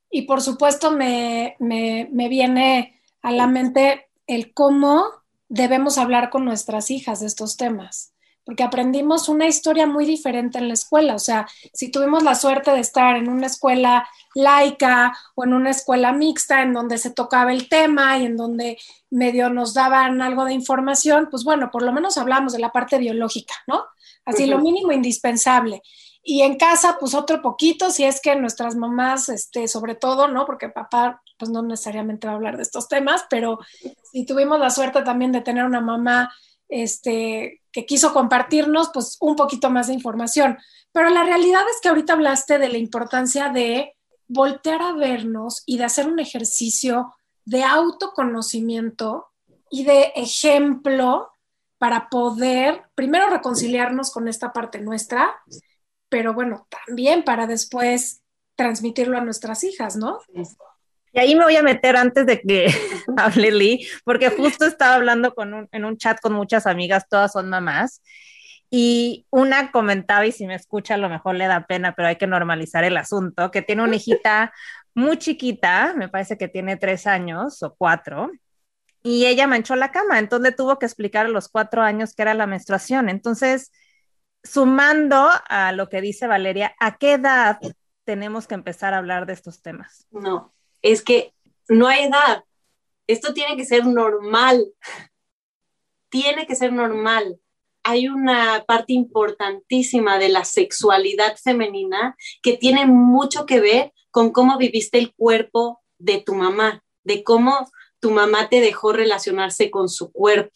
Y 0.09 0.23
por 0.23 0.41
supuesto 0.41 0.91
me, 0.91 1.55
me, 1.59 2.09
me, 2.11 2.29
viene 2.29 2.99
a 3.21 3.31
la 3.31 3.47
mente 3.47 4.07
el 4.27 4.53
cómo 4.53 5.05
debemos 5.49 5.97
hablar 5.97 6.29
con 6.29 6.45
nuestras 6.45 6.89
hijas 6.89 7.19
de 7.19 7.27
estos 7.27 7.57
temas, 7.57 8.13
porque 8.43 8.63
aprendimos 8.63 9.29
una 9.29 9.47
historia 9.47 9.87
muy 9.87 10.05
diferente 10.05 10.57
en 10.57 10.67
la 10.67 10.73
escuela. 10.73 11.15
O 11.15 11.19
sea, 11.19 11.47
si 11.73 11.91
tuvimos 11.91 12.23
la 12.23 12.35
suerte 12.35 12.71
de 12.71 12.79
estar 12.79 13.15
en 13.15 13.29
una 13.29 13.47
escuela 13.47 14.07
laica 14.33 15.13
o 15.35 15.43
en 15.43 15.53
una 15.53 15.71
escuela 15.71 16.11
mixta 16.11 16.61
en 16.61 16.73
donde 16.73 16.97
se 16.97 17.11
tocaba 17.11 17.51
el 17.51 17.69
tema 17.69 18.17
y 18.17 18.25
en 18.25 18.37
donde 18.37 18.77
medio 19.09 19.49
nos 19.49 19.73
daban 19.73 20.21
algo 20.21 20.45
de 20.45 20.53
información, 20.53 21.27
pues 21.29 21.43
bueno, 21.43 21.71
por 21.71 21.83
lo 21.83 21.91
menos 21.91 22.17
hablamos 22.17 22.53
de 22.53 22.59
la 22.59 22.71
parte 22.71 22.97
biológica, 22.97 23.55
¿no? 23.67 23.85
Así 24.25 24.47
lo 24.47 24.59
mínimo 24.59 24.91
indispensable. 24.91 25.81
Y 26.27 26.41
en 26.41 26.57
casa, 26.57 26.97
pues 26.99 27.13
otro 27.13 27.39
poquito, 27.43 27.91
si 27.91 28.03
es 28.03 28.19
que 28.19 28.35
nuestras 28.35 28.75
mamás, 28.75 29.29
este, 29.29 29.67
sobre 29.67 29.93
todo, 29.93 30.27
¿no? 30.27 30.47
Porque 30.47 30.69
papá, 30.69 31.21
pues 31.37 31.51
no 31.51 31.61
necesariamente 31.61 32.25
va 32.25 32.33
a 32.33 32.35
hablar 32.37 32.57
de 32.57 32.63
estos 32.63 32.87
temas, 32.87 33.27
pero 33.29 33.59
si 34.11 34.25
tuvimos 34.25 34.59
la 34.59 34.71
suerte 34.71 35.03
también 35.03 35.31
de 35.31 35.41
tener 35.41 35.63
una 35.63 35.81
mamá, 35.81 36.33
este, 36.67 37.61
que 37.71 37.85
quiso 37.85 38.11
compartirnos, 38.11 38.89
pues 38.91 39.17
un 39.19 39.35
poquito 39.35 39.69
más 39.69 39.85
de 39.85 39.93
información. 39.93 40.57
Pero 40.91 41.11
la 41.11 41.23
realidad 41.23 41.61
es 41.69 41.79
que 41.79 41.89
ahorita 41.89 42.13
hablaste 42.13 42.57
de 42.57 42.69
la 42.69 42.79
importancia 42.79 43.49
de 43.49 43.93
voltear 44.27 44.81
a 44.81 44.93
vernos 44.93 45.61
y 45.67 45.77
de 45.77 45.83
hacer 45.83 46.07
un 46.07 46.17
ejercicio 46.17 47.13
de 47.45 47.63
autoconocimiento 47.63 49.27
y 49.69 49.83
de 49.83 50.11
ejemplo 50.15 51.29
para 51.77 52.09
poder 52.09 52.85
primero 52.95 53.29
reconciliarnos 53.29 54.09
con 54.09 54.27
esta 54.27 54.51
parte 54.53 54.81
nuestra 54.81 55.35
pero 56.15 56.33
bueno, 56.33 56.65
también 56.87 57.23
para 57.23 57.45
después 57.45 58.21
transmitirlo 58.55 59.17
a 59.17 59.21
nuestras 59.21 59.65
hijas, 59.65 59.97
¿no? 59.97 60.21
Y 61.11 61.19
ahí 61.19 61.35
me 61.35 61.43
voy 61.43 61.57
a 61.57 61.61
meter 61.61 61.97
antes 61.97 62.25
de 62.25 62.39
que 62.39 62.67
hable 63.17 63.51
Lee, 63.51 63.85
porque 64.05 64.29
justo 64.29 64.65
estaba 64.65 64.95
hablando 64.95 65.35
en 65.73 65.83
un 65.83 65.97
chat 65.97 66.17
con 66.21 66.31
muchas 66.31 66.67
amigas, 66.67 67.09
todas 67.09 67.33
son 67.33 67.49
mamás, 67.49 68.01
y 68.69 69.25
una 69.29 69.71
comentaba, 69.71 70.25
y 70.25 70.31
si 70.31 70.47
me 70.47 70.55
escucha 70.55 70.93
a 70.93 70.97
lo 70.97 71.09
mejor 71.09 71.35
le 71.35 71.47
da 71.47 71.65
pena, 71.67 71.93
pero 71.95 72.07
hay 72.07 72.15
que 72.15 72.27
normalizar 72.27 72.85
el 72.85 72.95
asunto, 72.95 73.51
que 73.51 73.61
tiene 73.61 73.83
una 73.83 73.97
hijita 73.97 74.53
muy 74.93 75.17
chiquita, 75.17 75.95
me 75.97 76.07
parece 76.07 76.37
que 76.37 76.47
tiene 76.47 76.77
tres 76.77 77.07
años 77.07 77.61
o 77.61 77.75
cuatro, 77.75 78.31
y 79.03 79.25
ella 79.25 79.47
manchó 79.47 79.75
la 79.75 79.91
cama, 79.91 80.19
entonces 80.19 80.55
tuvo 80.55 80.79
que 80.79 80.85
explicar 80.85 81.25
a 81.25 81.29
los 81.29 81.49
cuatro 81.49 81.81
años 81.81 82.13
qué 82.15 82.21
era 82.21 82.33
la 82.35 82.47
menstruación. 82.47 83.09
Entonces, 83.09 83.73
sumando 84.45 85.29
a 85.49 85.71
lo 85.71 85.89
que 85.89 86.01
dice 86.01 86.27
Valeria, 86.27 86.75
¿a 86.79 86.97
qué 86.97 87.13
edad 87.13 87.59
tenemos 88.03 88.47
que 88.47 88.55
empezar 88.55 88.93
a 88.93 88.99
hablar 88.99 89.25
de 89.25 89.33
estos 89.33 89.61
temas? 89.61 90.07
No, 90.11 90.53
es 90.81 91.01
que 91.01 91.33
no 91.67 91.87
hay 91.87 92.05
edad. 92.05 92.43
Esto 93.07 93.33
tiene 93.33 93.57
que 93.57 93.65
ser 93.65 93.85
normal. 93.85 94.65
Tiene 96.09 96.47
que 96.47 96.55
ser 96.55 96.71
normal. 96.71 97.39
Hay 97.83 98.07
una 98.07 98.63
parte 98.65 98.93
importantísima 98.93 100.17
de 100.17 100.29
la 100.29 100.43
sexualidad 100.43 101.37
femenina 101.37 102.15
que 102.41 102.57
tiene 102.57 102.85
mucho 102.85 103.45
que 103.45 103.59
ver 103.59 103.93
con 104.11 104.31
cómo 104.31 104.57
viviste 104.57 104.97
el 104.97 105.13
cuerpo 105.13 105.83
de 105.97 106.21
tu 106.21 106.35
mamá, 106.35 106.83
de 107.03 107.23
cómo 107.23 107.69
tu 107.99 108.11
mamá 108.11 108.49
te 108.49 108.61
dejó 108.61 108.93
relacionarse 108.93 109.69
con 109.69 109.89
su 109.89 110.11
cuerpo. 110.11 110.53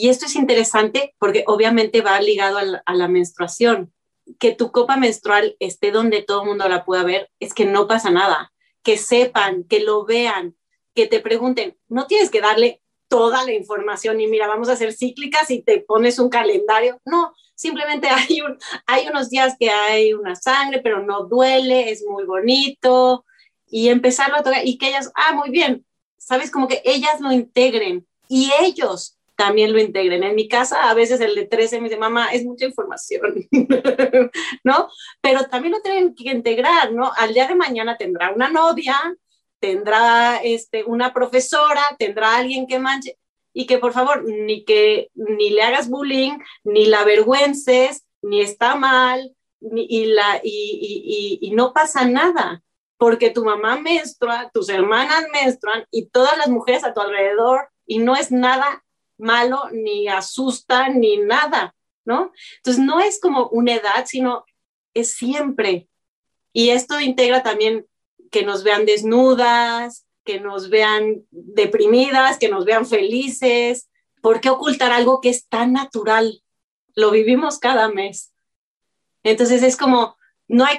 Y 0.00 0.10
esto 0.10 0.26
es 0.26 0.36
interesante 0.36 1.16
porque 1.18 1.42
obviamente 1.48 2.02
va 2.02 2.20
ligado 2.20 2.58
a 2.58 2.94
la, 2.94 3.08
menstruación. 3.08 3.92
Que 4.38 4.54
tu 4.54 4.70
copa 4.70 4.96
menstrual 4.96 5.56
esté 5.58 5.90
donde 5.90 6.22
todo 6.22 6.42
el 6.42 6.48
mundo 6.50 6.68
la 6.68 6.84
pueda 6.84 7.02
ver 7.02 7.32
es 7.40 7.52
que 7.52 7.64
no 7.64 7.88
pasa 7.88 8.08
nada. 8.08 8.52
Que 8.84 8.96
sepan, 8.96 9.64
que 9.64 9.80
lo 9.80 10.04
vean, 10.04 10.54
que 10.94 11.08
te 11.08 11.18
pregunten. 11.18 11.76
No 11.88 12.06
tienes 12.06 12.30
que 12.30 12.40
darle 12.40 12.80
toda 13.08 13.44
la 13.44 13.52
información 13.52 14.20
y 14.20 14.28
mira, 14.28 14.46
vamos 14.46 14.68
a 14.68 14.74
hacer 14.74 14.92
cíclicas 14.92 15.50
y 15.50 15.62
te 15.62 15.80
pones 15.80 16.20
un 16.20 16.28
calendario. 16.28 17.00
No, 17.04 17.34
simplemente 17.56 18.08
hay, 18.08 18.38
hay 18.86 19.08
unos 19.08 19.30
días 19.30 19.56
que 19.58 19.68
hay 19.68 20.14
una 20.14 20.36
sangre, 20.36 20.80
pero 20.80 21.02
no 21.02 21.24
duele, 21.24 21.90
es 21.90 22.04
muy 22.06 22.24
bonito. 22.24 23.24
Y 23.66 23.88
empezarlo 23.88 24.36
a 24.36 24.44
tocar 24.44 24.64
y 24.64 24.78
que 24.78 24.90
ellas, 24.90 25.10
ah, 25.16 25.32
muy 25.32 25.50
bien, 25.50 25.84
sabes, 26.18 26.52
como 26.52 26.68
que 26.68 26.82
ellas 26.84 27.20
lo 27.20 27.32
integren 27.32 28.06
y 28.28 28.52
ellos 28.60 29.17
también 29.38 29.72
lo 29.72 29.78
integren. 29.78 30.24
En 30.24 30.34
mi 30.34 30.48
casa, 30.48 30.90
a 30.90 30.94
veces 30.94 31.20
el 31.20 31.36
de 31.36 31.46
13 31.46 31.80
me 31.80 31.88
dice, 31.88 31.96
mamá, 31.96 32.26
es 32.32 32.44
mucha 32.44 32.64
información, 32.64 33.46
¿no? 34.64 34.88
Pero 35.20 35.44
también 35.44 35.74
lo 35.74 35.80
tienen 35.80 36.12
que 36.12 36.32
integrar, 36.32 36.92
¿no? 36.92 37.12
Al 37.16 37.32
día 37.32 37.46
de 37.46 37.54
mañana 37.54 37.96
tendrá 37.96 38.32
una 38.32 38.50
novia, 38.50 38.96
tendrá 39.60 40.38
este, 40.38 40.82
una 40.82 41.14
profesora, 41.14 41.82
tendrá 42.00 42.34
alguien 42.36 42.66
que 42.66 42.80
manche, 42.80 43.16
y 43.52 43.66
que 43.66 43.78
por 43.78 43.92
favor, 43.92 44.24
ni 44.24 44.64
que 44.64 45.08
ni 45.14 45.50
le 45.50 45.62
hagas 45.62 45.88
bullying, 45.88 46.38
ni 46.64 46.86
la 46.86 47.02
avergüences, 47.02 48.04
ni 48.22 48.40
está 48.40 48.74
mal, 48.74 49.36
ni, 49.60 49.86
y, 49.88 50.06
la, 50.06 50.40
y, 50.42 51.38
y, 51.40 51.46
y 51.46 51.50
no 51.52 51.72
pasa 51.72 52.04
nada 52.04 52.60
porque 52.96 53.30
tu 53.30 53.44
mamá 53.44 53.78
menstrua, 53.78 54.50
tus 54.52 54.68
hermanas 54.68 55.26
menstruan 55.32 55.86
y 55.92 56.06
todas 56.06 56.36
las 56.36 56.48
mujeres 56.48 56.82
a 56.82 56.92
tu 56.92 57.00
alrededor 57.00 57.68
y 57.86 58.00
no 58.00 58.16
es 58.16 58.32
nada 58.32 58.82
malo, 59.18 59.68
ni 59.72 60.08
asusta, 60.08 60.88
ni 60.88 61.18
nada, 61.18 61.74
¿no? 62.04 62.32
Entonces 62.56 62.82
no 62.82 63.00
es 63.00 63.20
como 63.20 63.48
una 63.48 63.74
edad, 63.74 64.06
sino 64.06 64.44
es 64.94 65.14
siempre. 65.14 65.88
Y 66.52 66.70
esto 66.70 67.00
integra 67.00 67.42
también 67.42 67.86
que 68.30 68.44
nos 68.44 68.64
vean 68.64 68.86
desnudas, 68.86 70.06
que 70.24 70.40
nos 70.40 70.70
vean 70.70 71.24
deprimidas, 71.30 72.38
que 72.38 72.48
nos 72.48 72.64
vean 72.64 72.86
felices. 72.86 73.88
¿Por 74.20 74.40
qué 74.40 74.50
ocultar 74.50 74.92
algo 74.92 75.20
que 75.20 75.30
es 75.30 75.48
tan 75.48 75.72
natural? 75.72 76.42
Lo 76.94 77.10
vivimos 77.10 77.58
cada 77.58 77.88
mes. 77.88 78.32
Entonces 79.22 79.62
es 79.62 79.76
como, 79.76 80.16
no 80.46 80.64
hay, 80.64 80.78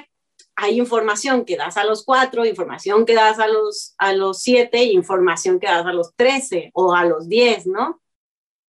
información 0.72 1.46
que 1.46 1.56
das 1.56 1.78
a 1.78 1.84
los 1.84 2.04
cuatro, 2.04 2.44
información 2.44 3.06
que 3.06 3.14
das 3.14 3.38
a 3.38 3.48
los, 3.48 3.94
a 3.96 4.12
los 4.12 4.42
siete, 4.42 4.84
información 4.84 5.58
que 5.58 5.66
das 5.66 5.86
a 5.86 5.92
los 5.94 6.14
trece 6.14 6.70
o 6.74 6.94
a 6.94 7.06
los 7.06 7.28
diez, 7.28 7.66
¿no? 7.66 8.02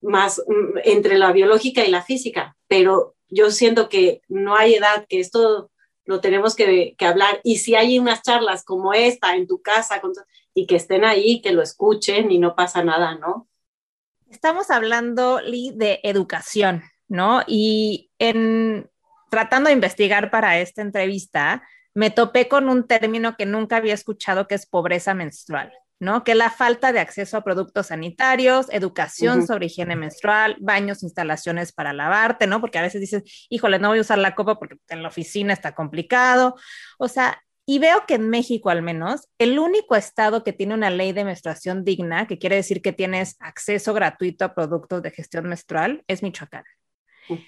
Más 0.01 0.41
mm, 0.47 0.79
entre 0.83 1.17
la 1.17 1.31
biológica 1.31 1.85
y 1.85 1.91
la 1.91 2.01
física, 2.01 2.55
pero 2.67 3.15
yo 3.29 3.51
siento 3.51 3.89
que 3.89 4.21
no 4.27 4.55
hay 4.55 4.75
edad, 4.75 5.05
que 5.07 5.19
esto 5.19 5.71
lo 6.05 6.19
tenemos 6.19 6.55
que, 6.55 6.95
hablar. 6.99 7.39
Y 7.43 7.57
si 7.57 7.75
hay 7.75 7.97
unas 7.97 8.21
charlas 8.21 8.63
como 8.63 8.93
esta 8.93 9.35
en 9.35 9.47
tu 9.47 9.61
casa 9.61 10.01
y 10.53 10.67
que 10.67 10.75
estén 10.75 11.05
ahí, 11.05 11.41
que 11.41 11.53
lo 11.53 11.61
escuchen 11.61 12.31
y 12.31 12.39
no 12.39 12.55
pasa 12.55 12.83
nada, 12.83 13.15
¿no? 13.15 13.47
Estamos 14.29 14.71
hablando, 14.71 15.39
Lee, 15.41 15.71
de 15.75 15.99
educación, 16.03 16.83
¿no? 17.07 17.43
Y 17.47 18.11
en 18.19 18.89
tratando 19.29 19.69
de 19.69 19.73
investigar 19.73 20.29
para 20.29 20.59
esta 20.59 20.81
entrevista, 20.81 21.63
me 21.93 22.09
topé 22.09 22.49
con 22.49 22.67
un 22.67 22.85
término 22.85 23.37
que 23.37 23.45
nunca 23.45 23.77
había 23.77 23.93
escuchado, 23.93 24.47
que 24.47 24.55
es 24.55 24.65
pobreza 24.65 25.13
menstrual. 25.13 25.71
¿No? 26.01 26.23
Que 26.23 26.33
la 26.33 26.49
falta 26.49 26.91
de 26.91 26.99
acceso 26.99 27.37
a 27.37 27.43
productos 27.43 27.87
sanitarios, 27.87 28.65
educación 28.71 29.45
sobre 29.45 29.67
higiene 29.67 29.95
menstrual, 29.95 30.57
baños, 30.59 31.03
instalaciones 31.03 31.71
para 31.71 31.93
lavarte, 31.93 32.47
¿no? 32.47 32.59
Porque 32.59 32.79
a 32.79 32.81
veces 32.81 32.99
dices, 32.99 33.45
híjole, 33.51 33.77
no 33.77 33.89
voy 33.89 33.99
a 33.99 34.01
usar 34.01 34.17
la 34.17 34.33
copa 34.33 34.57
porque 34.57 34.77
en 34.89 35.03
la 35.03 35.09
oficina 35.09 35.53
está 35.53 35.75
complicado. 35.75 36.55
O 36.97 37.07
sea, 37.07 37.39
y 37.67 37.77
veo 37.77 38.07
que 38.07 38.15
en 38.15 38.31
México 38.31 38.71
al 38.71 38.81
menos, 38.81 39.29
el 39.37 39.59
único 39.59 39.95
estado 39.95 40.43
que 40.43 40.53
tiene 40.53 40.73
una 40.73 40.89
ley 40.89 41.11
de 41.13 41.23
menstruación 41.23 41.83
digna, 41.83 42.25
que 42.25 42.39
quiere 42.39 42.55
decir 42.55 42.81
que 42.81 42.93
tienes 42.93 43.35
acceso 43.39 43.93
gratuito 43.93 44.43
a 44.43 44.55
productos 44.55 45.03
de 45.03 45.11
gestión 45.11 45.47
menstrual, 45.47 46.03
es 46.07 46.23
Michoacán. 46.23 46.63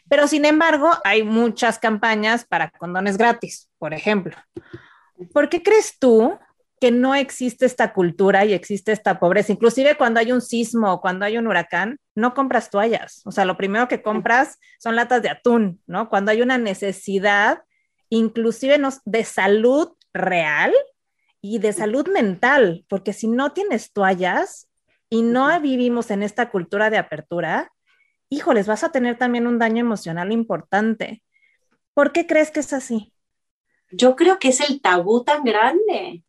Pero 0.07 0.27
sin 0.27 0.45
embargo, 0.45 0.91
hay 1.03 1.23
muchas 1.23 1.79
campañas 1.79 2.45
para 2.45 2.69
condones 2.69 3.17
gratis, 3.17 3.67
por 3.79 3.95
ejemplo. 3.95 4.37
¿Por 5.33 5.49
qué 5.49 5.63
crees 5.63 5.97
tú 5.97 6.37
que 6.83 6.91
no 6.91 7.15
existe 7.15 7.65
esta 7.65 7.93
cultura 7.93 8.43
y 8.43 8.51
existe 8.51 8.91
esta 8.91 9.17
pobreza. 9.17 9.53
Inclusive 9.53 9.95
cuando 9.95 10.19
hay 10.19 10.33
un 10.33 10.41
sismo 10.41 10.91
o 10.91 10.99
cuando 10.99 11.23
hay 11.23 11.37
un 11.37 11.47
huracán, 11.47 11.97
no 12.13 12.33
compras 12.33 12.69
toallas. 12.69 13.21
O 13.23 13.31
sea, 13.31 13.45
lo 13.45 13.55
primero 13.55 13.87
que 13.87 14.01
compras 14.01 14.59
son 14.79 14.97
latas 14.97 15.21
de 15.21 15.29
atún, 15.29 15.81
¿no? 15.87 16.09
Cuando 16.09 16.31
hay 16.31 16.41
una 16.41 16.57
necesidad, 16.57 17.63
inclusive 18.09 18.81
de 19.05 19.23
salud 19.23 19.93
real 20.13 20.73
y 21.41 21.59
de 21.59 21.71
salud 21.71 22.05
mental, 22.09 22.83
porque 22.89 23.13
si 23.13 23.29
no 23.29 23.53
tienes 23.53 23.93
toallas 23.93 24.67
y 25.09 25.21
no 25.21 25.57
vivimos 25.61 26.11
en 26.11 26.21
esta 26.21 26.49
cultura 26.49 26.89
de 26.89 26.97
apertura, 26.97 27.71
híjoles, 28.27 28.67
vas 28.67 28.83
a 28.83 28.91
tener 28.91 29.17
también 29.17 29.47
un 29.47 29.57
daño 29.57 29.79
emocional 29.79 30.33
importante. 30.33 31.23
¿Por 31.93 32.11
qué 32.11 32.27
crees 32.27 32.51
que 32.51 32.59
es 32.59 32.73
así? 32.73 33.13
Yo 33.89 34.17
creo 34.17 34.37
que 34.37 34.49
es 34.49 34.59
el 34.69 34.81
tabú 34.81 35.23
tan 35.23 35.45
grande 35.45 36.25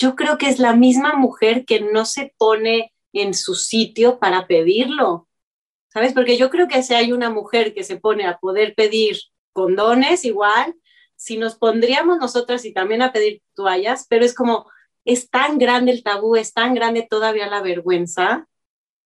yo 0.00 0.16
creo 0.16 0.38
que 0.38 0.48
es 0.48 0.58
la 0.58 0.74
misma 0.74 1.14
mujer 1.14 1.66
que 1.66 1.80
no 1.80 2.06
se 2.06 2.34
pone 2.38 2.94
en 3.12 3.34
su 3.34 3.54
sitio 3.54 4.18
para 4.18 4.46
pedirlo. 4.46 5.28
¿Sabes? 5.92 6.14
Porque 6.14 6.38
yo 6.38 6.48
creo 6.48 6.68
que 6.68 6.82
si 6.82 6.94
hay 6.94 7.12
una 7.12 7.28
mujer 7.28 7.74
que 7.74 7.84
se 7.84 7.98
pone 7.98 8.26
a 8.26 8.38
poder 8.38 8.74
pedir 8.74 9.18
condones, 9.52 10.24
igual, 10.24 10.74
si 11.16 11.36
nos 11.36 11.56
pondríamos 11.56 12.18
nosotras 12.18 12.64
y 12.64 12.72
también 12.72 13.02
a 13.02 13.12
pedir 13.12 13.42
toallas, 13.54 14.06
pero 14.08 14.24
es 14.24 14.34
como, 14.34 14.70
es 15.04 15.28
tan 15.28 15.58
grande 15.58 15.92
el 15.92 16.02
tabú, 16.02 16.34
es 16.34 16.54
tan 16.54 16.74
grande 16.74 17.06
todavía 17.08 17.48
la 17.48 17.60
vergüenza, 17.60 18.48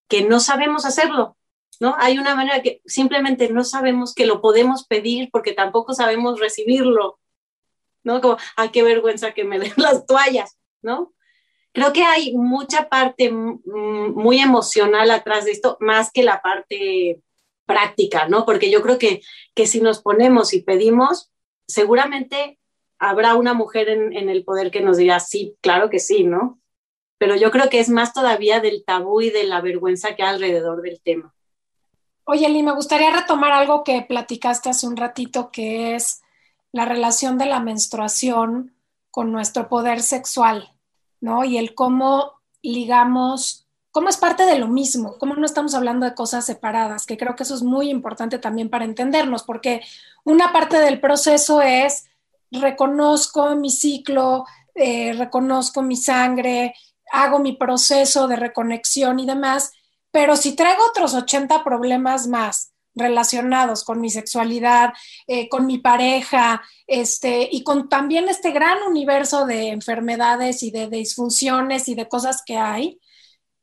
que 0.06 0.22
no 0.22 0.38
sabemos 0.38 0.84
hacerlo, 0.84 1.36
¿no? 1.80 1.96
Hay 1.98 2.18
una 2.18 2.36
manera 2.36 2.62
que 2.62 2.82
simplemente 2.84 3.48
no 3.48 3.64
sabemos 3.64 4.14
que 4.14 4.26
lo 4.26 4.40
podemos 4.40 4.86
pedir 4.86 5.30
porque 5.32 5.54
tampoco 5.54 5.92
sabemos 5.92 6.38
recibirlo, 6.38 7.18
¿no? 8.04 8.20
Como, 8.20 8.36
ay, 8.54 8.68
qué 8.68 8.84
vergüenza 8.84 9.32
que 9.32 9.42
me 9.42 9.58
den 9.58 9.72
las 9.76 10.06
toallas. 10.06 10.56
¿No? 10.84 11.12
Creo 11.72 11.92
que 11.92 12.04
hay 12.04 12.36
mucha 12.36 12.88
parte 12.88 13.32
muy 13.32 14.38
emocional 14.38 15.10
atrás 15.10 15.44
de 15.44 15.50
esto, 15.50 15.76
más 15.80 16.12
que 16.12 16.22
la 16.22 16.40
parte 16.40 17.20
práctica, 17.66 18.28
¿no? 18.28 18.44
Porque 18.44 18.70
yo 18.70 18.80
creo 18.82 18.98
que, 18.98 19.22
que 19.54 19.66
si 19.66 19.80
nos 19.80 20.00
ponemos 20.00 20.54
y 20.54 20.62
pedimos, 20.62 21.32
seguramente 21.66 22.60
habrá 22.98 23.34
una 23.34 23.54
mujer 23.54 23.88
en, 23.88 24.28
el 24.28 24.44
poder 24.44 24.70
que 24.70 24.80
nos 24.80 24.96
diga, 24.96 25.20
sí, 25.20 25.56
claro 25.60 25.90
que 25.90 25.98
sí, 25.98 26.24
¿no? 26.24 26.60
Pero 27.18 27.36
yo 27.36 27.50
creo 27.50 27.68
que 27.68 27.80
es 27.80 27.88
más 27.88 28.12
todavía 28.12 28.60
del 28.60 28.84
tabú 28.84 29.20
y 29.20 29.30
de 29.30 29.44
la 29.44 29.60
vergüenza 29.60 30.14
que 30.14 30.22
hay 30.22 30.34
alrededor 30.34 30.82
del 30.82 31.00
tema. 31.00 31.34
Oye, 32.24 32.48
Lee, 32.48 32.62
me 32.62 32.74
gustaría 32.74 33.10
retomar 33.10 33.52
algo 33.52 33.84
que 33.84 34.02
platicaste 34.02 34.70
hace 34.70 34.86
un 34.86 34.96
ratito, 34.96 35.50
que 35.50 35.94
es 35.94 36.22
la 36.72 36.86
relación 36.86 37.36
de 37.36 37.46
la 37.46 37.60
menstruación 37.60 38.74
con 39.10 39.30
nuestro 39.30 39.68
poder 39.68 40.00
sexual, 40.00 40.73
¿no? 41.24 41.42
Y 41.42 41.56
el 41.56 41.74
cómo 41.74 42.32
ligamos, 42.60 43.66
cómo 43.90 44.10
es 44.10 44.18
parte 44.18 44.44
de 44.44 44.58
lo 44.58 44.68
mismo, 44.68 45.16
cómo 45.18 45.34
no 45.34 45.46
estamos 45.46 45.74
hablando 45.74 46.04
de 46.04 46.14
cosas 46.14 46.44
separadas, 46.44 47.06
que 47.06 47.16
creo 47.16 47.34
que 47.34 47.44
eso 47.44 47.54
es 47.54 47.62
muy 47.62 47.88
importante 47.88 48.38
también 48.38 48.68
para 48.68 48.84
entendernos, 48.84 49.42
porque 49.42 49.80
una 50.24 50.52
parte 50.52 50.78
del 50.78 51.00
proceso 51.00 51.62
es 51.62 52.04
reconozco 52.50 53.56
mi 53.56 53.70
ciclo, 53.70 54.44
eh, 54.74 55.14
reconozco 55.14 55.80
mi 55.80 55.96
sangre, 55.96 56.74
hago 57.10 57.38
mi 57.38 57.56
proceso 57.56 58.28
de 58.28 58.36
reconexión 58.36 59.18
y 59.18 59.24
demás, 59.24 59.72
pero 60.10 60.36
si 60.36 60.54
traigo 60.54 60.82
otros 60.90 61.14
80 61.14 61.64
problemas 61.64 62.26
más 62.26 62.73
relacionados 62.94 63.84
con 63.84 64.00
mi 64.00 64.10
sexualidad, 64.10 64.92
eh, 65.26 65.48
con 65.48 65.66
mi 65.66 65.78
pareja, 65.78 66.62
este, 66.86 67.48
y 67.50 67.62
con 67.62 67.88
también 67.88 68.28
este 68.28 68.52
gran 68.52 68.78
universo 68.82 69.46
de 69.46 69.68
enfermedades 69.68 70.62
y 70.62 70.70
de, 70.70 70.88
disfunciones 70.88 71.88
y 71.88 71.94
de 71.94 72.08
cosas 72.08 72.42
que 72.44 72.56
hay, 72.56 73.00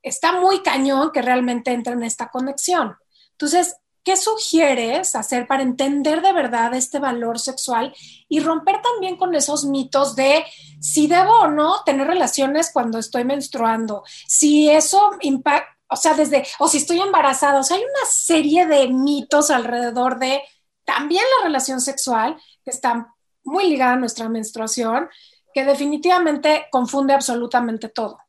está 0.02 0.40
muy 0.40 0.62
cañón 0.62 1.12
que 1.14 1.22
realmente 1.22 1.72
entre 1.72 1.94
en 1.94 2.04
esta 2.04 2.30
conexión. 2.30 2.96
Entonces, 3.32 3.76
¿qué 4.04 4.18
sugieres 4.18 5.16
hacer 5.16 5.48
para 5.48 5.64
entender 5.64 6.22
de 6.22 6.34
verdad 6.34 6.74
este 6.74 7.00
valor 7.00 7.40
sexual 7.40 7.94
y 8.28 8.40
romper 8.40 8.82
también 8.82 9.16
con 9.16 9.36
esos 9.36 9.66
mitos 9.66 10.16
de 10.16 10.44
si 10.80 11.08
debo 11.08 11.42
o 11.42 11.48
no 11.48 11.84
tener 11.84 12.08
relaciones 12.08 12.72
cuando 12.74 12.98
estoy 12.98 13.24
menstruando? 13.24 14.04
Si 14.28 14.70
eso 14.70 15.12
impacta 15.22 15.81
o 15.92 15.98
sea, 15.98 16.14
desde, 16.14 16.48
o 16.60 16.70
si 16.70 16.78
estoy 16.78 17.02
embarazada, 17.02 17.60
o 17.60 17.64
sea, 17.64 17.76
hay 17.76 17.84
una 17.84 18.10
serie 18.10 18.66
de 18.66 18.88
mitos 18.88 19.52
alrededor 19.52 20.20
de 20.20 20.42
también 20.86 21.24
la 21.38 21.46
relación 21.46 21.82
sexual 21.82 22.42
que 22.64 22.72
están 22.72 23.08
muy 23.44 23.68
ligada 23.68 23.94
a 23.94 23.98
nuestra 23.98 24.30
menstruación, 24.30 25.10
que 25.54 25.66
definitivamente 25.66 26.68
confunde 26.72 27.14
absolutamente 27.14 27.90
todo. 27.90 28.20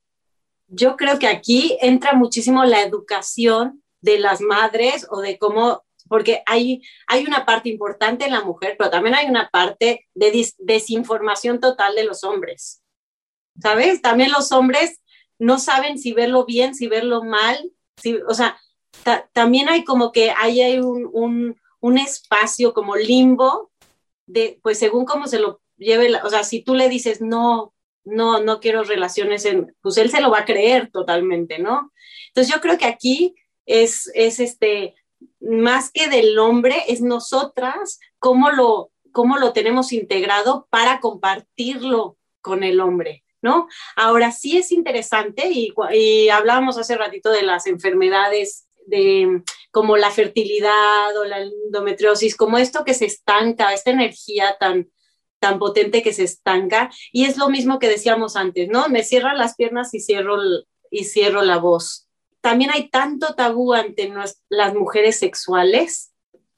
Yo 0.67 0.97
creo 0.97 1.21
que 1.21 1.29
aquí 1.29 1.79
entra 1.81 2.15
muchísimo 2.15 2.65
la 2.65 2.83
educación 2.83 3.85
de 4.01 4.19
las 4.19 4.41
madres 4.41 5.07
o 5.11 5.21
de 5.21 5.39
cómo, 5.39 5.85
porque 6.09 6.43
hay, 6.47 6.83
hay 7.07 7.25
una 7.25 7.47
parte 7.47 7.69
importante 7.69 8.25
en 8.25 8.33
la 8.33 8.43
mujer, 8.43 8.75
pero 8.77 8.91
también 8.91 9.15
hay 9.15 9.27
una 9.27 9.49
parte 9.51 10.09
de 10.15 10.51
desinformación 10.59 11.61
total 11.61 11.95
de 11.95 12.05
los 12.05 12.25
hombres. 12.25 12.83
¿Sabes? 13.61 14.03
También 14.03 14.33
los 14.33 14.51
hombres 14.51 14.99
no 15.39 15.59
saben 15.59 15.99
si 15.99 16.13
verlo 16.13 16.45
bien, 16.45 16.75
si 16.75 16.87
verlo 16.87 17.23
mal, 17.23 17.73
si, 17.97 18.17
o 18.29 18.35
sea, 18.35 18.59
también 19.33 19.69
hay 19.69 19.85
como 19.85 20.13
que 20.13 20.31
hay, 20.31 20.79
un, 20.79 21.57
un, 21.81 21.99
espacio 21.99 22.75
como 22.75 22.97
limbo 22.97 23.71
de, 24.27 24.61
pues 24.63 24.79
según 24.79 25.05
cómo 25.05 25.27
se 25.27 25.39
lo 25.39 25.61
lleve, 25.77 26.15
o 26.23 26.31
sea, 26.31 26.45
si 26.45 26.63
tú 26.63 26.75
le 26.75 26.89
dices, 26.89 27.21
no, 27.21 27.75
no, 28.05 28.41
no 28.41 28.61
quiero 28.61 28.85
relaciones, 28.85 29.45
en, 29.45 29.75
pues 29.81 29.97
él 29.97 30.11
se 30.11 30.21
lo 30.21 30.31
va 30.31 30.41
a 30.41 30.45
creer 30.45 30.91
totalmente, 30.91 31.59
¿no? 31.59 31.93
Entonces 32.29 32.53
yo 32.53 32.61
creo 32.61 32.79
que 32.79 32.87
aquí 32.87 33.35
es, 33.67 34.11
es 34.15 34.41
este, 34.41 34.95
más 35.41 35.91
que 35.91 36.09
del 36.09 36.39
hombre, 36.39 36.77
es 36.89 37.01
nosotras 37.01 37.99
cómo 38.19 38.51
lo, 38.51 38.91
cómo 39.13 39.39
lo 39.39 39.53
tenemos 39.53 39.93
integrado 39.93 40.67
para 40.71 41.01
compartirlo 41.01 42.17
con 42.41 42.65
el 42.65 42.81
hombre. 42.81 43.22
¿No? 43.43 43.69
Ahora 43.97 44.33
sí 44.33 44.57
es 44.57 44.73
interesante 44.73 45.51
y, 45.51 46.29
hablábamos 46.31 46.79
hace 46.79 46.97
ratito 46.97 47.31
de 47.31 47.43
las 47.43 47.67
enfermedades 47.67 48.67
de 48.87 49.43
como 49.71 49.97
la 49.97 50.11
fertilidad 50.11 51.17
o 51.17 51.25
la 51.25 51.41
endometriosis, 51.41 52.37
como 52.37 52.59
esto 52.59 52.85
que 52.85 52.95
se 52.95 53.07
estanca, 53.07 53.73
esta 53.73 53.91
energía 53.91 54.57
tan, 54.59 54.91
tan 55.39 55.59
potente 55.59 56.03
que 56.03 56.13
se 56.13 56.25
estanca. 56.25 56.91
Y 57.13 57.25
es 57.25 57.37
lo 57.37 57.49
mismo 57.49 57.79
que 57.79 57.89
decíamos 57.89 58.37
antes, 58.37 58.69
¿no? 58.69 58.89
Me 58.89 59.03
cierran 59.03 59.39
las 59.39 59.57
piernas 59.57 59.93
y 59.95 60.01
cierro, 60.01 60.39
y 60.91 61.05
cierro 61.05 61.43
la 61.43 61.59
voz. 61.59 62.09
También 62.41 62.71
hay 62.71 62.91
tanto 62.91 63.35
tabú 63.35 63.73
ante 63.73 64.13
las 64.49 64.75
mujeres 64.75 65.19
sexuales 65.19 66.12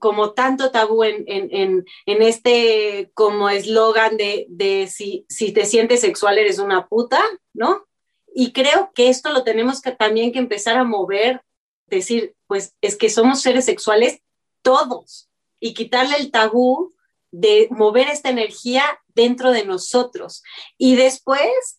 como 0.05 0.35
tanto 0.35 0.71
tabú 0.71 1.03
en, 1.03 1.87
este 2.05 3.11
como 3.15 3.49
eslogan 3.49 4.19
de, 4.19 4.87
si, 4.93 5.25
si, 5.31 5.51
te 5.51 5.65
sientes 5.65 6.03
sexual 6.03 6.37
eres 6.37 6.59
una 6.59 6.89
puta, 6.89 7.25
¿no? 7.55 7.87
Y 8.35 8.53
creo 8.53 8.93
que 8.95 9.09
esto 9.09 9.33
lo 9.33 9.45
tenemos 9.45 9.81
que, 9.81 9.93
también 9.93 10.31
que 10.31 10.39
empezar 10.39 10.77
a 10.77 10.85
mover, 10.85 11.41
decir, 11.87 12.35
pues 12.47 12.75
es 12.83 12.97
que 12.97 13.09
somos 13.09 13.41
seres 13.41 13.65
sexuales 13.65 14.21
todos 14.61 15.31
y 15.59 15.73
quitarle 15.73 16.19
el 16.19 16.31
tabú 16.31 16.93
de 17.31 17.69
mover 17.71 18.09
esta 18.09 18.29
energía 18.29 18.85
dentro 19.15 19.53
de 19.53 19.65
nosotros. 19.65 20.43
Y 20.77 20.97
después, 20.97 21.79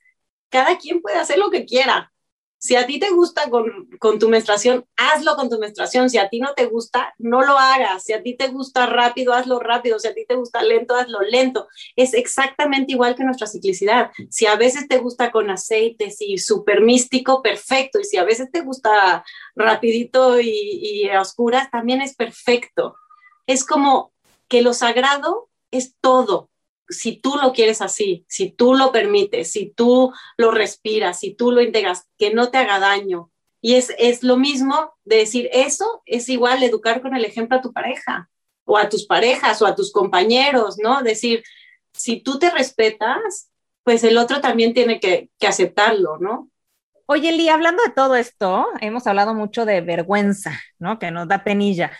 cada 0.50 0.80
quien 0.80 1.00
puede 1.00 1.18
hacer 1.18 1.38
lo 1.38 1.52
que 1.52 1.66
quiera, 1.66 2.12
si 2.66 2.76
a 2.76 2.88
ti 2.88 3.00
te 3.00 3.12
gusta 3.12 3.50
con, 3.50 4.20
tu 4.20 4.28
menstruación, 4.28 4.86
hazlo 4.98 5.36
con 5.36 5.50
tu 5.50 5.60
menstruación. 5.60 6.10
Si 6.10 6.18
a 6.18 6.30
ti 6.30 6.40
no 6.40 6.54
te 6.56 6.66
gusta, 6.66 7.14
no 7.20 7.44
lo 7.44 7.58
hagas. 7.60 8.04
Si 8.04 8.14
a 8.14 8.24
ti 8.24 8.36
te 8.36 8.48
gusta 8.48 8.88
rápido, 8.88 9.34
hazlo 9.34 9.60
rápido. 9.60 10.00
Si 10.00 10.08
a 10.08 10.16
ti 10.16 10.26
te 10.26 10.36
gusta 10.36 10.64
lento, 10.64 10.96
hazlo 10.96 11.22
lento. 11.22 11.68
Es 11.96 12.16
exactamente 12.16 12.94
igual 12.94 13.16
que 13.16 13.24
nuestra 13.24 13.46
ciclicidad. 13.46 14.10
Si 14.30 14.48
a 14.48 14.56
veces 14.56 14.88
te 14.88 14.98
gusta 14.98 15.32
con 15.32 15.52
aceites 15.52 16.18
y 16.22 16.40
súper 16.40 16.82
místico, 16.82 17.44
perfecto. 17.44 18.00
Y 18.00 18.06
si 18.06 18.18
a 18.18 18.24
veces 18.24 18.52
te 18.52 18.62
gusta 18.62 19.24
rapidito 19.56 20.40
y, 20.40 20.50
y 20.50 21.10
a 21.10 21.22
oscuras, 21.22 21.70
también 21.70 22.02
es 22.02 22.16
perfecto. 22.16 22.96
Es 23.46 23.64
como 23.64 24.12
que 24.48 24.64
lo 24.64 24.74
sagrado 24.74 25.50
es 25.70 25.96
todo 26.02 26.50
si 26.90 27.18
tú 27.18 27.38
lo 27.42 27.54
quieres 27.54 27.82
así, 27.82 28.26
si 28.28 28.52
tú 28.52 28.74
lo 28.74 28.92
permites, 28.92 29.52
si 29.52 29.70
tú 29.70 30.14
lo 30.38 30.52
respiras, 30.52 31.20
si 31.20 31.34
tú 31.34 31.52
lo 31.52 31.62
integras, 31.62 32.08
que 32.18 32.34
no 32.34 32.50
te 32.50 32.58
haga 32.58 32.80
daño. 32.80 33.32
Y 33.62 33.76
es, 33.76 33.94
es 33.98 34.24
lo 34.24 34.38
mismo 34.38 34.94
de 35.04 35.18
decir, 35.18 35.50
eso 35.52 36.04
es 36.06 36.30
igual 36.30 36.62
educar 36.64 37.02
con 37.02 37.16
el 37.16 37.26
ejemplo 37.26 37.58
a 37.58 37.62
tu 37.62 37.74
pareja 37.74 38.30
o 38.64 38.78
a 38.78 38.90
tus 38.90 39.06
parejas 39.06 39.62
o 39.62 39.66
a 39.66 39.76
tus 39.76 39.92
compañeros, 39.92 40.78
¿no? 40.78 41.02
Decir, 41.02 41.44
si 41.94 42.22
tú 42.22 42.38
te 42.38 42.52
respetas, 42.52 43.50
pues 43.84 44.04
el 44.04 44.18
otro 44.18 44.42
también 44.42 44.74
tiene 44.74 45.00
que, 45.00 45.30
que 45.40 45.48
aceptarlo, 45.48 46.18
¿no? 46.20 46.50
Oye, 47.08 47.32
Lee, 47.32 47.50
hablando 47.50 47.84
de 47.84 47.92
todo 47.92 48.16
esto, 48.16 48.68
hemos 48.82 49.06
hablado 49.06 49.36
mucho 49.36 49.66
de 49.66 49.82
vergüenza, 49.82 50.60
¿no? 50.80 50.98
Que 50.98 51.12
nos 51.12 51.28
da 51.28 51.44
penilla 51.44 51.92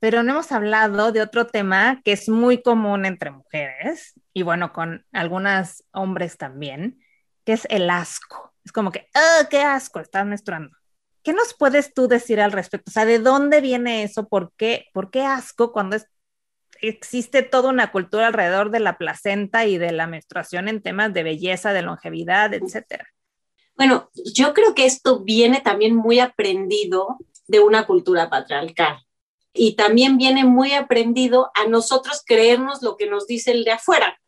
pero 0.00 0.22
no 0.22 0.32
hemos 0.32 0.52
hablado 0.52 1.12
de 1.12 1.22
otro 1.22 1.46
tema 1.46 2.00
que 2.04 2.12
es 2.12 2.28
muy 2.28 2.62
común 2.62 3.04
entre 3.04 3.30
mujeres 3.30 4.14
y 4.32 4.42
bueno, 4.42 4.72
con 4.72 5.04
algunos 5.12 5.84
hombres 5.92 6.36
también, 6.36 7.00
que 7.44 7.54
es 7.54 7.66
el 7.70 7.90
asco. 7.90 8.54
Es 8.64 8.72
como 8.72 8.92
que, 8.92 9.08
¡ah, 9.14 9.48
qué 9.50 9.62
asco! 9.62 9.98
Estás 9.98 10.26
menstruando. 10.26 10.76
¿Qué 11.22 11.32
nos 11.32 11.54
puedes 11.54 11.92
tú 11.92 12.06
decir 12.06 12.40
al 12.40 12.52
respecto? 12.52 12.90
O 12.90 12.92
sea, 12.92 13.04
¿de 13.04 13.18
dónde 13.18 13.60
viene 13.60 14.04
eso? 14.04 14.28
¿Por 14.28 14.52
qué, 14.56 14.86
¿Por 14.92 15.10
qué 15.10 15.22
asco 15.22 15.72
cuando 15.72 15.96
existe 16.80 17.42
toda 17.42 17.70
una 17.70 17.90
cultura 17.90 18.28
alrededor 18.28 18.70
de 18.70 18.80
la 18.80 18.98
placenta 18.98 19.66
y 19.66 19.78
de 19.78 19.90
la 19.90 20.06
menstruación 20.06 20.68
en 20.68 20.80
temas 20.80 21.12
de 21.12 21.24
belleza, 21.24 21.72
de 21.72 21.82
longevidad, 21.82 22.54
etcétera? 22.54 23.08
Bueno, 23.76 24.10
yo 24.34 24.54
creo 24.54 24.74
que 24.74 24.86
esto 24.86 25.24
viene 25.24 25.60
también 25.60 25.96
muy 25.96 26.20
aprendido 26.20 27.18
de 27.48 27.60
una 27.60 27.86
cultura 27.86 28.30
patriarcal 28.30 29.07
y 29.58 29.74
también 29.74 30.16
viene 30.18 30.44
muy 30.44 30.72
aprendido 30.72 31.50
a 31.54 31.66
nosotros 31.66 32.22
creernos 32.24 32.80
lo 32.80 32.96
que 32.96 33.10
nos 33.10 33.26
dice 33.26 33.50
el 33.50 33.64
de 33.64 33.72
afuera. 33.72 34.18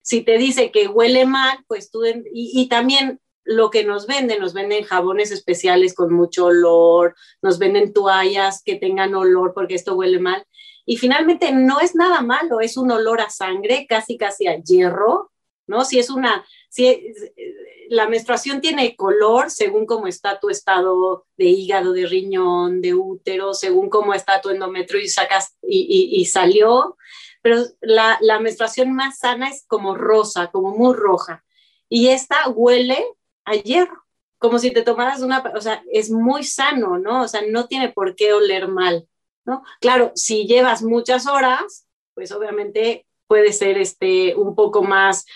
Si 0.00 0.22
te 0.22 0.38
dice 0.38 0.70
que 0.70 0.88
huele 0.88 1.26
mal, 1.26 1.58
pues 1.68 1.90
tú, 1.90 2.02
y, 2.32 2.68
también 2.68 3.20
lo 3.44 3.70
que 3.70 3.84
nos 3.84 4.06
venden, 4.06 4.40
nos 4.40 4.54
venden 4.54 4.84
jabones 4.84 5.30
especiales 5.30 5.94
con 5.94 6.14
mucho 6.14 6.46
olor, 6.46 7.14
nos 7.42 7.58
venden 7.58 7.92
toallas 7.92 8.62
que 8.64 8.76
tengan 8.76 9.14
olor 9.14 9.52
porque 9.54 9.74
esto 9.74 9.94
huele 9.94 10.18
mal. 10.18 10.44
Y 10.86 10.96
finalmente 10.96 11.52
no 11.52 11.80
es 11.80 11.94
nada 11.94 12.22
malo, 12.22 12.60
es 12.60 12.78
un 12.78 12.90
olor 12.90 13.20
a 13.20 13.28
sangre, 13.28 13.86
casi 13.86 14.16
casi 14.16 14.46
a 14.46 14.56
hierro, 14.56 15.30
¿no? 15.66 15.84
Si 15.84 15.98
es 15.98 16.08
una, 16.08 16.46
si 16.70 17.12
la 17.90 18.08
menstruación 18.08 18.60
tiene 18.60 18.96
color 18.96 19.50
según 19.50 19.86
cómo 19.86 20.06
está 20.06 20.38
tu 20.40 20.50
estado 20.50 21.26
de 21.36 21.46
hígado, 21.46 21.92
de 21.92 22.06
riñón, 22.06 22.80
de 22.80 22.94
útero, 22.94 23.54
según 23.54 23.88
cómo 23.88 24.14
está 24.14 24.40
tu 24.40 24.50
endometrio 24.50 25.00
y 25.00 25.08
sacas 25.08 25.56
y, 25.62 26.24
salió, 26.26 26.96
pero 27.42 27.62
la, 27.80 28.18
la, 28.20 28.40
menstruación 28.40 28.92
más 28.94 29.18
sana 29.18 29.48
es 29.48 29.64
como 29.66 29.94
rosa, 29.94 30.50
como 30.50 30.76
muy 30.76 30.94
roja. 30.94 31.44
Y 31.88 32.08
esta 32.08 32.48
huele 32.48 33.04
a 33.44 33.54
hierro, 33.54 34.04
como 34.38 34.58
si 34.58 34.70
te 34.70 34.82
tomaras 34.82 35.20
una, 35.20 35.42
o 35.54 35.60
sea, 35.60 35.82
es 35.90 36.10
muy 36.10 36.44
sano, 36.44 36.98
¿no? 36.98 37.22
O 37.22 37.28
sea, 37.28 37.42
no 37.48 37.66
tiene 37.66 37.90
por 37.90 38.14
qué 38.14 38.32
oler 38.32 38.68
mal, 38.68 39.08
¿no? 39.44 39.62
Claro, 39.80 40.12
si 40.14 40.46
llevas 40.46 40.82
muchas 40.82 41.26
horas, 41.26 41.86
pues 42.14 42.32
obviamente 42.32 43.06
puede 43.26 43.52
ser 43.52 43.78
este, 43.78 44.34
un 44.34 44.54
poco 44.54 44.82
más, 44.82 45.26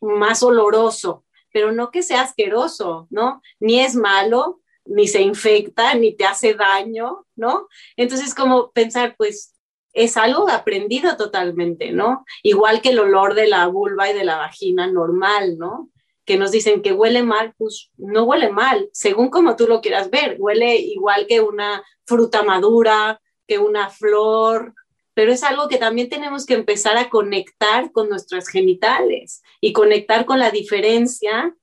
más 0.00 0.42
oloroso, 0.42 1.23
pero 1.54 1.70
no 1.70 1.92
que 1.92 2.02
sea 2.02 2.22
asqueroso, 2.22 3.06
¿no? 3.10 3.40
Ni 3.60 3.78
es 3.78 3.94
malo, 3.94 4.60
ni 4.84 5.06
se 5.06 5.22
infecta, 5.22 5.94
ni 5.94 6.16
te 6.16 6.24
hace 6.24 6.54
daño, 6.54 7.26
¿no? 7.36 7.68
Entonces, 7.96 8.34
como 8.34 8.72
pensar, 8.72 9.14
pues 9.16 9.54
es 9.92 10.16
algo 10.16 10.48
aprendido 10.48 11.16
totalmente, 11.16 11.92
¿no? 11.92 12.24
Igual 12.42 12.82
que 12.82 12.88
el 12.88 12.98
olor 12.98 13.34
de 13.34 13.46
la 13.46 13.68
vulva 13.68 14.10
y 14.10 14.14
de 14.14 14.24
la 14.24 14.36
vagina 14.36 14.88
normal, 14.88 15.56
¿no? 15.56 15.90
Que 16.24 16.36
nos 16.36 16.50
dicen 16.50 16.82
que 16.82 16.92
huele 16.92 17.22
mal, 17.22 17.54
pues 17.56 17.92
no 17.98 18.24
huele 18.24 18.50
mal, 18.50 18.90
según 18.92 19.30
como 19.30 19.54
tú 19.54 19.68
lo 19.68 19.80
quieras 19.80 20.10
ver, 20.10 20.34
huele 20.40 20.74
igual 20.74 21.28
que 21.28 21.40
una 21.40 21.84
fruta 22.04 22.42
madura, 22.42 23.20
que 23.46 23.60
una 23.60 23.90
flor, 23.90 24.74
pero 25.14 25.32
es 25.32 25.42
algo 25.44 25.68
que 25.68 25.78
también 25.78 26.08
tenemos 26.08 26.44
que 26.44 26.54
empezar 26.54 26.96
a 26.96 27.08
conectar 27.08 27.92
con 27.92 28.08
nuestras 28.08 28.48
genitales 28.48 29.42
y 29.60 29.72
conectar 29.72 30.26
con 30.26 30.38
la 30.38 30.50
diferencia 30.50 31.56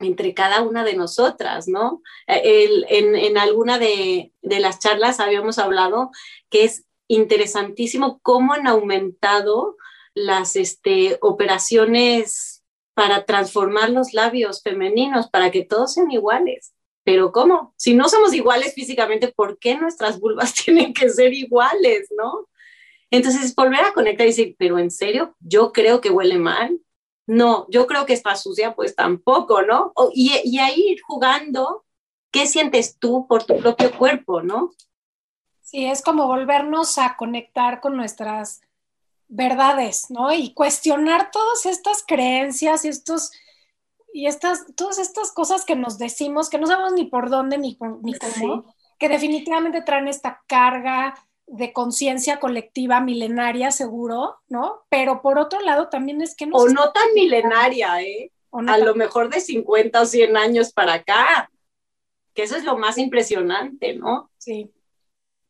entre 0.00 0.34
cada 0.34 0.62
una 0.62 0.82
de 0.82 0.94
nosotras, 0.94 1.68
¿no? 1.68 2.02
En, 2.26 3.38
alguna 3.38 3.78
de, 3.78 4.32
las 4.42 4.78
charlas 4.78 5.20
habíamos 5.20 5.58
hablado 5.58 6.10
que 6.48 6.64
es 6.64 6.84
interesantísimo 7.06 8.18
cómo 8.22 8.54
han 8.54 8.66
aumentado 8.66 9.76
las 10.14 10.56
este, 10.56 11.18
operaciones 11.20 12.64
para 12.94 13.24
transformar 13.24 13.90
los 13.90 14.12
labios 14.14 14.62
femeninos, 14.62 15.28
para 15.28 15.50
que 15.50 15.64
todos 15.64 15.94
sean 15.94 16.10
iguales. 16.10 16.74
Pero 17.04 17.32
¿cómo? 17.32 17.74
Si 17.76 17.94
no 17.94 18.08
somos 18.08 18.34
iguales 18.34 18.74
físicamente, 18.74 19.28
¿por 19.28 19.58
qué 19.58 19.74
nuestras 19.76 20.18
vulvas 20.18 20.54
tienen 20.64 20.92
que 20.92 21.08
ser 21.10 21.32
iguales, 21.32 22.08
no? 22.16 22.48
Entonces, 23.10 23.54
volver 23.54 23.80
a 23.84 23.92
conectar 23.92 24.26
y 24.26 24.30
decir, 24.30 24.56
pero 24.58 24.78
en 24.78 24.90
serio, 24.90 25.36
yo 25.40 25.72
creo 25.72 26.00
que 26.00 26.10
huele 26.10 26.38
mal. 26.38 26.80
No, 27.26 27.66
yo 27.70 27.86
creo 27.86 28.06
que 28.06 28.12
está 28.12 28.34
sucia, 28.34 28.74
pues 28.74 28.94
tampoco, 28.94 29.62
¿no? 29.62 29.92
y, 30.14 30.32
y 30.44 30.58
ahí 30.58 30.80
ir 30.90 31.00
jugando, 31.02 31.84
¿qué 32.32 32.46
sientes 32.46 32.98
tú 32.98 33.26
por 33.28 33.44
tu 33.44 33.56
propio 33.58 33.96
cuerpo, 33.96 34.42
no? 34.42 34.72
Sí, 35.60 35.86
es 35.86 36.02
como 36.02 36.26
volvernos 36.26 36.98
a 36.98 37.16
conectar 37.16 37.80
con 37.80 37.96
nuestras 37.96 38.60
verdades, 39.28 40.10
¿no? 40.10 40.32
Y 40.32 40.52
cuestionar 40.52 41.30
todas 41.30 41.64
estas 41.66 42.02
creencias 42.06 42.84
y 42.84 42.88
estos 42.88 43.30
y 44.12 44.26
estas 44.26 44.66
todas 44.74 44.98
estas 44.98 45.30
cosas 45.30 45.64
que 45.64 45.76
nos 45.76 45.96
decimos 45.98 46.50
que 46.50 46.58
no 46.58 46.66
sabemos 46.66 46.94
ni 46.94 47.04
por 47.04 47.30
dónde 47.30 47.56
ni, 47.56 47.78
ni 48.02 48.14
cómo, 48.14 48.74
que 48.98 49.08
definitivamente 49.08 49.82
traen 49.82 50.08
esta 50.08 50.42
carga 50.48 51.14
de 51.50 51.72
conciencia 51.72 52.38
colectiva 52.38 53.00
milenaria, 53.00 53.72
seguro, 53.72 54.38
¿no? 54.48 54.84
Pero 54.88 55.20
por 55.20 55.38
otro 55.38 55.60
lado 55.60 55.88
también 55.88 56.22
es 56.22 56.36
que 56.36 56.46
no... 56.46 56.56
O 56.56 56.68
no 56.68 56.92
tan 56.92 57.12
milenaria, 57.14 58.00
¿eh? 58.02 58.30
a 58.52 58.78
lo 58.78 58.94
mejor 58.94 59.30
de 59.30 59.40
50 59.40 60.00
o 60.00 60.06
100 60.06 60.36
años 60.36 60.72
para 60.72 60.94
acá, 60.94 61.50
que 62.34 62.42
eso 62.42 62.56
es 62.56 62.64
lo 62.64 62.76
más 62.76 62.98
impresionante, 62.98 63.94
¿no? 63.94 64.30
Sí. 64.38 64.72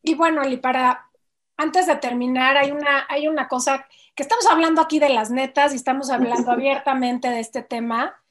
Y 0.03 0.15
bueno, 0.15 0.41
para, 0.61 1.09
antes 1.57 1.87
de 1.87 1.95
terminar, 1.95 2.57
hay 2.57 2.71
una, 2.71 3.05
hay 3.09 3.27
una 3.27 3.47
cosa 3.47 3.87
que 4.15 4.23
estamos 4.23 4.45
hablando 4.47 4.81
aquí 4.81 4.99
de 4.99 5.09
las 5.09 5.31
netas 5.31 5.73
y 5.73 5.75
estamos 5.75 6.09
hablando 6.09 6.51
abiertamente 6.51 7.29
de 7.29 7.39
este 7.39 7.61
tema. 7.63 8.21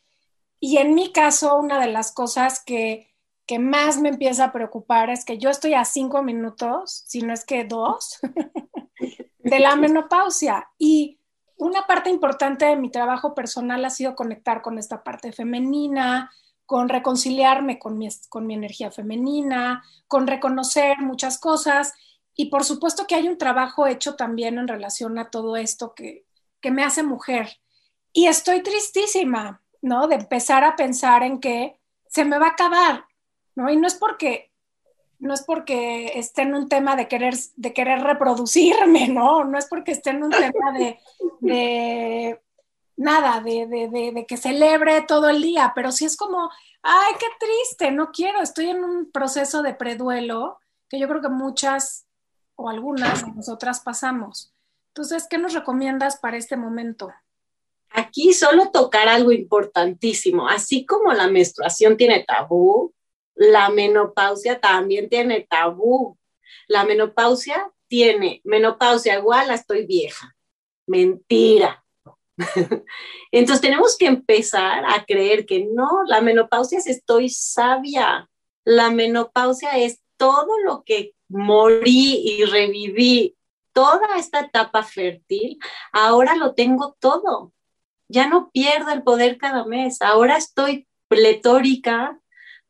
Y 0.59 0.79
en 0.79 0.95
mi 0.95 1.13
caso, 1.13 1.57
una 1.57 1.81
de 1.81 1.89
las 1.89 2.13
cosas 2.13 2.63
que 2.65 3.10
que 3.51 3.59
más 3.59 4.01
me 4.01 4.11
empieza 4.11 4.45
a 4.45 4.53
preocupar 4.53 5.11
es 5.11 5.25
que 5.25 5.37
yo 5.37 5.51
estoy 5.51 5.75
a 5.75 5.85
cinco 5.85 6.23
minutos, 6.23 7.03
si 7.09 7.21
no 7.21 7.33
es 7.33 7.45
que 7.45 7.65
dos, 7.65 8.21
de 9.41 9.59
la 9.59 9.75
menopausia. 9.75 10.71
Y 10.79 11.19
una 11.57 11.85
parte 11.85 12.11
importante 12.11 12.67
de 12.67 12.77
mi 12.77 12.93
trabajo 12.93 13.35
personal 13.35 13.85
ha 13.85 13.91
sido 13.91 14.15
conectar 14.15 14.63
con 14.63 14.79
esta 14.79 15.03
parte 15.03 15.33
femenina, 15.33 16.31
con 16.65 16.89
reconciliarme 16.89 17.81
con 17.81 17.99
mi, 17.99 18.09
con 18.29 18.47
mi 18.47 18.55
energía 18.55 18.93
femenina, 18.93 19.83
con 20.07 20.29
reconocer 20.29 20.99
muchas 21.01 21.41
cosas. 21.41 21.93
Y 22.37 22.51
por 22.51 22.63
supuesto 22.63 23.09
que 23.09 23.17
hay 23.17 23.27
un 23.27 23.37
trabajo 23.37 23.89
hecho 23.89 24.15
también 24.15 24.59
en 24.59 24.69
relación 24.69 25.19
a 25.19 25.29
todo 25.29 25.57
esto 25.57 25.93
que, 25.93 26.25
que 26.61 26.71
me 26.71 26.85
hace 26.85 27.03
mujer. 27.03 27.59
Y 28.13 28.29
estoy 28.29 28.63
tristísima, 28.63 29.61
¿no? 29.83 30.07
De 30.07 30.15
empezar 30.15 30.63
a 30.63 30.77
pensar 30.77 31.25
en 31.25 31.41
que 31.41 31.81
se 32.07 32.25
me 32.25 32.39
va 32.39 32.47
a 32.47 32.51
acabar 32.51 33.10
¿no? 33.55 33.71
Y 33.71 33.77
no 33.77 33.87
es 33.87 33.95
porque, 33.95 34.51
no 35.19 35.35
es 35.35 35.43
porque 35.43 36.19
esté 36.19 36.43
en 36.43 36.55
un 36.55 36.69
tema 36.69 36.97
de 36.97 37.09
querer, 37.09 37.35
de 37.57 37.73
querer 37.73 38.01
reproducirme, 38.03 39.09
¿no? 39.09 39.45
No 39.45 39.59
es 39.59 39.67
porque 39.67 39.93
esté 39.93 40.11
en 40.11 40.25
un 40.25 40.31
tema 40.31 40.73
de, 41.41 42.41
nada, 42.97 43.41
de, 43.41 43.67
de, 43.67 44.27
que 44.27 44.37
celebre 44.37 45.03
todo 45.03 45.29
el 45.29 45.43
día, 45.43 45.73
pero 45.75 45.93
sí 45.93 46.05
es 46.05 46.17
como, 46.17 46.51
ay, 46.83 47.15
qué 47.19 47.27
triste, 47.39 47.91
no 47.91 48.11
quiero, 48.13 48.41
estoy 48.43 48.71
en 48.71 48.85
un 48.85 49.11
proceso 49.11 49.63
de 49.63 49.75
preduelo 49.75 50.59
que 50.89 50.99
yo 50.99 51.09
creo 51.09 51.23
que 51.23 51.29
muchas 51.29 52.07
o 52.57 52.69
algunas 52.69 53.25
de 53.25 53.33
nosotras 53.33 53.81
pasamos. 53.81 54.53
Entonces, 54.89 55.27
¿qué 55.31 55.39
nos 55.39 55.55
recomiendas 55.55 56.19
para 56.19 56.37
este 56.37 56.57
momento? 56.57 57.11
Aquí 57.91 58.33
solo 58.33 58.71
tocar 58.71 59.09
algo 59.09 59.33
importantísimo, 59.33 60.49
así 60.49 60.85
como 60.85 61.13
la 61.13 61.29
menstruación 61.29 61.97
tiene 61.97 62.25
tabú, 62.25 62.93
la 63.41 63.71
menopausia 63.71 64.61
también 64.61 65.09
tiene 65.09 65.47
tabú. 65.49 66.19
La 66.69 66.85
menopausia 66.85 67.73
tiene, 67.89 68.43
menopausia 68.45 69.17
igual 69.17 69.51
estoy 69.51 69.87
vieja. 69.87 70.37
Mentira. 70.87 71.83
Entonces 73.33 73.63
tenemos 73.63 73.97
que 73.97 74.07
empezar 74.07 74.85
a 74.87 75.07
creer 75.07 75.47
que 75.47 75.65
no, 75.65 76.05
la 76.07 76.21
menopausia 76.21 76.81
es 76.81 76.87
estoy 76.87 77.31
sabia. 77.31 78.29
La 78.65 78.91
menopausia 78.91 79.79
es 79.79 80.03
todo 80.19 80.59
lo 80.63 80.85
que 80.85 81.15
morí 81.31 82.21
y 82.23 82.45
reviví, 82.45 83.39
toda 83.73 84.19
esta 84.19 84.41
etapa 84.41 84.83
fértil, 84.83 85.59
ahora 85.93 86.37
lo 86.37 86.53
tengo 86.55 86.95
todo. 87.01 87.55
Ya 88.07 88.29
no 88.29 88.51
pierdo 88.51 88.91
el 88.91 89.03
poder 89.03 89.39
cada 89.39 89.65
mes, 89.65 90.03
ahora 90.03 90.37
estoy 90.37 90.87
pletórica 91.09 92.21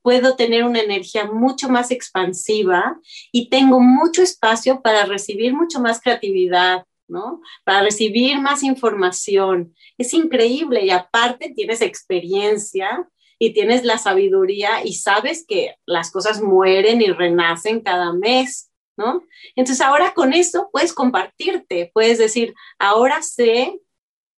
puedo 0.02 0.36
tener 0.36 0.64
una 0.64 0.80
energía 0.80 1.26
mucho 1.26 1.68
más 1.68 1.90
expansiva 1.90 2.98
y 3.32 3.48
tengo 3.48 3.80
mucho 3.80 4.22
espacio 4.22 4.80
para 4.82 5.04
recibir 5.04 5.54
mucho 5.54 5.80
más 5.80 6.00
creatividad, 6.00 6.84
¿no? 7.08 7.40
Para 7.64 7.82
recibir 7.82 8.38
más 8.40 8.62
información. 8.62 9.74
Es 9.98 10.14
increíble 10.14 10.84
y 10.84 10.90
aparte 10.90 11.52
tienes 11.54 11.82
experiencia 11.82 13.08
y 13.38 13.52
tienes 13.52 13.84
la 13.84 13.98
sabiduría 13.98 14.84
y 14.84 14.94
sabes 14.94 15.44
que 15.46 15.74
las 15.86 16.10
cosas 16.10 16.42
mueren 16.42 17.00
y 17.00 17.06
renacen 17.06 17.80
cada 17.80 18.12
mes, 18.12 18.70
¿no? 18.96 19.24
Entonces 19.56 19.84
ahora 19.84 20.12
con 20.14 20.32
eso 20.32 20.68
puedes 20.70 20.92
compartirte, 20.92 21.90
puedes 21.94 22.18
decir, 22.18 22.54
ahora 22.78 23.22
sé, 23.22 23.80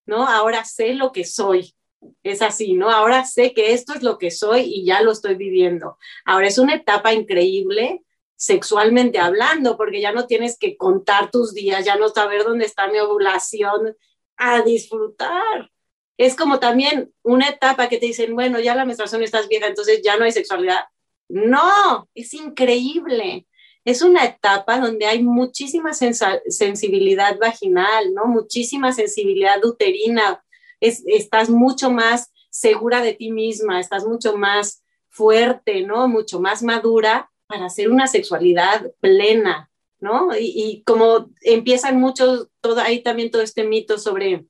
¿no? 0.07 0.27
Ahora 0.27 0.65
sé 0.65 0.95
lo 0.95 1.13
que 1.13 1.25
soy, 1.25 1.75
es 2.23 2.43
así, 2.43 2.75
¿no? 2.75 2.91
Ahora 2.91 3.25
sé 3.25 3.53
que 3.55 3.73
esto 3.73 3.95
es 3.95 4.03
lo 4.03 4.19
que 4.19 4.31
soy 4.31 4.63
y 4.63 4.85
ya 4.85 5.03
lo 5.03 5.13
estoy 5.13 5.35
viviendo. 5.35 5.99
Ahora 6.25 6.49
es 6.49 6.59
una 6.59 6.75
etapa 6.75 7.13
increíble 7.13 8.03
sexualmente 8.37 9.19
hablando, 9.19 9.77
porque 9.77 10.01
ya 10.01 10.13
no 10.13 10.27
tienes 10.27 10.59
que 10.59 10.77
contar 10.77 11.31
tus 11.31 11.55
días, 11.55 11.85
ya 11.85 11.97
no 11.97 12.09
saber 12.09 12.43
dónde 12.43 12.65
está 12.65 12.89
mi 12.89 12.99
ovulación, 12.99 13.97
a 14.37 14.63
disfrutar. 14.63 15.71
Es 16.17 16.35
como 16.35 16.59
también 16.59 17.13
una 17.23 17.49
etapa 17.49 17.89
que 17.89 17.99
te 17.99 18.07
dicen, 18.07 18.35
bueno, 18.35 18.59
ya 18.59 18.75
la 18.75 18.85
menstruación 18.85 19.23
estás 19.23 19.49
vieja, 19.49 19.69
entonces 19.69 20.03
ya 20.03 20.17
no 20.17 20.25
hay 20.25 20.33
sexualidad. 20.33 20.85
No, 21.29 22.09
es 22.15 22.35
increíble. 22.35 23.47
Es 23.85 24.03
una 24.03 24.25
etapa 24.25 24.79
donde 24.79 25.07
hay 25.07 25.23
muchísima 25.23 25.93
sensibilidad 25.93 27.39
vaginal, 27.39 28.13
¿no? 28.15 28.27
Muchísima 28.27 28.93
sensibilidad 28.93 29.65
uterina, 29.65 30.45
estás 30.83 31.49
mucho 31.49 31.91
más 31.91 32.33
segura 32.51 33.01
de 33.03 33.15
ti 33.15 33.31
misma, 33.31 33.81
estás 33.81 34.05
mucho 34.05 34.37
más 34.37 34.83
fuerte, 35.09 35.83
¿no? 35.83 36.09
Mucho 36.09 36.41
más 36.41 36.63
madura 36.63 37.31
para 37.47 37.67
hacer 37.67 37.91
una 37.91 38.07
sexualidad 38.07 38.93
plena, 39.01 39.71
¿no? 40.01 40.31
Y, 40.39 40.83
como 40.85 41.31
empiezan 41.43 42.01
muchos, 42.01 42.49
todo, 42.61 42.81
hay 42.81 43.03
también 43.03 43.31
todo 43.31 43.43
este 43.43 43.65
mito 43.65 43.99
sobre 43.99 44.47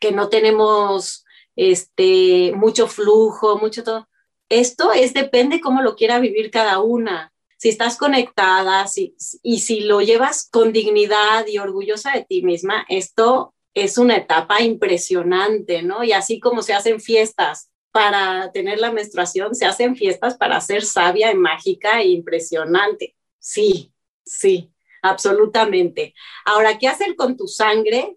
que 0.00 0.12
no 0.12 0.28
tenemos 0.28 1.24
este, 1.56 2.52
mucho 2.56 2.88
flujo, 2.88 3.58
mucho 3.58 3.82
todo. 3.82 4.08
Esto 4.48 4.92
es, 4.92 5.14
depende 5.14 5.60
cómo 5.60 5.80
lo 5.80 5.96
quiera 5.96 6.20
vivir 6.20 6.50
cada 6.50 6.80
una. 6.80 7.32
Si 7.56 7.68
estás 7.68 7.96
conectada 7.96 8.86
si, 8.86 9.16
y 9.42 9.60
si 9.60 9.80
lo 9.80 10.00
llevas 10.02 10.48
con 10.50 10.72
dignidad 10.72 11.46
y 11.46 11.58
orgullosa 11.58 12.12
de 12.12 12.24
ti 12.24 12.42
misma, 12.42 12.84
esto 12.88 13.53
es 13.74 13.98
una 13.98 14.16
etapa 14.16 14.62
impresionante, 14.62 15.82
¿no? 15.82 16.04
Y 16.04 16.12
así 16.12 16.40
como 16.40 16.62
se 16.62 16.72
hacen 16.72 17.00
fiestas 17.00 17.70
para 17.90 18.50
tener 18.52 18.78
la 18.78 18.92
menstruación, 18.92 19.54
se 19.54 19.66
hacen 19.66 19.96
fiestas 19.96 20.36
para 20.36 20.60
ser 20.60 20.84
sabia 20.84 21.30
y 21.32 21.36
mágica 21.36 22.00
e 22.00 22.08
impresionante. 22.08 23.14
Sí, 23.38 23.92
sí, 24.24 24.72
absolutamente. 25.02 26.14
Ahora, 26.44 26.78
¿qué 26.78 26.88
hacer 26.88 27.14
con 27.16 27.36
tu 27.36 27.46
sangre? 27.46 28.16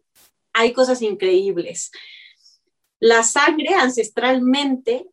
hay 0.57 0.73
cosas 0.73 1.01
increíbles. 1.01 1.91
La 2.99 3.23
sangre 3.23 3.75
ancestralmente 3.75 5.07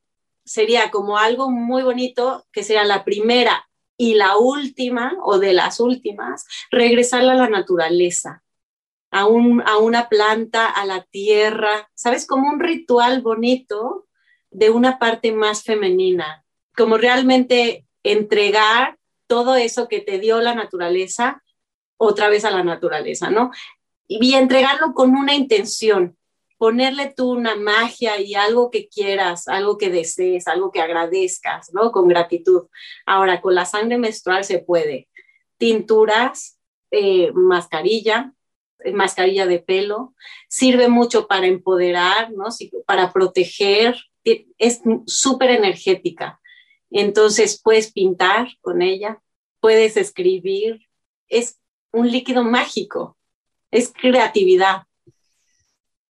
sería 0.45 0.91
como 0.91 1.19
algo 1.19 1.51
muy 1.51 1.83
bonito, 1.83 2.47
que 2.51 2.63
sería 2.63 2.85
la 2.85 3.05
primera 3.05 3.69
y 3.97 4.15
la 4.15 4.37
última, 4.37 5.17
o 5.23 5.39
de 5.39 5.53
las 5.53 5.81
últimas, 5.81 6.47
regresarla 6.71 7.33
a 7.33 7.37
la 7.37 7.49
naturaleza, 7.49 8.43
a, 9.15 9.21
a 9.21 9.79
una 9.79 10.09
planta, 10.09 10.69
a 10.69 10.85
la 10.85 11.05
tierra, 11.05 11.89
¿sabes? 11.95 12.27
Como 12.27 12.49
un 12.49 12.59
ritual 12.59 13.23
bonito 13.23 14.09
de 14.51 14.71
una 14.71 14.99
parte 14.99 15.31
más 15.31 15.63
femenina, 15.63 16.45
como 16.77 16.99
realmente 16.99 17.87
entregar 18.03 18.99
todo 19.29 19.55
eso 19.55 19.87
que 19.87 20.01
te 20.01 20.19
dio 20.19 20.41
la 20.41 20.57
naturaleza 20.57 21.45
otra 21.97 22.29
vez 22.29 22.45
a 22.45 22.51
la 22.51 22.65
naturaleza, 22.65 23.31
¿no? 23.31 23.53
Y 24.09 24.35
entregarlo 24.35 24.95
con 24.95 25.15
una 25.15 25.35
intención, 25.35 26.19
ponerle 26.59 27.15
tú 27.17 27.31
una 27.31 27.55
magia 27.55 28.21
y 28.21 28.35
algo 28.35 28.69
que 28.73 28.89
quieras, 28.89 29.47
algo 29.47 29.79
que 29.79 29.91
desees, 29.91 30.49
algo 30.49 30.73
que 30.73 30.81
agradezcas, 30.81 31.73
¿no? 31.73 31.93
Con 31.93 32.09
gratitud. 32.09 32.67
Ahora, 33.07 33.41
con 33.41 33.55
la 33.55 33.65
sangre 33.65 33.97
menstrual 33.97 34.45
se 34.45 34.59
puede. 34.59 35.09
Tinturas, 35.57 36.59
eh, 36.91 37.31
mascarilla, 37.33 38.35
mascarilla 38.93 39.47
de 39.47 39.59
pelo, 39.59 40.15
sirve 40.49 40.89
mucho 40.89 41.27
para 41.27 41.47
empoderar, 41.47 42.33
¿no? 42.33 42.47
Para 42.87 43.13
proteger, 43.13 43.97
es 44.59 44.81
súper 45.07 45.51
energética. 45.51 46.41
Entonces 46.91 47.61
puedes 47.63 47.93
pintar 47.93 48.49
con 48.61 48.83
ella, 48.83 49.21
puedes 49.61 49.97
escribir, 49.97 50.87
es 51.29 51.59
un 51.93 52.11
líquido 52.11 52.45
mágico, 52.45 53.17
es 53.71 53.93
creatividad. 53.93 54.83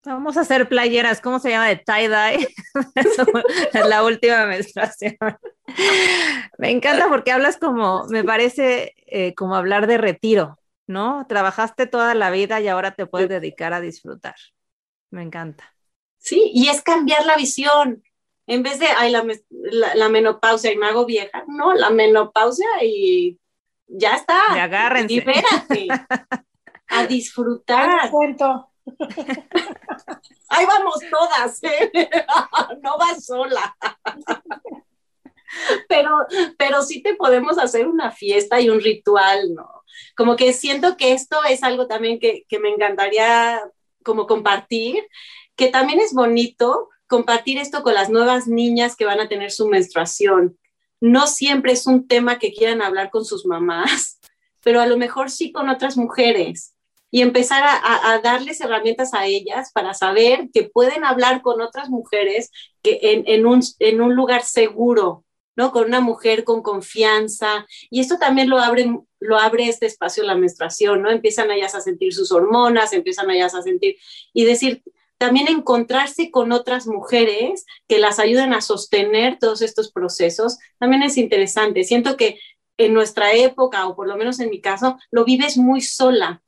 Vamos 0.06 0.36
a 0.36 0.42
hacer 0.42 0.68
playeras, 0.68 1.22
¿cómo 1.22 1.40
se 1.40 1.52
llama? 1.52 1.70
De 1.70 1.78
tie-dye. 1.78 2.50
es 3.74 3.88
la 3.88 4.04
última 4.04 4.46
menstruación. 4.46 5.16
me 6.58 6.72
encanta 6.72 7.08
porque 7.08 7.32
hablas 7.32 7.58
como, 7.58 8.06
me 8.10 8.26
parece 8.26 8.94
eh, 9.08 9.34
como 9.36 9.56
hablar 9.56 9.88
de 9.88 9.98
retiro, 9.98 10.60
¿no? 10.88 11.26
Trabajaste 11.28 11.88
toda 11.88 12.16
la 12.16 12.30
vida 12.32 12.60
y 12.62 12.68
ahora 12.68 12.96
te 12.96 13.06
puedes 13.06 13.30
dedicar 13.30 13.74
a 13.74 13.82
disfrutar. 13.82 14.36
Me 15.10 15.22
encanta. 15.24 15.74
Sí, 16.18 16.52
y 16.54 16.70
es 16.70 16.82
cambiar 16.82 17.26
la 17.26 17.36
visión. 17.36 18.04
En 18.48 18.64
vez 18.64 18.80
de, 18.80 18.88
ay, 18.88 19.12
la, 19.12 19.26
la, 19.96 20.10
menopausia 20.10 20.72
y 20.72 20.78
me 20.78 20.88
hago 20.88 21.06
vieja, 21.06 21.44
no, 21.48 21.74
la 21.74 21.90
menopausia 21.90 22.68
y 22.82 23.40
ya 23.88 24.16
está. 24.16 24.40
Y 24.56 24.60
agárrense. 24.60 25.14
Libérate. 25.14 25.88
a 26.88 27.06
disfrutar. 27.08 28.12
Ahí 30.50 30.66
vamos 30.66 31.00
todas, 31.10 31.64
¿eh? 31.64 31.92
no 32.82 32.98
vas 32.98 33.26
sola. 33.26 33.76
Pero, 35.88 36.10
pero 36.58 36.82
sí 36.82 37.02
te 37.04 37.16
podemos 37.16 37.58
hacer 37.58 37.88
una 37.88 38.12
fiesta 38.12 38.60
y 38.60 38.70
un 38.70 38.82
ritual, 38.82 39.54
¿no? 39.54 39.84
Como 40.16 40.36
que 40.36 40.52
siento 40.54 40.98
que 40.98 41.14
esto 41.14 41.38
es 41.48 41.64
algo 41.64 41.86
también 41.86 42.20
que, 42.20 42.46
que 42.50 42.60
me 42.60 42.70
encantaría 42.70 43.62
como 44.04 44.26
compartir, 44.26 45.04
que 45.56 45.68
también 45.68 46.00
es 46.00 46.14
bonito 46.14 46.90
compartir 47.08 47.60
esto 47.60 47.84
con 47.84 47.94
las 47.94 48.10
nuevas 48.10 48.48
niñas 48.48 48.96
que 48.96 49.06
van 49.06 49.20
a 49.20 49.30
tener 49.30 49.52
su 49.52 49.68
menstruación. 49.68 50.58
No 51.00 51.28
siempre 51.28 51.74
es 51.74 51.86
un 51.86 52.08
tema 52.08 52.40
que 52.40 52.54
quieran 52.54 52.82
hablar 52.82 53.12
con 53.12 53.26
sus 53.26 53.46
mamás, 53.46 54.20
pero 54.64 54.82
a 54.82 54.88
lo 54.88 54.98
mejor 54.98 55.30
sí 55.30 55.52
con 55.52 55.70
otras 55.70 55.98
mujeres 55.98 56.74
y 57.14 57.22
empezar 57.22 57.64
a, 57.64 58.20
darles 58.24 58.60
herramientas 58.60 59.14
a 59.14 59.28
ellas 59.28 59.72
para 59.72 59.94
saber 59.94 60.50
que 60.52 60.64
pueden 60.64 61.06
hablar 61.06 61.44
con 61.44 61.62
otras 61.62 61.88
mujeres 61.92 62.50
que 62.82 63.24
en, 63.28 63.46
un, 63.46 63.62
en 63.78 64.02
un 64.02 64.16
lugar 64.16 64.42
seguro, 64.42 65.24
¿no? 65.56 65.72
Con 65.72 65.86
una 65.86 66.02
mujer 66.02 66.44
con 66.44 66.62
confianza. 66.62 67.66
Y 67.90 68.00
esto 68.00 68.18
también 68.18 68.50
lo 68.50 68.60
abre, 68.60 68.92
lo 69.20 69.38
abre 69.38 69.68
este 69.68 69.86
espacio 69.86 70.24
la 70.24 70.36
menstruación, 70.36 71.02
¿no? 71.02 71.12
Empiezan 71.12 71.52
ellas 71.52 71.76
a 71.76 71.82
sentir 71.82 72.14
sus 72.14 72.32
hormonas, 72.32 72.94
empiezan 72.94 73.30
ellas 73.32 73.56
a 73.56 73.62
sentir 73.62 73.98
y 74.34 74.46
decir, 74.46 74.84
también 75.18 75.48
encontrarse 75.48 76.32
con 76.32 76.52
otras 76.52 76.86
mujeres 76.86 77.66
que 77.88 78.00
las 78.00 78.20
ayuden 78.20 78.54
a 78.54 78.62
sostener 78.62 79.38
todos 79.40 79.62
estos 79.62 79.92
procesos, 79.92 80.58
también 80.80 81.04
es 81.04 81.18
interesante. 81.18 81.84
Siento 81.86 82.18
que 82.18 82.40
en 82.78 82.94
nuestra 82.94 83.34
época, 83.34 83.88
o 83.88 83.96
por 83.96 84.08
lo 84.08 84.18
menos 84.18 84.40
en 84.40 84.50
mi 84.50 84.60
caso, 84.60 84.98
lo 85.12 85.24
vives 85.24 85.58
muy 85.58 85.82
sola, 85.82 86.44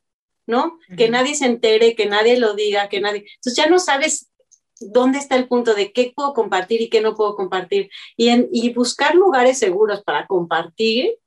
¿no? 0.46 0.78
Que 0.96 1.08
nadie 1.08 1.34
se 1.34 1.46
entere, 1.46 1.94
que 1.94 2.06
nadie 2.06 2.38
lo 2.38 2.54
diga, 2.54 2.88
que 2.88 3.00
nadie... 3.00 3.26
Entonces 3.36 3.56
ya 3.56 3.66
no 3.70 3.78
sabes 3.78 4.28
dónde 4.80 5.18
está 5.18 5.36
el 5.36 5.48
punto 5.48 5.74
de 5.74 5.92
qué 5.92 6.12
puedo 6.14 6.32
compartir 6.32 6.80
y 6.80 6.88
qué 6.88 7.00
no 7.00 7.14
puedo 7.14 7.34
compartir. 7.36 7.90
Y, 8.16 8.28
en, 8.28 8.48
y 8.52 8.72
buscar 8.72 9.14
lugares 9.14 9.58
seguros 9.58 10.02
para 10.02 10.26
compartir 10.26 11.18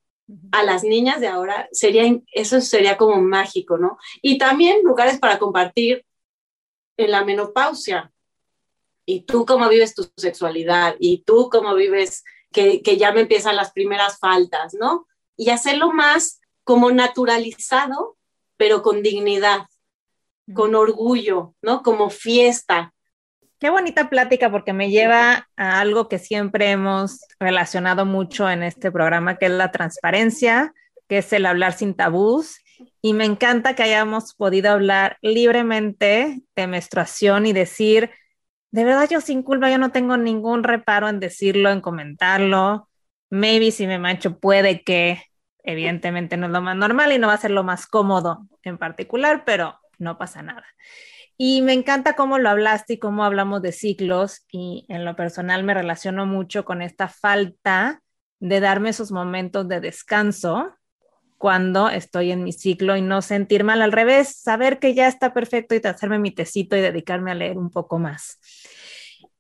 a 0.52 0.64
las 0.64 0.84
niñas 0.84 1.20
de 1.20 1.28
ahora, 1.28 1.68
sería, 1.72 2.04
eso 2.32 2.62
sería 2.62 2.98
como 2.98 3.20
mágico, 3.20 3.78
¿no? 3.78 3.98
Y 4.22 4.38
también 4.38 4.84
lugares 4.84 5.20
para 5.20 5.40
compartir 5.40 6.06
en 6.98 7.12
la 7.12 7.26
menopausia. 7.26 8.12
Y 9.06 9.22
tú 9.22 9.46
cómo 9.46 9.68
vives 9.70 9.96
tu 9.96 10.08
sexualidad, 10.18 10.96
y 11.00 11.24
tú 11.24 11.50
cómo 11.52 11.74
vives 11.74 12.24
que, 12.52 12.84
que 12.84 12.98
ya 12.98 13.12
me 13.12 13.22
empiezan 13.22 13.56
las 13.56 13.72
primeras 13.72 14.20
faltas, 14.20 14.76
¿no? 14.76 15.08
Y 15.36 15.50
hacerlo 15.50 15.92
más 15.92 16.42
como 16.64 16.92
naturalizado 16.92 18.20
pero 18.60 18.82
con 18.84 19.02
dignidad, 19.02 19.68
con 20.54 20.76
orgullo, 20.76 21.56
¿no? 21.62 21.82
Como 21.82 22.10
fiesta. 22.10 22.94
Qué 23.60 23.70
bonita 23.70 24.10
plática 24.10 24.50
porque 24.50 24.74
me 24.74 24.90
lleva 24.90 25.50
a 25.58 25.80
algo 25.80 26.08
que 26.08 26.18
siempre 26.20 26.72
hemos 26.72 27.26
relacionado 27.40 28.06
mucho 28.06 28.50
en 28.50 28.64
este 28.64 28.92
programa, 28.92 29.38
que 29.38 29.48
es 29.48 29.52
la 29.52 29.72
transparencia, 29.72 30.74
que 31.08 31.20
es 31.20 31.34
el 31.34 31.46
hablar 31.46 31.74
sin 31.74 31.94
tabús. 31.94 32.62
Y 33.02 33.14
me 33.14 33.26
encanta 33.26 33.76
que 33.76 33.84
hayamos 33.84 34.34
podido 34.34 34.72
hablar 34.72 35.18
libremente 35.22 36.42
de 36.56 36.68
menstruación 36.68 37.46
y 37.46 37.54
decir, 37.54 38.10
de 38.72 38.84
verdad 38.86 39.10
yo 39.10 39.20
sin 39.20 39.44
culpa, 39.44 39.70
yo 39.70 39.78
no 39.78 39.92
tengo 39.92 40.16
ningún 40.16 40.64
reparo 40.64 41.10
en 41.10 41.20
decirlo, 41.20 41.70
en 41.72 41.82
comentarlo. 41.82 42.90
Maybe 43.30 43.72
si 43.72 43.88
me 43.88 44.00
mancho 44.00 44.40
puede 44.40 44.84
que 44.84 45.22
Evidentemente 45.64 46.38
no 46.38 46.48
es 46.48 46.52
lo 46.52 46.62
más 46.62 46.76
normal 46.76 47.12
y 47.12 47.20
no 47.20 47.28
va 47.28 47.34
a 47.34 47.38
ser 47.38 47.52
lo 47.52 47.64
más 47.64 47.86
cómodo 47.86 48.48
en 48.64 48.78
particular, 48.78 49.44
pero 49.46 49.80
no 49.98 50.18
pasa 50.18 50.42
nada. 50.42 50.66
Y 51.42 51.62
me 51.62 51.72
encanta 51.72 52.18
cómo 52.18 52.38
lo 52.38 52.50
hablaste 52.50 52.96
y 52.96 53.00
cómo 53.00 53.24
hablamos 53.24 53.62
de 53.62 53.72
ciclos 53.72 54.46
y 54.52 54.86
en 54.90 55.06
lo 55.06 55.16
personal 55.16 55.64
me 55.64 55.74
relaciono 55.74 56.26
mucho 56.26 56.66
con 56.66 56.82
esta 56.82 57.08
falta 57.08 58.02
de 58.42 58.60
darme 58.60 58.90
esos 58.90 59.14
momentos 59.14 59.66
de 59.70 59.80
descanso 59.80 60.76
cuando 61.38 61.88
estoy 61.88 62.34
en 62.34 62.44
mi 62.44 62.52
ciclo 62.52 62.98
y 62.98 63.02
no 63.02 63.22
sentir 63.22 63.64
mal 63.64 63.82
al 63.82 63.94
revés, 63.94 64.36
saber 64.36 64.80
que 64.80 64.94
ya 64.94 65.08
está 65.08 65.34
perfecto 65.34 65.76
y 65.76 65.82
hacerme 65.82 66.20
mi 66.20 66.32
tecito 66.32 66.76
y 66.76 66.82
dedicarme 66.82 67.32
a 67.32 67.36
leer 67.36 67.58
un 67.58 67.70
poco 67.70 68.00
más. 68.00 68.38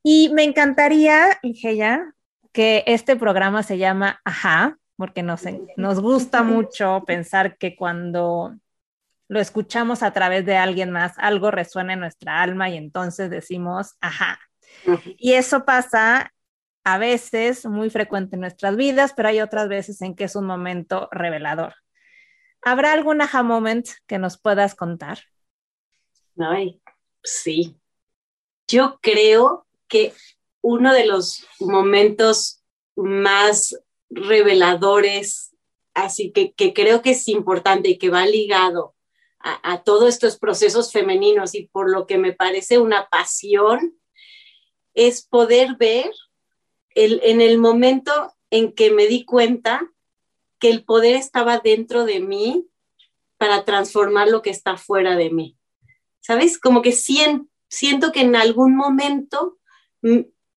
Y 0.01 0.29
me 0.29 0.45
encantaría, 0.45 1.37
Ingeya, 1.41 2.13
que 2.53 2.85
este 2.87 3.17
programa 3.17 3.61
se 3.61 3.77
llama 3.77 4.21
Ajá, 4.23 4.77
porque 4.95 5.21
nos, 5.21 5.41
nos 5.75 5.99
gusta 5.99 6.43
mucho 6.43 7.03
pensar 7.05 7.57
que 7.57 7.75
cuando 7.75 8.55
lo 9.29 9.39
escuchamos 9.39 10.01
a 10.03 10.11
través 10.11 10.45
de 10.45 10.57
alguien 10.57 10.89
más, 10.89 11.13
algo 11.17 11.51
resuena 11.51 11.93
en 11.93 11.99
nuestra 11.99 12.41
alma 12.41 12.69
y 12.69 12.77
entonces 12.77 13.29
decimos, 13.29 13.95
ajá. 14.01 14.39
Y 15.17 15.33
eso 15.33 15.65
pasa 15.65 16.33
a 16.83 16.97
veces, 16.97 17.65
muy 17.65 17.91
frecuente 17.91 18.35
en 18.35 18.41
nuestras 18.41 18.75
vidas, 18.75 19.13
pero 19.15 19.29
hay 19.29 19.39
otras 19.39 19.69
veces 19.69 20.01
en 20.01 20.15
que 20.15 20.23
es 20.23 20.35
un 20.35 20.47
momento 20.47 21.09
revelador. 21.11 21.75
¿Habrá 22.63 22.91
algún 22.91 23.21
aha 23.21 23.43
moment 23.43 23.87
que 24.07 24.17
nos 24.17 24.39
puedas 24.39 24.73
contar? 24.73 25.19
Ay, 26.39 26.81
sí. 27.23 27.77
Yo 28.67 28.97
creo 28.99 29.67
que 29.87 30.11
uno 30.61 30.91
de 30.91 31.05
los 31.05 31.45
momentos 31.59 32.63
más 32.95 33.79
reveladores, 34.09 35.55
así 35.93 36.31
que, 36.31 36.51
que 36.53 36.73
creo 36.73 37.03
que 37.03 37.11
es 37.11 37.27
importante 37.27 37.89
y 37.89 37.97
que 37.99 38.09
va 38.09 38.25
ligado 38.25 38.95
a, 39.39 39.83
todos 39.83 40.09
estos 40.09 40.37
procesos 40.37 40.91
femeninos 40.91 41.55
y 41.55 41.67
por 41.67 41.89
lo 41.89 42.05
que 42.05 42.17
me 42.17 42.33
parece 42.33 42.77
una 42.77 43.07
pasión, 43.07 43.97
es 44.93 45.25
poder 45.25 45.77
ver 45.77 46.11
el, 46.89 47.21
en 47.23 47.39
el 47.39 47.57
momento 47.57 48.33
en 48.49 48.73
que 48.73 48.91
me 48.91 49.07
di 49.07 49.23
cuenta 49.23 49.89
que 50.59 50.69
el 50.69 50.83
poder 50.83 51.15
estaba 51.15 51.59
dentro 51.59 52.03
de 52.03 52.19
mí 52.19 52.67
para 53.37 53.63
transformar 53.63 54.27
lo 54.27 54.41
que 54.41 54.49
está 54.49 54.75
fuera 54.75 55.15
de 55.15 55.29
mí. 55.29 55.57
¿Sabes? 56.19 56.59
Como 56.59 56.81
que 56.81 56.91
siento 56.91 58.11
que 58.11 58.21
en 58.21 58.35
algún 58.35 58.75
momento 58.75 59.57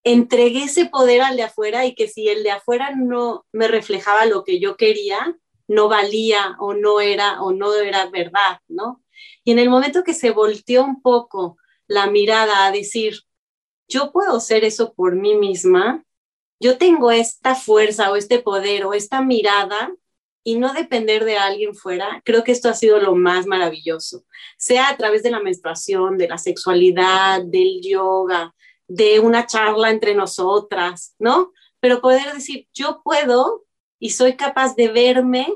entregué 0.03 0.63
ese 0.63 0.85
poder 0.85 1.21
al 1.21 1.37
de 1.37 1.43
afuera 1.43 1.85
y 1.85 1.93
que 1.93 2.07
si 2.07 2.27
el 2.27 2.43
de 2.43 2.51
afuera 2.51 2.95
no 2.95 3.45
me 3.51 3.67
reflejaba 3.67 4.25
lo 4.25 4.43
que 4.43 4.59
yo 4.59 4.75
quería, 4.75 5.37
no 5.71 5.87
valía 5.87 6.57
o 6.59 6.73
no 6.73 6.99
era 6.99 7.41
o 7.41 7.53
no 7.53 7.73
era 7.73 8.09
verdad, 8.09 8.59
¿no? 8.67 9.01
Y 9.45 9.51
en 9.51 9.59
el 9.59 9.69
momento 9.69 10.03
que 10.03 10.13
se 10.13 10.31
volteó 10.31 10.83
un 10.83 11.01
poco 11.01 11.57
la 11.87 12.07
mirada 12.07 12.65
a 12.65 12.71
decir, 12.71 13.21
yo 13.87 14.11
puedo 14.11 14.35
hacer 14.35 14.65
eso 14.65 14.93
por 14.93 15.15
mí 15.15 15.35
misma, 15.35 16.03
yo 16.59 16.77
tengo 16.77 17.09
esta 17.09 17.55
fuerza 17.55 18.11
o 18.11 18.17
este 18.17 18.39
poder 18.39 18.83
o 18.85 18.93
esta 18.93 19.21
mirada 19.21 19.93
y 20.43 20.57
no 20.57 20.73
depender 20.73 21.23
de 21.23 21.37
alguien 21.37 21.73
fuera, 21.73 22.21
creo 22.25 22.43
que 22.43 22.51
esto 22.51 22.67
ha 22.67 22.73
sido 22.73 22.99
lo 22.99 23.15
más 23.15 23.45
maravilloso, 23.45 24.25
sea 24.57 24.89
a 24.89 24.97
través 24.97 25.23
de 25.23 25.31
la 25.31 25.39
menstruación, 25.39 26.17
de 26.17 26.27
la 26.27 26.37
sexualidad, 26.37 27.43
del 27.45 27.79
yoga, 27.81 28.53
de 28.89 29.21
una 29.21 29.45
charla 29.45 29.89
entre 29.89 30.15
nosotras, 30.15 31.15
¿no? 31.17 31.53
Pero 31.79 32.01
poder 32.01 32.33
decir, 32.33 32.67
yo 32.73 33.01
puedo 33.05 33.63
y 34.01 34.09
soy 34.09 34.35
capaz 34.35 34.75
de 34.75 34.87
verme 34.87 35.47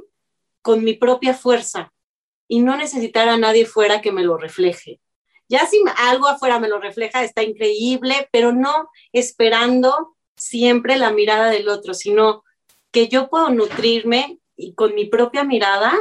con 0.61 0.83
mi 0.83 0.93
propia 0.93 1.33
fuerza 1.33 1.91
y 2.47 2.61
no 2.61 2.77
necesitar 2.77 3.27
a 3.27 3.37
nadie 3.37 3.65
fuera 3.65 4.01
que 4.01 4.11
me 4.11 4.23
lo 4.23 4.37
refleje. 4.37 5.01
Ya 5.49 5.65
si 5.65 5.81
algo 5.97 6.27
afuera 6.27 6.59
me 6.59 6.69
lo 6.69 6.79
refleja, 6.79 7.23
está 7.23 7.41
increíble, 7.41 8.29
pero 8.31 8.53
no 8.53 8.89
esperando 9.11 10.15
siempre 10.37 10.95
la 10.95 11.11
mirada 11.11 11.49
del 11.49 11.67
otro, 11.69 11.95
sino 11.95 12.43
que 12.91 13.07
yo 13.07 13.29
puedo 13.29 13.49
nutrirme 13.49 14.39
y 14.55 14.75
con 14.75 14.93
mi 14.93 15.05
propia 15.05 15.43
mirada 15.43 15.91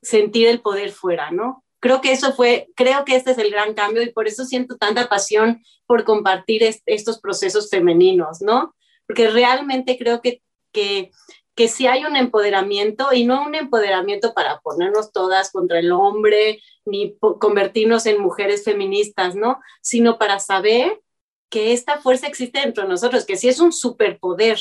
sentir 0.00 0.48
el 0.48 0.62
poder 0.62 0.92
fuera, 0.92 1.30
¿no? 1.30 1.62
Creo 1.78 2.00
que 2.00 2.12
eso 2.12 2.32
fue, 2.32 2.70
creo 2.74 3.04
que 3.04 3.16
este 3.16 3.32
es 3.32 3.38
el 3.38 3.50
gran 3.50 3.74
cambio 3.74 4.02
y 4.02 4.12
por 4.12 4.26
eso 4.26 4.46
siento 4.46 4.78
tanta 4.78 5.10
pasión 5.10 5.62
por 5.86 6.04
compartir 6.04 6.62
estos 6.86 7.20
procesos 7.20 7.68
femeninos, 7.68 8.40
¿no? 8.40 8.74
Porque 9.06 9.28
realmente 9.28 9.98
creo 9.98 10.22
que, 10.22 10.40
que, 10.74 11.10
que 11.54 11.68
sí 11.68 11.86
hay 11.86 12.04
un 12.04 12.16
empoderamiento 12.16 13.14
y 13.14 13.24
no 13.24 13.46
un 13.46 13.54
empoderamiento 13.54 14.34
para 14.34 14.60
ponernos 14.60 15.10
todas 15.12 15.50
contra 15.50 15.78
el 15.78 15.92
hombre 15.92 16.60
ni 16.84 17.16
convertirnos 17.16 18.04
en 18.04 18.20
mujeres 18.20 18.64
feministas, 18.64 19.34
¿no? 19.34 19.58
Sino 19.80 20.18
para 20.18 20.38
saber 20.38 21.00
que 21.48 21.72
esta 21.72 21.98
fuerza 21.98 22.26
existe 22.26 22.60
dentro 22.60 22.82
de 22.82 22.90
nosotros, 22.90 23.24
que 23.24 23.36
sí 23.36 23.48
es 23.48 23.60
un 23.60 23.72
superpoder, 23.72 24.58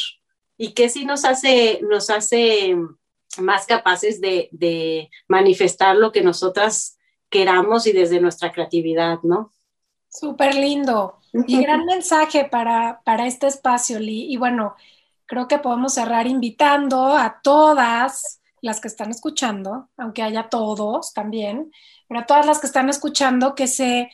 y 0.58 0.74
que 0.74 0.90
sí 0.90 1.06
nos 1.06 1.26
hace, 1.26 1.80
nos 1.82 2.10
hace 2.10 2.76
más 3.38 3.66
capaces 3.66 4.22
de, 4.22 5.10
manifestar 5.28 5.96
lo 5.96 6.12
que 6.12 6.22
nosotras 6.22 6.98
queramos 7.30 7.88
y 7.88 7.92
desde 7.92 8.22
nuestra 8.22 8.52
creatividad, 8.52 9.20
¿no? 9.24 9.52
Súper 10.10 10.54
lindo 10.56 11.18
y 11.48 11.62
gran 11.64 11.86
mensaje 11.86 12.46
para, 12.46 13.02
para 13.04 13.26
este 13.26 13.48
espacio, 13.48 14.00
Lee. 14.00 14.32
Y 14.32 14.38
bueno, 14.38 14.76
creo 15.26 15.48
que 15.48 15.60
podemos 15.60 15.94
cerrar 15.94 16.28
invitando 16.28 17.16
a 17.16 17.40
todas 17.42 18.42
las 18.62 18.80
que 18.80 18.88
están 18.88 19.12
escuchando, 19.12 19.90
aunque 19.98 20.24
haya 20.24 20.50
todos 20.50 21.14
también, 21.14 21.72
pero 22.08 22.22
a 22.22 22.26
todas 22.26 22.46
las 22.46 22.60
que 22.60 22.68
están 22.68 22.90
escuchando 22.90 23.56
que 23.56 23.68
se, 23.68 24.10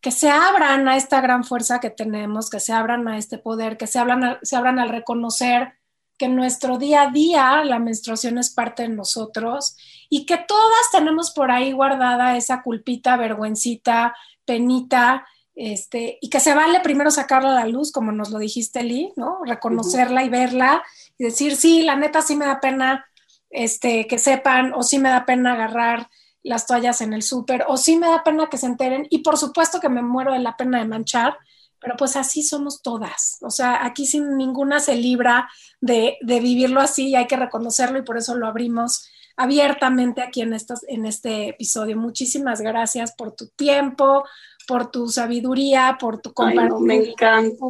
que 0.00 0.10
se 0.10 0.30
abran 0.30 0.86
a 0.88 0.96
esta 0.96 1.20
gran 1.20 1.44
fuerza 1.44 1.80
que 1.80 1.90
tenemos, 1.90 2.50
que 2.50 2.60
se 2.60 2.72
abran 2.72 3.08
a 3.08 3.16
este 3.16 3.38
poder, 3.38 3.76
que 3.76 3.86
se, 3.86 4.00
se 4.42 4.56
abran 4.56 4.78
al 4.78 4.88
reconocer 4.90 5.74
que 6.18 6.28
nuestro 6.28 6.78
día 6.78 7.02
a 7.02 7.10
día 7.10 7.64
la 7.64 7.78
menstruación 7.78 8.38
es 8.38 8.50
parte 8.50 8.84
de 8.84 8.88
nosotros 8.88 9.76
y 10.08 10.26
que 10.26 10.36
todas 10.36 10.90
tenemos 10.92 11.32
por 11.32 11.50
ahí 11.50 11.72
guardada 11.72 12.36
esa 12.36 12.62
culpita, 12.62 13.16
vergüencita, 13.16 14.14
penita, 14.44 15.26
este, 15.54 16.18
y 16.20 16.30
que 16.30 16.40
se 16.40 16.54
vale 16.54 16.80
primero 16.80 17.10
sacarla 17.10 17.50
a 17.50 17.64
la 17.64 17.66
luz, 17.66 17.92
como 17.92 18.12
nos 18.12 18.30
lo 18.30 18.38
dijiste, 18.38 18.82
Lee, 18.82 19.12
¿no? 19.16 19.38
Reconocerla 19.44 20.24
y 20.24 20.28
verla 20.28 20.82
y 21.18 21.24
decir, 21.24 21.56
sí, 21.56 21.82
la 21.82 21.96
neta 21.96 22.22
sí 22.22 22.36
me 22.36 22.46
da 22.46 22.60
pena 22.60 23.06
este, 23.50 24.06
que 24.06 24.18
sepan, 24.18 24.72
o 24.74 24.82
sí 24.82 24.98
me 24.98 25.10
da 25.10 25.26
pena 25.26 25.52
agarrar 25.52 26.08
las 26.42 26.66
toallas 26.66 27.00
en 27.00 27.14
el 27.14 27.22
súper, 27.22 27.64
o 27.68 27.76
sí 27.76 27.96
me 27.96 28.08
da 28.08 28.22
pena 28.22 28.48
que 28.50 28.58
se 28.58 28.66
enteren, 28.66 29.06
y 29.10 29.18
por 29.18 29.38
supuesto 29.38 29.80
que 29.80 29.88
me 29.88 30.02
muero 30.02 30.32
de 30.32 30.40
la 30.40 30.56
pena 30.56 30.78
de 30.78 30.86
manchar, 30.86 31.38
pero 31.84 31.96
pues 31.96 32.16
así 32.16 32.42
somos 32.42 32.82
todas. 32.82 33.38
O 33.42 33.50
sea, 33.50 33.84
aquí 33.84 34.06
sin 34.06 34.36
ninguna 34.38 34.80
se 34.80 34.96
libra 34.96 35.48
de, 35.80 36.16
vivirlo 36.22 36.80
así 36.80 37.08
y 37.08 37.14
hay 37.14 37.26
que 37.26 37.36
reconocerlo 37.36 37.98
y 37.98 38.02
por 38.02 38.16
eso 38.16 38.34
lo 38.34 38.46
abrimos 38.46 39.06
abiertamente 39.36 40.22
aquí 40.22 40.40
en, 40.40 40.54
estos, 40.54 40.80
en 40.88 41.04
este 41.04 41.50
episodio. 41.50 41.98
Muchísimas 41.98 42.62
gracias 42.62 43.12
por 43.12 43.32
tu 43.32 43.48
tiempo, 43.48 44.24
por 44.66 44.90
tu 44.90 45.08
sabiduría, 45.08 45.96
por 45.98 46.20
tu 46.20 46.32
compañía. 46.32 46.78
me 46.80 47.10
encanta. 47.10 47.66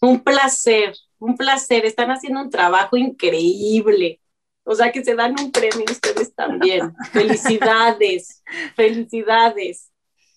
Un 0.00 0.20
placer, 0.20 0.94
un 1.18 1.36
placer. 1.36 1.84
Están 1.84 2.10
haciendo 2.10 2.40
un 2.42 2.50
trabajo 2.50 2.96
increíble. 2.96 4.20
O 4.64 4.74
sea 4.74 4.92
que 4.92 5.04
se 5.04 5.14
dan 5.14 5.34
un 5.40 5.50
premio 5.50 5.84
ustedes 5.90 6.34
también. 6.34 6.94
felicidades, 7.12 8.42
felicidades. 8.76 9.90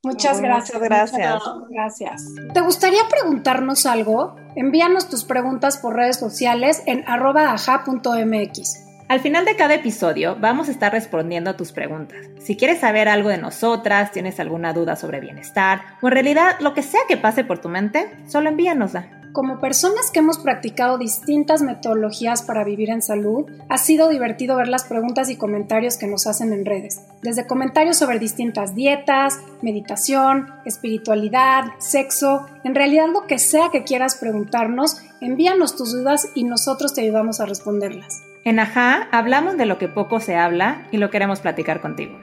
Muchas 0.04 0.40
gracias. 0.40 0.80
Gracias. 0.80 1.44
Gracias. 1.70 2.26
¿Te 2.54 2.62
gustaría 2.62 3.08
preguntarnos 3.10 3.88
algo? 3.88 4.36
Envíanos 4.56 5.10
tus 5.10 5.24
preguntas 5.24 5.78
por 5.78 5.96
redes 5.96 6.20
sociales 6.20 6.84
en 6.86 7.04
arroba.aja.mx. 7.08 8.85
Al 9.08 9.20
final 9.20 9.46
de 9.46 9.56
cada 9.56 9.76
episodio 9.76 10.36
vamos 10.40 10.68
a 10.68 10.72
estar 10.72 10.92
respondiendo 10.92 11.52
a 11.52 11.58
tus 11.58 11.72
preguntas. 11.72 12.26
Si 12.40 12.58
quieres 12.58 12.80
saber 12.80 13.08
algo 13.08 13.30
de 13.30 13.38
nosotras, 13.38 14.12
tienes 14.12 14.40
alguna 14.40 14.74
duda 14.74 14.96
sobre 14.96 15.20
bienestar 15.20 15.82
o 16.02 16.08
en 16.08 16.14
realidad 16.14 16.56
lo 16.60 16.74
que 16.74 16.82
sea 16.82 17.02
que 17.08 17.16
pase 17.16 17.44
por 17.44 17.60
tu 17.60 17.70
mente, 17.70 18.12
solo 18.28 18.50
envíanosla. 18.50 19.22
Como 19.32 19.60
personas 19.60 20.10
que 20.12 20.20
hemos 20.20 20.40
practicado 20.40 20.98
distintas 20.98 21.62
metodologías 21.62 22.42
para 22.42 22.64
vivir 22.64 22.90
en 22.90 23.04
salud, 23.04 23.46
ha 23.70 23.78
sido 23.78 24.10
divertido 24.10 24.56
ver 24.56 24.70
las 24.70 24.86
preguntas 24.86 25.30
y 25.30 25.36
comentarios 25.36 25.98
que 25.98 26.08
nos 26.08 26.26
hacen 26.26 26.52
en 26.52 26.66
redes, 26.66 27.02
desde 27.22 27.46
comentarios 27.46 27.98
sobre 27.98 28.18
distintas 28.18 28.74
dietas, 28.74 29.40
meditación, 29.62 30.48
espiritualidad, 30.66 31.66
sexo, 31.78 32.48
en 32.64 32.74
realidad 32.74 33.08
lo 33.14 33.28
que 33.28 33.38
sea 33.38 33.70
que 33.72 33.84
quieras 33.84 34.16
preguntarnos, 34.16 35.02
envíanos 35.22 35.76
tus 35.76 35.92
dudas 35.92 36.30
y 36.34 36.46
nosotros 36.46 36.96
te 36.96 37.02
ayudamos 37.02 37.40
a 37.40 37.46
responderlas. 37.46 38.24
En 38.46 38.60
Ajá 38.60 39.10
hablamos 39.12 39.58
de 39.58 39.66
lo 39.66 39.78
que 39.78 39.90
poco 39.90 40.22
se 40.22 40.38
habla 40.38 40.88
y 40.92 40.98
lo 40.98 41.10
queremos 41.10 41.42
platicar 41.42 41.82
contigo. 41.82 42.18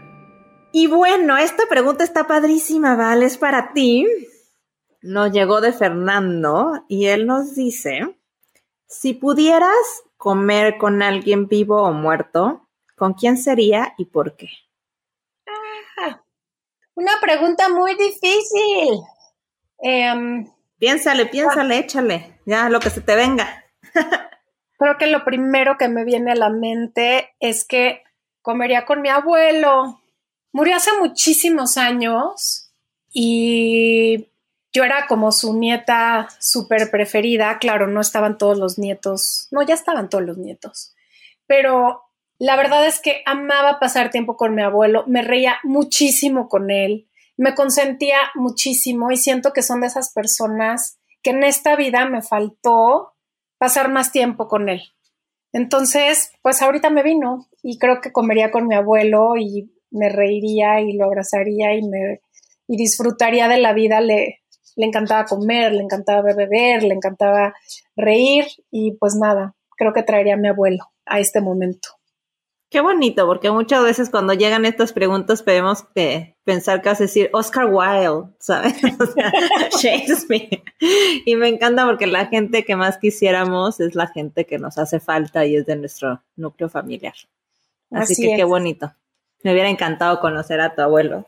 Y 0.72 0.86
bueno, 0.86 1.36
esta 1.36 1.66
pregunta 1.68 2.04
está 2.04 2.26
padrísima, 2.26 2.96
Val, 2.96 3.22
es 3.22 3.36
para 3.36 3.74
ti 3.74 4.06
nos 5.02 5.32
llegó 5.32 5.60
de 5.60 5.72
Fernando 5.72 6.84
y 6.88 7.06
él 7.06 7.26
nos 7.26 7.54
dice, 7.54 8.16
si 8.86 9.14
pudieras 9.14 9.74
comer 10.16 10.78
con 10.78 11.02
alguien 11.02 11.48
vivo 11.48 11.82
o 11.82 11.92
muerto, 11.92 12.68
¿con 12.96 13.14
quién 13.14 13.36
sería 13.36 13.94
y 13.98 14.06
por 14.06 14.36
qué? 14.36 14.48
Ah, 15.98 16.22
una 16.94 17.12
pregunta 17.20 17.68
muy 17.68 17.96
difícil. 17.96 19.00
Em, 19.78 20.48
piénsale, 20.78 21.26
piénsale, 21.26 21.78
échale, 21.78 22.40
ya 22.46 22.68
lo 22.68 22.78
que 22.78 22.90
se 22.90 23.00
te 23.00 23.16
venga. 23.16 23.64
Creo 24.82 24.98
que 24.98 25.06
lo 25.06 25.24
primero 25.24 25.76
que 25.78 25.86
me 25.86 26.04
viene 26.04 26.32
a 26.32 26.34
la 26.34 26.50
mente 26.50 27.36
es 27.38 27.64
que 27.64 28.02
comería 28.40 28.84
con 28.84 29.00
mi 29.00 29.10
abuelo. 29.10 30.02
Murió 30.50 30.74
hace 30.74 30.90
muchísimos 30.98 31.76
años 31.76 32.72
y 33.12 34.28
yo 34.72 34.82
era 34.82 35.06
como 35.06 35.30
su 35.30 35.56
nieta 35.56 36.28
súper 36.40 36.90
preferida, 36.90 37.60
claro, 37.60 37.86
no 37.86 38.00
estaban 38.00 38.38
todos 38.38 38.58
los 38.58 38.76
nietos, 38.76 39.46
no, 39.52 39.62
ya 39.62 39.74
estaban 39.74 40.08
todos 40.08 40.24
los 40.24 40.36
nietos, 40.36 40.96
pero 41.46 42.02
la 42.40 42.56
verdad 42.56 42.84
es 42.84 42.98
que 42.98 43.22
amaba 43.24 43.78
pasar 43.78 44.10
tiempo 44.10 44.36
con 44.36 44.52
mi 44.52 44.62
abuelo, 44.62 45.04
me 45.06 45.22
reía 45.22 45.58
muchísimo 45.62 46.48
con 46.48 46.72
él, 46.72 47.06
me 47.36 47.54
consentía 47.54 48.18
muchísimo 48.34 49.12
y 49.12 49.16
siento 49.16 49.52
que 49.52 49.62
son 49.62 49.82
de 49.82 49.86
esas 49.86 50.12
personas 50.12 50.98
que 51.22 51.30
en 51.30 51.44
esta 51.44 51.76
vida 51.76 52.04
me 52.06 52.20
faltó 52.20 53.11
pasar 53.62 53.92
más 53.92 54.10
tiempo 54.10 54.48
con 54.48 54.68
él. 54.68 54.82
Entonces, 55.52 56.32
pues 56.42 56.62
ahorita 56.62 56.90
me 56.90 57.04
vino 57.04 57.46
y 57.62 57.78
creo 57.78 58.00
que 58.00 58.10
comería 58.10 58.50
con 58.50 58.66
mi 58.66 58.74
abuelo 58.74 59.36
y 59.38 59.72
me 59.92 60.08
reiría 60.08 60.80
y 60.80 60.94
lo 60.94 61.04
abrazaría 61.04 61.72
y 61.76 61.82
me 61.82 62.20
y 62.66 62.76
disfrutaría 62.76 63.46
de 63.46 63.58
la 63.58 63.72
vida, 63.72 64.00
le, 64.00 64.40
le 64.74 64.86
encantaba 64.86 65.26
comer, 65.26 65.74
le 65.74 65.84
encantaba 65.84 66.22
beber, 66.34 66.82
le 66.82 66.94
encantaba 66.94 67.54
reír 67.94 68.46
y 68.72 68.96
pues 68.96 69.14
nada, 69.14 69.54
creo 69.76 69.92
que 69.92 70.02
traería 70.02 70.34
a 70.34 70.38
mi 70.38 70.48
abuelo 70.48 70.90
a 71.06 71.20
este 71.20 71.40
momento. 71.40 71.90
Qué 72.72 72.80
bonito, 72.80 73.26
porque 73.26 73.50
muchas 73.50 73.84
veces 73.84 74.08
cuando 74.08 74.32
llegan 74.32 74.64
estas 74.64 74.94
preguntas 74.94 75.42
podemos 75.42 75.82
que 75.94 76.36
pensar 76.42 76.80
que 76.80 76.88
vas 76.88 77.00
a 77.00 77.04
decir 77.04 77.28
Oscar 77.34 77.66
Wilde, 77.66 78.32
¿sabes? 78.38 78.72
O 78.98 79.04
sea, 79.04 79.30
Shakespeare. 79.78 80.62
Y 81.26 81.36
me 81.36 81.48
encanta 81.48 81.84
porque 81.84 82.06
la 82.06 82.26
gente 82.26 82.64
que 82.64 82.74
más 82.74 82.96
quisiéramos 82.96 83.78
es 83.78 83.94
la 83.94 84.06
gente 84.06 84.46
que 84.46 84.58
nos 84.58 84.78
hace 84.78 85.00
falta 85.00 85.44
y 85.44 85.56
es 85.56 85.66
de 85.66 85.76
nuestro 85.76 86.22
núcleo 86.34 86.70
familiar. 86.70 87.12
Así, 87.90 88.16
que 88.16 88.36
qué 88.36 88.44
bonito. 88.44 88.94
Me 89.44 89.52
hubiera 89.52 89.68
encantado 89.68 90.18
conocer 90.20 90.62
a 90.62 90.74
tu 90.74 90.80
abuelo. 90.80 91.26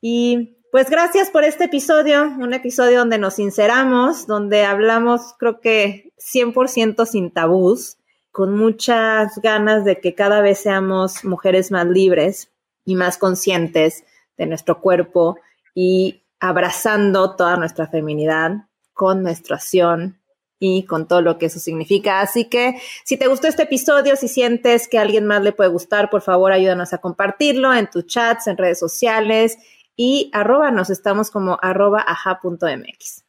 Y 0.00 0.56
pues 0.72 0.90
gracias 0.90 1.30
por 1.30 1.44
este 1.44 1.64
episodio, 1.64 2.24
un 2.36 2.52
episodio 2.52 2.98
donde 2.98 3.18
nos 3.18 3.34
sinceramos, 3.34 4.26
donde 4.26 4.64
hablamos 4.64 5.34
creo 5.38 5.60
que 5.60 6.12
100% 6.18 7.06
sin 7.06 7.30
tabús, 7.30 7.97
con 8.30 8.56
muchas 8.56 9.38
ganas 9.42 9.84
de 9.84 10.00
que 10.00 10.14
cada 10.14 10.40
vez 10.40 10.60
seamos 10.60 11.24
mujeres 11.24 11.70
más 11.70 11.86
libres 11.86 12.52
y 12.84 12.94
más 12.94 13.18
conscientes 13.18 14.04
de 14.36 14.46
nuestro 14.46 14.80
cuerpo 14.80 15.38
y 15.74 16.22
abrazando 16.40 17.36
toda 17.36 17.56
nuestra 17.56 17.86
feminidad 17.86 18.52
con 18.92 19.22
menstruación 19.22 20.20
y 20.60 20.84
con 20.84 21.06
todo 21.06 21.22
lo 21.22 21.38
que 21.38 21.46
eso 21.46 21.60
significa. 21.60 22.20
Así 22.20 22.46
que 22.46 22.80
si 23.04 23.16
te 23.16 23.28
gustó 23.28 23.46
este 23.46 23.62
episodio, 23.64 24.16
si 24.16 24.28
sientes 24.28 24.88
que 24.88 24.98
a 24.98 25.02
alguien 25.02 25.26
más 25.26 25.42
le 25.42 25.52
puede 25.52 25.70
gustar, 25.70 26.10
por 26.10 26.22
favor 26.22 26.52
ayúdanos 26.52 26.92
a 26.92 26.98
compartirlo 26.98 27.74
en 27.74 27.88
tus 27.88 28.06
chats, 28.06 28.46
en 28.46 28.56
redes 28.56 28.78
sociales 28.78 29.58
y 29.96 30.30
arroba 30.32 30.70
nos 30.70 30.90
estamos 30.90 31.30
como 31.30 31.58
arroba 31.60 32.04
aja.mx. 32.06 33.24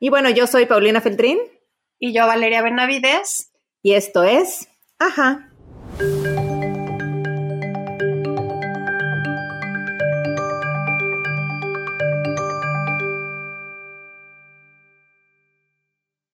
Y 0.00 0.10
bueno, 0.10 0.30
yo 0.30 0.46
soy 0.46 0.66
Paulina 0.66 1.00
Feltrín. 1.00 1.38
Y 1.98 2.12
yo 2.12 2.26
Valeria 2.26 2.60
Benavides. 2.60 3.53
Y 3.84 3.92
esto 3.92 4.24
es 4.24 4.66
Ajá. 4.98 5.50